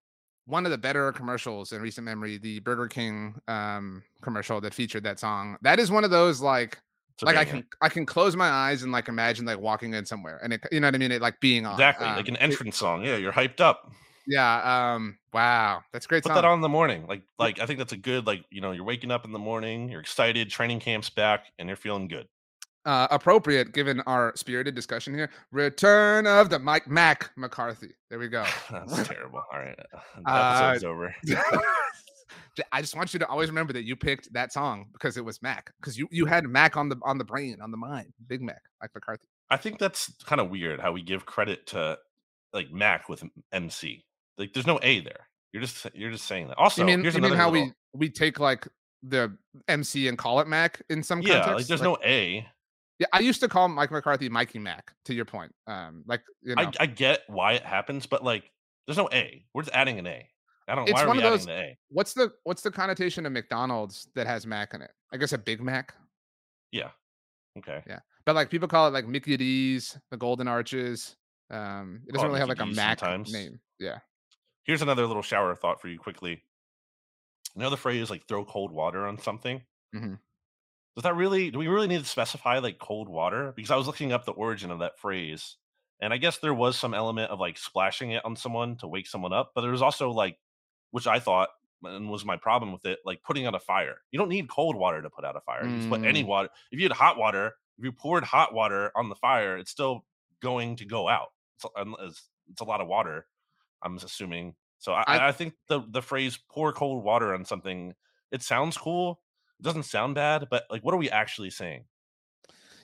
One 0.47 0.65
of 0.67 0.73
the 0.73 0.79
better 0.79 1.13
commercials 1.13 1.73
in 1.73 1.81
recent 1.81 2.05
memory, 2.05 2.39
the 2.39 2.59
Burger 2.61 2.89
King 2.89 3.41
um 3.49 4.03
commercial 4.23 4.61
that 4.61 4.75
featured 4.75 5.05
that 5.05 5.19
song. 5.21 5.57
That 5.63 5.79
is 5.79 5.91
one 5.91 6.05
of 6.05 6.11
those 6.11 6.41
like 6.41 6.79
It's 7.15 7.23
like 7.23 7.37
I 7.37 7.45
can 7.45 7.65
I 7.81 7.89
can 7.89 8.07
close 8.07 8.35
my 8.37 8.49
eyes 8.49 8.83
and 8.83 8.91
like 8.93 9.09
imagine 9.09 9.45
like 9.47 9.61
walking 9.61 9.95
in 9.95 10.05
somewhere 10.07 10.39
and 10.43 10.53
it 10.53 10.61
you 10.73 10.81
know 10.81 10.89
what 10.89 10.95
I 10.95 10.99
mean? 10.99 11.13
It 11.13 11.23
like 11.23 11.39
being 11.41 11.65
on. 11.67 11.73
exactly 11.75 12.07
um, 12.07 12.17
like 12.17 12.29
an 12.29 12.37
it- 12.37 12.43
entrance 12.43 12.77
song. 12.77 13.05
Yeah, 13.05 13.17
you're 13.17 13.33
hyped 13.33 13.61
up. 13.61 13.93
yeah. 14.27 14.95
Um 14.95 15.19
wow. 15.33 15.83
That's 15.93 16.07
great 16.07 16.23
Put 16.23 16.31
song. 16.31 16.37
that 16.37 16.45
on 16.45 16.55
in 16.55 16.61
the 16.61 16.69
morning. 16.69 17.07
Like 17.07 17.23
like 17.39 17.61
I 17.61 17.67
think 17.67 17.79
that's 17.79 17.93
a 17.93 17.97
good 17.97 18.27
like 18.27 18.45
you 18.51 18.61
know 18.61 18.73
you're 18.73 18.85
waking 18.85 19.11
up 19.11 19.25
in 19.25 19.33
the 19.33 19.39
morning, 19.39 19.89
you're 19.89 20.01
excited, 20.01 20.51
training 20.51 20.81
camp's 20.81 21.11
back, 21.11 21.47
and 21.59 21.69
you're 21.69 21.77
feeling 21.77 22.09
good. 22.09 22.27
Uh, 22.85 23.07
appropriate 23.11 23.73
given 23.73 24.01
our 24.07 24.33
spirited 24.37 24.75
discussion 24.75 25.15
here. 25.15 25.31
Return 25.53 26.27
of 26.27 26.51
the 26.51 26.59
Mike 26.59 26.89
Mac 26.89 27.31
McCarthy. 27.37 27.93
There 28.11 28.19
we 28.19 28.29
go. 28.29 28.45
That's 28.71 29.09
terrible. 29.09 29.43
All 29.53 29.59
right, 29.61 29.77
the 30.25 30.31
Uh, 30.31 30.61
episode's 30.71 30.85
over. 30.85 31.15
J- 32.57 32.63
I 32.71 32.81
just 32.83 32.95
want 32.97 33.13
you 33.15 33.19
to 33.21 33.27
always 33.29 33.49
remember 33.49 33.73
that 33.73 33.85
you 33.85 33.97
picked 33.97 34.33
that 34.35 34.53
song 34.53 34.87
because 34.93 35.17
it 35.17 35.25
was 35.25 35.41
Mac. 35.43 35.73
Because 35.81 35.97
you 35.99 36.07
you 36.11 36.27
had 36.27 36.45
Mac 36.45 36.77
on 36.77 36.89
the 36.89 36.97
on 37.03 37.17
the 37.19 37.25
brain, 37.25 37.59
on 37.63 37.71
the 37.71 37.77
mind. 37.77 38.13
Big 38.27 38.43
Mac, 38.43 38.61
Mike 38.81 38.91
McCarthy. 38.95 39.27
I 39.51 39.57
think 39.57 39.79
that's 39.79 40.13
kind 40.25 40.41
of 40.41 40.51
weird 40.51 40.81
how 40.81 40.93
we 40.93 41.03
give 41.03 41.25
credit 41.25 41.67
to 41.69 41.99
like 42.53 42.71
Mac 42.71 43.09
with 43.09 43.23
MC. 43.53 44.05
Like 44.39 44.53
there's 44.53 44.67
no 44.67 44.79
A 44.83 45.01
there. 45.01 45.29
You're 45.53 45.63
just 45.63 45.87
you're 45.95 46.11
just 46.11 46.27
saying 46.27 46.49
that. 46.49 46.59
Also, 46.59 46.83
you 46.83 46.87
mean 46.87 47.03
here's 47.03 47.15
you 47.15 47.23
mean 47.23 47.33
how 47.35 47.51
little- 47.51 47.69
we 47.93 48.07
we 48.07 48.11
take 48.11 48.39
like 48.39 48.67
the 49.03 49.35
MC 49.69 50.09
and 50.09 50.17
call 50.19 50.41
it 50.41 50.47
Mac 50.47 50.81
in 50.91 51.03
some 51.03 51.21
yeah 51.23 51.41
context? 51.41 51.57
like 51.57 51.67
there's 51.67 51.83
no 51.83 51.97
A. 52.05 52.47
Yeah, 53.03 53.09
I 53.13 53.19
used 53.19 53.41
to 53.41 53.49
call 53.49 53.67
Mike 53.69 53.91
McCarthy 53.91 54.29
Mikey 54.29 54.61
Mac. 54.61 54.93
To 55.07 55.15
your 55.15 55.25
point, 55.25 55.53
um, 55.67 56.05
like 56.07 56.23
you 56.43 56.55
know, 56.55 56.63
I 56.63 56.71
I 56.79 56.87
get 56.87 57.23
why 57.27 57.55
it 57.55 57.65
happens, 57.65 58.07
but 58.07 58.23
like 58.23 58.45
there's 58.87 58.97
no 58.97 59.09
A. 59.13 59.45
We're 59.53 59.63
just 59.63 59.75
adding 59.75 59.99
an 59.99 60.07
A. 60.07 60.29
I 60.69 60.75
don't. 60.77 60.85
It's 60.89 60.95
why 60.95 61.03
are 61.03 61.09
one 61.09 61.17
we 61.17 61.23
of 61.25 61.27
adding 61.33 61.39
those- 61.39 61.47
the 61.47 61.53
A? 61.61 61.79
what's 61.89 62.13
the 62.15 62.33
what's 62.45 62.63
the 62.63 62.71
connotation 62.71 63.27
of 63.27 63.33
McDonald's 63.33 64.07
that 64.15 64.29
has 64.29 64.47
Mac 64.47 64.75
in 64.75 64.83
it? 64.83 64.93
I 65.13 65.17
guess 65.17 65.33
a 65.33 65.39
Big 65.39 65.61
Mac. 65.61 65.95
Yeah. 66.71 66.91
Okay. 67.59 67.83
Yeah, 67.89 67.99
but 68.25 68.37
like 68.37 68.51
people 68.51 68.69
call 68.69 68.87
it 68.87 68.93
like 68.93 69.09
Mickey 69.09 69.37
D's, 69.37 69.99
the 70.13 70.17
Golden 70.17 70.47
Arches. 70.47 71.17
Um, 71.51 72.03
it 72.07 72.13
doesn't 72.15 72.27
it 72.27 72.29
really 72.29 72.39
have 72.41 72.49
like 72.49 72.61
a 72.61 72.65
D's 72.67 72.77
Mac 72.77 73.01
sometimes. 73.01 73.33
name. 73.33 73.59
Yeah. 73.81 73.99
Here's 74.65 74.81
another 74.81 75.07
little 75.09 75.23
shower 75.23 75.55
thought 75.57 75.81
for 75.81 75.89
you 75.89 75.99
quickly. 75.99 76.45
You 77.57 77.63
know 77.63 77.71
the 77.71 77.77
phrase 77.77 78.11
like 78.11 78.27
throw 78.29 78.45
cold 78.45 78.71
water 78.71 79.07
on 79.07 79.19
something? 79.19 79.61
Mhm. 79.95 80.19
Does 80.97 81.05
that 81.05 81.17
really 81.17 81.51
do 81.51 81.59
we 81.59 81.69
really 81.69 81.87
need 81.89 82.01
to 82.01 82.05
specify 82.09 82.59
like 82.59 82.79
cold 82.79 83.09
water? 83.09 83.53
Because 83.57 83.71
I 83.71 83.77
was 83.77 83.87
looking 83.87 84.13
up 84.13 84.25
the 84.25 84.33
origin 84.33 84.71
of 84.71 84.81
that 84.81 84.99
phrase. 84.99 85.57
And 86.01 86.13
I 86.13 86.17
guess 86.17 86.39
there 86.39 86.53
was 86.55 86.77
some 86.79 86.95
element 86.95 87.31
of 87.31 87.39
like 87.41 87.57
splashing 87.57 88.11
it 88.11 88.25
on 88.25 88.35
someone 88.37 88.77
to 88.79 88.89
wake 88.89 89.07
someone 89.07 89.33
up, 89.33 89.53
but 89.55 89.61
there 89.63 89.71
was 89.71 89.83
also 89.83 90.11
like 90.11 90.37
which 90.91 91.07
I 91.07 91.19
thought 91.21 91.49
and 91.85 92.11
was 92.11 92.25
my 92.25 92.37
problem 92.37 92.73
with 92.73 92.85
it, 92.85 92.99
like 93.05 93.23
putting 93.23 93.47
out 93.47 93.55
a 93.55 93.61
fire. 93.61 93.97
You 94.11 94.19
don't 94.19 94.29
need 94.29 94.49
cold 94.49 94.77
water 94.77 95.01
to 95.03 95.11
put 95.11 95.25
out 95.25 95.37
a 95.37 95.41
fire. 95.41 95.67
You 95.67 95.79
just 95.79 95.89
put 95.89 96.05
any 96.05 96.23
Mm. 96.23 96.27
water. 96.27 96.49
If 96.71 96.79
you 96.79 96.85
had 96.85 96.93
hot 96.97 97.17
water, 97.17 97.55
if 97.79 97.85
you 97.85 97.91
poured 97.93 98.23
hot 98.25 98.53
water 98.53 98.93
on 98.95 99.09
the 99.09 99.15
fire, 99.17 99.57
it's 99.57 99.71
still 99.71 100.05
going 100.41 100.77
to 100.77 100.85
go 100.85 101.09
out. 101.09 101.29
It's, 101.57 101.65
a- 101.65 102.07
it's 102.51 102.61
a 102.61 102.65
lot 102.65 102.81
of 102.81 102.87
water. 102.89 103.27
I'm 103.83 103.97
assuming. 103.97 104.55
So 104.79 104.93
I, 104.93 105.03
I- 105.07 105.29
I, 105.29 105.33
think 105.33 105.55
the 105.69 105.81
the 105.89 106.03
phrase 106.03 106.39
"pour 106.51 106.73
cold 106.73 107.03
water 107.03 107.33
on 107.35 107.45
something" 107.45 107.95
it 108.31 108.43
sounds 108.43 108.77
cool. 108.77 109.22
It 109.63 109.65
doesn't 109.65 109.85
sound 109.85 110.17
bad, 110.17 110.49
but 110.51 110.65
like, 110.71 110.83
what 110.83 110.93
are 110.93 110.99
we 110.99 111.09
actually 111.09 111.51
saying? 111.51 111.85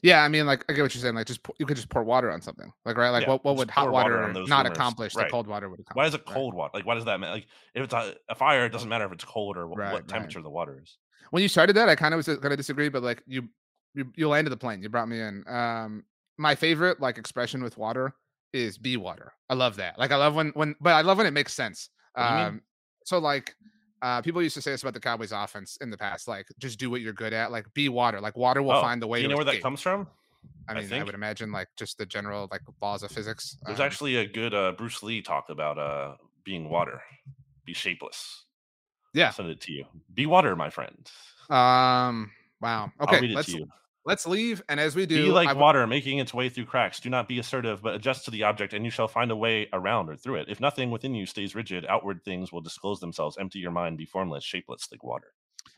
Yeah, 0.01 0.23
I 0.23 0.29
mean, 0.29 0.47
like 0.47 0.65
I 0.69 0.75
get 0.75 0.83
what 0.83 0.95
you're 0.95 1.03
saying. 1.03 1.17
Like, 1.17 1.27
just 1.27 1.41
you 1.59 1.67
could 1.67 1.77
just 1.77 1.89
pour 1.89 2.05
water 2.05 2.31
on 2.31 2.41
something, 2.41 2.73
like 2.85 2.97
right? 2.97 3.11
Like, 3.11 3.23
Yeah, 3.23 3.31
what, 3.31 3.45
what 3.45 3.57
would 3.57 3.69
hot 3.69 3.91
water 3.91 4.13
water, 4.13 4.23
on 4.23 4.33
those 4.33 4.49
not 4.49 4.65
rumors. 4.65 4.77
accomplish 4.77 5.17
Right. 5.17 5.25
that 5.25 5.33
cold 5.33 5.49
water 5.49 5.69
would 5.69 5.81
accomplish? 5.81 5.97
Why 6.01 6.07
is 6.07 6.15
it 6.15 6.23
right? 6.25 6.35
cold 6.35 6.55
water? 6.55 6.71
Like, 6.73 6.87
why 6.87 6.95
does 6.95 7.05
that 7.07 7.19
matter? 7.19 7.33
Like, 7.33 7.47
if 7.75 7.83
it's 7.83 7.93
a, 7.93 8.15
a 8.29 8.37
fire, 8.37 8.65
it 8.65 8.69
doesn't 8.69 8.89
matter 8.89 9.07
if 9.07 9.13
it's 9.13 9.25
cold 9.25 9.57
or 9.57 9.67
Right, 9.67 9.91
what 9.91 10.03
right. 10.03 10.09
temperature 10.09 10.41
the 10.41 10.51
water 10.51 10.81
is. 10.81 10.99
When 11.33 11.43
you 11.43 11.49
started 11.49 11.75
that, 11.75 11.89
I 11.89 11.97
kind 11.97 12.15
of 12.15 12.19
was 12.19 12.29
going 12.29 12.43
to 12.43 12.57
disagree, 12.57 12.89
but 12.89 13.03
like 13.03 13.25
you, 13.27 13.49
you, 13.97 14.13
you 14.15 14.29
landed 14.29 14.51
the 14.51 14.57
plane. 14.57 14.85
You 14.85 14.89
brought 14.89 15.09
me 15.09 15.21
in. 15.21 15.43
Um, 15.49 16.05
my 16.37 16.55
favorite 16.55 17.01
like 17.01 17.19
expression 17.19 17.61
with 17.61 17.77
water 17.77 18.15
is 18.53 18.79
be 18.79 18.97
water. 18.97 19.33
I 19.51 19.55
love 19.55 19.75
that. 19.77 19.99
Like, 19.99 20.13
I 20.13 20.17
love 20.17 20.37
when 20.37 20.51
when, 20.51 20.77
but 20.81 20.95
I 20.95 21.01
love 21.01 21.19
when 21.19 21.27
it 21.27 21.33
makes 21.33 21.55
sense. 21.55 21.91
What 22.15 22.23
do 22.23 22.29
you 22.29 22.35
mean? 22.37 22.45
Um, 22.47 22.63
so 23.05 23.19
like. 23.19 23.57
Uh, 24.01 24.23
people 24.23 24.43
used 24.43 24.55
to 24.55 24.63
say 24.63 24.71
this 24.71 24.83
about 24.83 24.95
the 24.95 25.01
Cowboys 25.01 25.33
offense 25.33 25.77
in 25.81 25.91
the 25.91 25.99
past, 25.99 26.29
like 26.29 26.47
just 26.59 26.79
do 26.79 26.89
what 26.91 27.01
you're 27.01 27.13
good 27.13 27.33
at, 27.33 27.51
like 27.51 27.73
be 27.75 27.89
water, 27.89 28.21
like 28.21 28.37
water 28.37 28.63
will 28.63 28.73
Oh, 28.73 28.81
find 28.81 29.03
the 29.03 29.07
way. 29.07 29.19
Do 29.19 29.23
you 29.23 29.29
know 29.29 29.37
where 29.37 29.45
that 29.45 29.61
comes 29.63 29.81
from? 29.81 30.07
I 30.69 30.73
I 30.73 30.75
mean, 30.77 30.85
I, 30.85 30.89
think? 30.89 31.07
would 31.07 31.15
imagine 31.15 31.51
like 31.51 31.69
just 31.77 31.99
the 31.99 32.07
general 32.07 32.47
like 32.51 32.61
laws 32.81 33.03
of 33.03 33.11
physics. 33.11 33.57
There's 33.67 33.81
Um, 33.81 33.87
actually 33.87 34.17
a 34.17 34.27
good 34.27 34.55
uh, 34.55 34.73
Bruce 34.73 35.03
Lee 35.03 35.21
talk 35.23 35.49
about 35.51 35.79
uh, 35.79 36.17
being 36.45 36.69
water, 36.69 37.01
be 37.65 37.73
shapeless. 37.75 38.45
Yeah. 39.15 39.27
I'll 39.27 39.33
send 39.33 39.49
it 39.51 39.61
to 39.63 39.73
you. 39.73 39.85
Be 40.15 40.27
water, 40.27 40.55
my 40.55 40.71
friend. 40.71 41.11
Um. 41.51 42.31
Wow. 42.61 42.93
I'll 43.01 43.09
Okay. 43.09 43.21
read 43.21 43.31
it 43.33 43.35
Let's 43.37 43.51
to 43.53 43.59
you. 43.59 43.69
Let's 44.09 44.27
leave, 44.27 44.61
and 44.69 44.81
as 44.81 44.97
we 44.97 45.07
do, 45.07 45.27
Be 45.27 45.31
like 45.31 45.47
w- 45.47 45.63
water 45.63 45.87
making 45.87 46.19
its 46.19 46.35
way 46.35 46.49
through 46.49 46.65
cracks. 46.65 46.99
Do 46.99 47.09
not 47.11 47.29
be 47.29 47.39
assertive, 47.39 47.81
but 47.83 47.95
adjust 47.95 48.25
to 48.25 48.31
the 48.33 48.43
object, 48.43 48.73
and 48.73 48.85
you 48.85 48.91
shall 48.91 49.07
find 49.07 49.31
a 49.31 49.37
way 49.37 49.69
around 49.73 50.09
or 50.09 50.17
through 50.17 50.37
it. 50.37 50.49
If 50.49 50.59
nothing 50.61 50.91
within 50.91 51.15
you 51.15 51.27
stays 51.27 51.55
rigid, 51.55 51.87
outward 51.89 52.25
things 52.25 52.51
will 52.51 52.61
disclose 52.63 52.99
themselves. 52.99 53.37
Empty 53.39 53.61
your 53.61 53.71
mind, 53.71 53.99
be 53.99 54.05
formless, 54.07 54.43
shapeless, 54.43 54.89
like 54.91 55.05
water. 55.05 55.29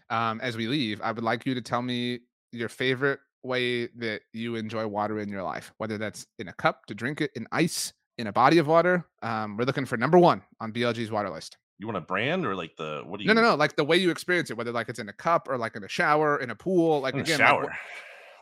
um, 0.09 0.41
as 0.41 0.57
we 0.57 0.67
leave, 0.69 1.01
I 1.03 1.13
would 1.13 1.25
like 1.25 1.45
you 1.45 1.55
to 1.55 1.61
tell 1.61 1.83
me 1.83 2.21
your 2.53 2.69
favorite 2.71 3.21
way 3.43 3.87
that 3.99 4.21
you 4.33 4.57
enjoy 4.57 4.87
water 4.87 5.19
in 5.21 5.29
your 5.29 5.43
life, 5.43 5.73
whether 5.79 5.99
that's 5.99 6.27
in 6.39 6.49
a 6.49 6.53
cup 6.55 6.87
to 6.87 6.95
drink 6.95 7.21
it, 7.21 7.31
in 7.35 7.47
ice, 7.53 7.93
in 8.19 8.27
a 8.27 8.33
body 8.33 8.59
of 8.59 8.67
water. 8.67 9.07
Um, 9.23 9.57
we're 9.57 9.65
looking 9.65 9.87
for 9.87 9.97
number 9.97 10.19
one 10.19 10.43
on 10.61 10.73
BLG's 10.73 11.11
water 11.11 11.31
list. 11.31 11.57
You 11.79 11.87
want 11.87 11.97
a 11.97 12.03
brand 12.03 12.45
or 12.45 12.55
like 12.55 12.77
the 12.77 13.03
what 13.07 13.19
do 13.19 13.25
you? 13.25 13.29
No, 13.29 13.41
no, 13.41 13.41
no. 13.51 13.55
Like 13.55 13.75
the 13.77 13.85
way 13.85 13.97
you 13.97 14.11
experience 14.11 14.51
it, 14.51 14.57
whether 14.59 14.71
like 14.73 14.91
it's 14.91 14.99
in 14.99 15.09
a 15.09 15.13
cup 15.15 15.49
or 15.49 15.57
like 15.57 15.75
in 15.77 15.83
a 15.85 15.89
shower, 15.89 16.37
in 16.39 16.51
a 16.51 16.55
pool. 16.55 17.01
Like 17.01 17.15
In 17.15 17.21
again, 17.21 17.39
like, 17.39 17.49
shower. 17.49 17.71
wh- 17.71 17.77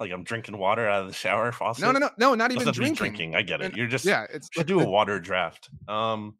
Like, 0.01 0.13
I'm 0.13 0.25
drinking 0.25 0.57
water 0.59 0.89
out 0.89 1.03
of 1.03 1.09
the 1.09 1.15
shower 1.15 1.53
faucet. 1.53 1.83
no, 1.83 1.93
no, 1.93 1.99
no, 1.99 2.11
no, 2.19 2.35
not 2.35 2.53
even 2.53 2.71
drinking. 2.73 2.95
drinking. 2.95 3.35
I 3.37 3.43
get 3.43 3.61
it. 3.61 3.67
And- 3.67 3.77
You're 3.77 3.87
just 3.87 4.05
Yeah, 4.05 4.27
it's 4.31 4.49
should 4.53 4.67
do 4.67 4.81
a 4.81 4.89
water 4.89 5.19
draft. 5.21 5.69
Um, 5.89 6.35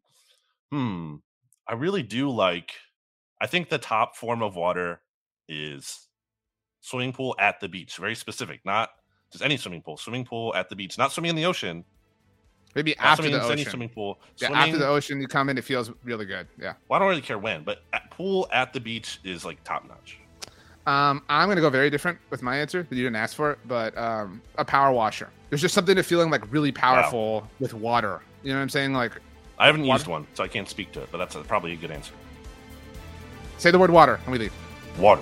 hmm. 0.71 1.15
I 1.67 1.73
really 1.73 2.03
do 2.03 2.29
like. 2.29 2.71
I 3.41 3.47
think 3.47 3.69
the 3.69 3.77
top 3.77 4.15
form 4.17 4.41
of 4.41 4.55
water 4.55 5.01
is 5.47 6.07
swimming 6.81 7.13
pool 7.13 7.35
at 7.39 7.59
the 7.59 7.69
beach. 7.69 7.97
Very 7.97 8.15
specific, 8.15 8.59
not 8.65 8.89
just 9.31 9.43
any 9.43 9.55
swimming 9.57 9.81
pool. 9.81 9.95
Swimming 9.97 10.25
pool 10.25 10.53
at 10.55 10.69
the 10.69 10.75
beach, 10.75 10.97
not 10.97 11.11
swimming 11.11 11.29
in 11.29 11.35
the 11.35 11.45
ocean. 11.45 11.85
Maybe 12.75 12.95
Not 12.97 13.05
after 13.05 13.23
swimming 13.23 13.39
the 13.39 13.45
ocean. 13.45 13.65
swimming 13.69 13.89
pool. 13.89 14.19
Yeah, 14.37 14.49
Swimming, 14.49 14.63
after 14.63 14.77
the 14.77 14.87
ocean, 14.87 15.19
you 15.21 15.27
come 15.27 15.49
in, 15.49 15.57
it 15.57 15.63
feels 15.63 15.91
really 16.03 16.25
good. 16.25 16.47
Yeah. 16.59 16.73
well, 16.87 16.97
I 16.97 16.99
don't 16.99 17.09
really 17.09 17.21
care 17.21 17.39
when, 17.39 17.63
but 17.63 17.79
at 17.93 18.11
pool 18.11 18.47
at 18.53 18.73
the 18.73 18.79
beach 18.79 19.19
is 19.23 19.43
like 19.43 19.63
top 19.63 19.87
notch. 19.87 20.19
Um, 20.87 21.21
I'm 21.29 21.47
gonna 21.49 21.61
go 21.61 21.69
very 21.69 21.89
different 21.89 22.17
with 22.29 22.41
my 22.41 22.57
answer. 22.57 22.83
That 22.89 22.95
you 22.95 23.03
didn't 23.03 23.17
ask 23.17 23.35
for 23.35 23.51
it, 23.51 23.59
but 23.67 23.97
um, 23.97 24.41
a 24.57 24.65
power 24.65 24.91
washer. 24.91 25.29
There's 25.49 25.61
just 25.61 25.73
something 25.75 25.95
to 25.95 26.03
feeling 26.03 26.29
like 26.29 26.51
really 26.51 26.71
powerful 26.71 27.47
with 27.59 27.73
water. 27.73 28.21
You 28.43 28.51
know 28.51 28.57
what 28.57 28.63
I'm 28.63 28.69
saying? 28.69 28.93
Like, 28.93 29.13
I 29.57 29.65
haven't 29.65 29.85
Water? 29.85 29.99
used 29.99 30.07
one, 30.07 30.27
so 30.33 30.43
I 30.43 30.47
can't 30.47 30.69
speak 30.69 30.91
to 30.93 31.01
it, 31.01 31.09
but 31.11 31.17
that's 31.17 31.35
a, 31.35 31.41
probably 31.41 31.73
a 31.73 31.75
good 31.75 31.91
answer. 31.91 32.13
say 33.57 33.71
the 33.71 33.79
word 33.79 33.89
water 33.89 34.19
and 34.23 34.31
we 34.31 34.37
leave. 34.39 34.53
Water. 34.97 35.21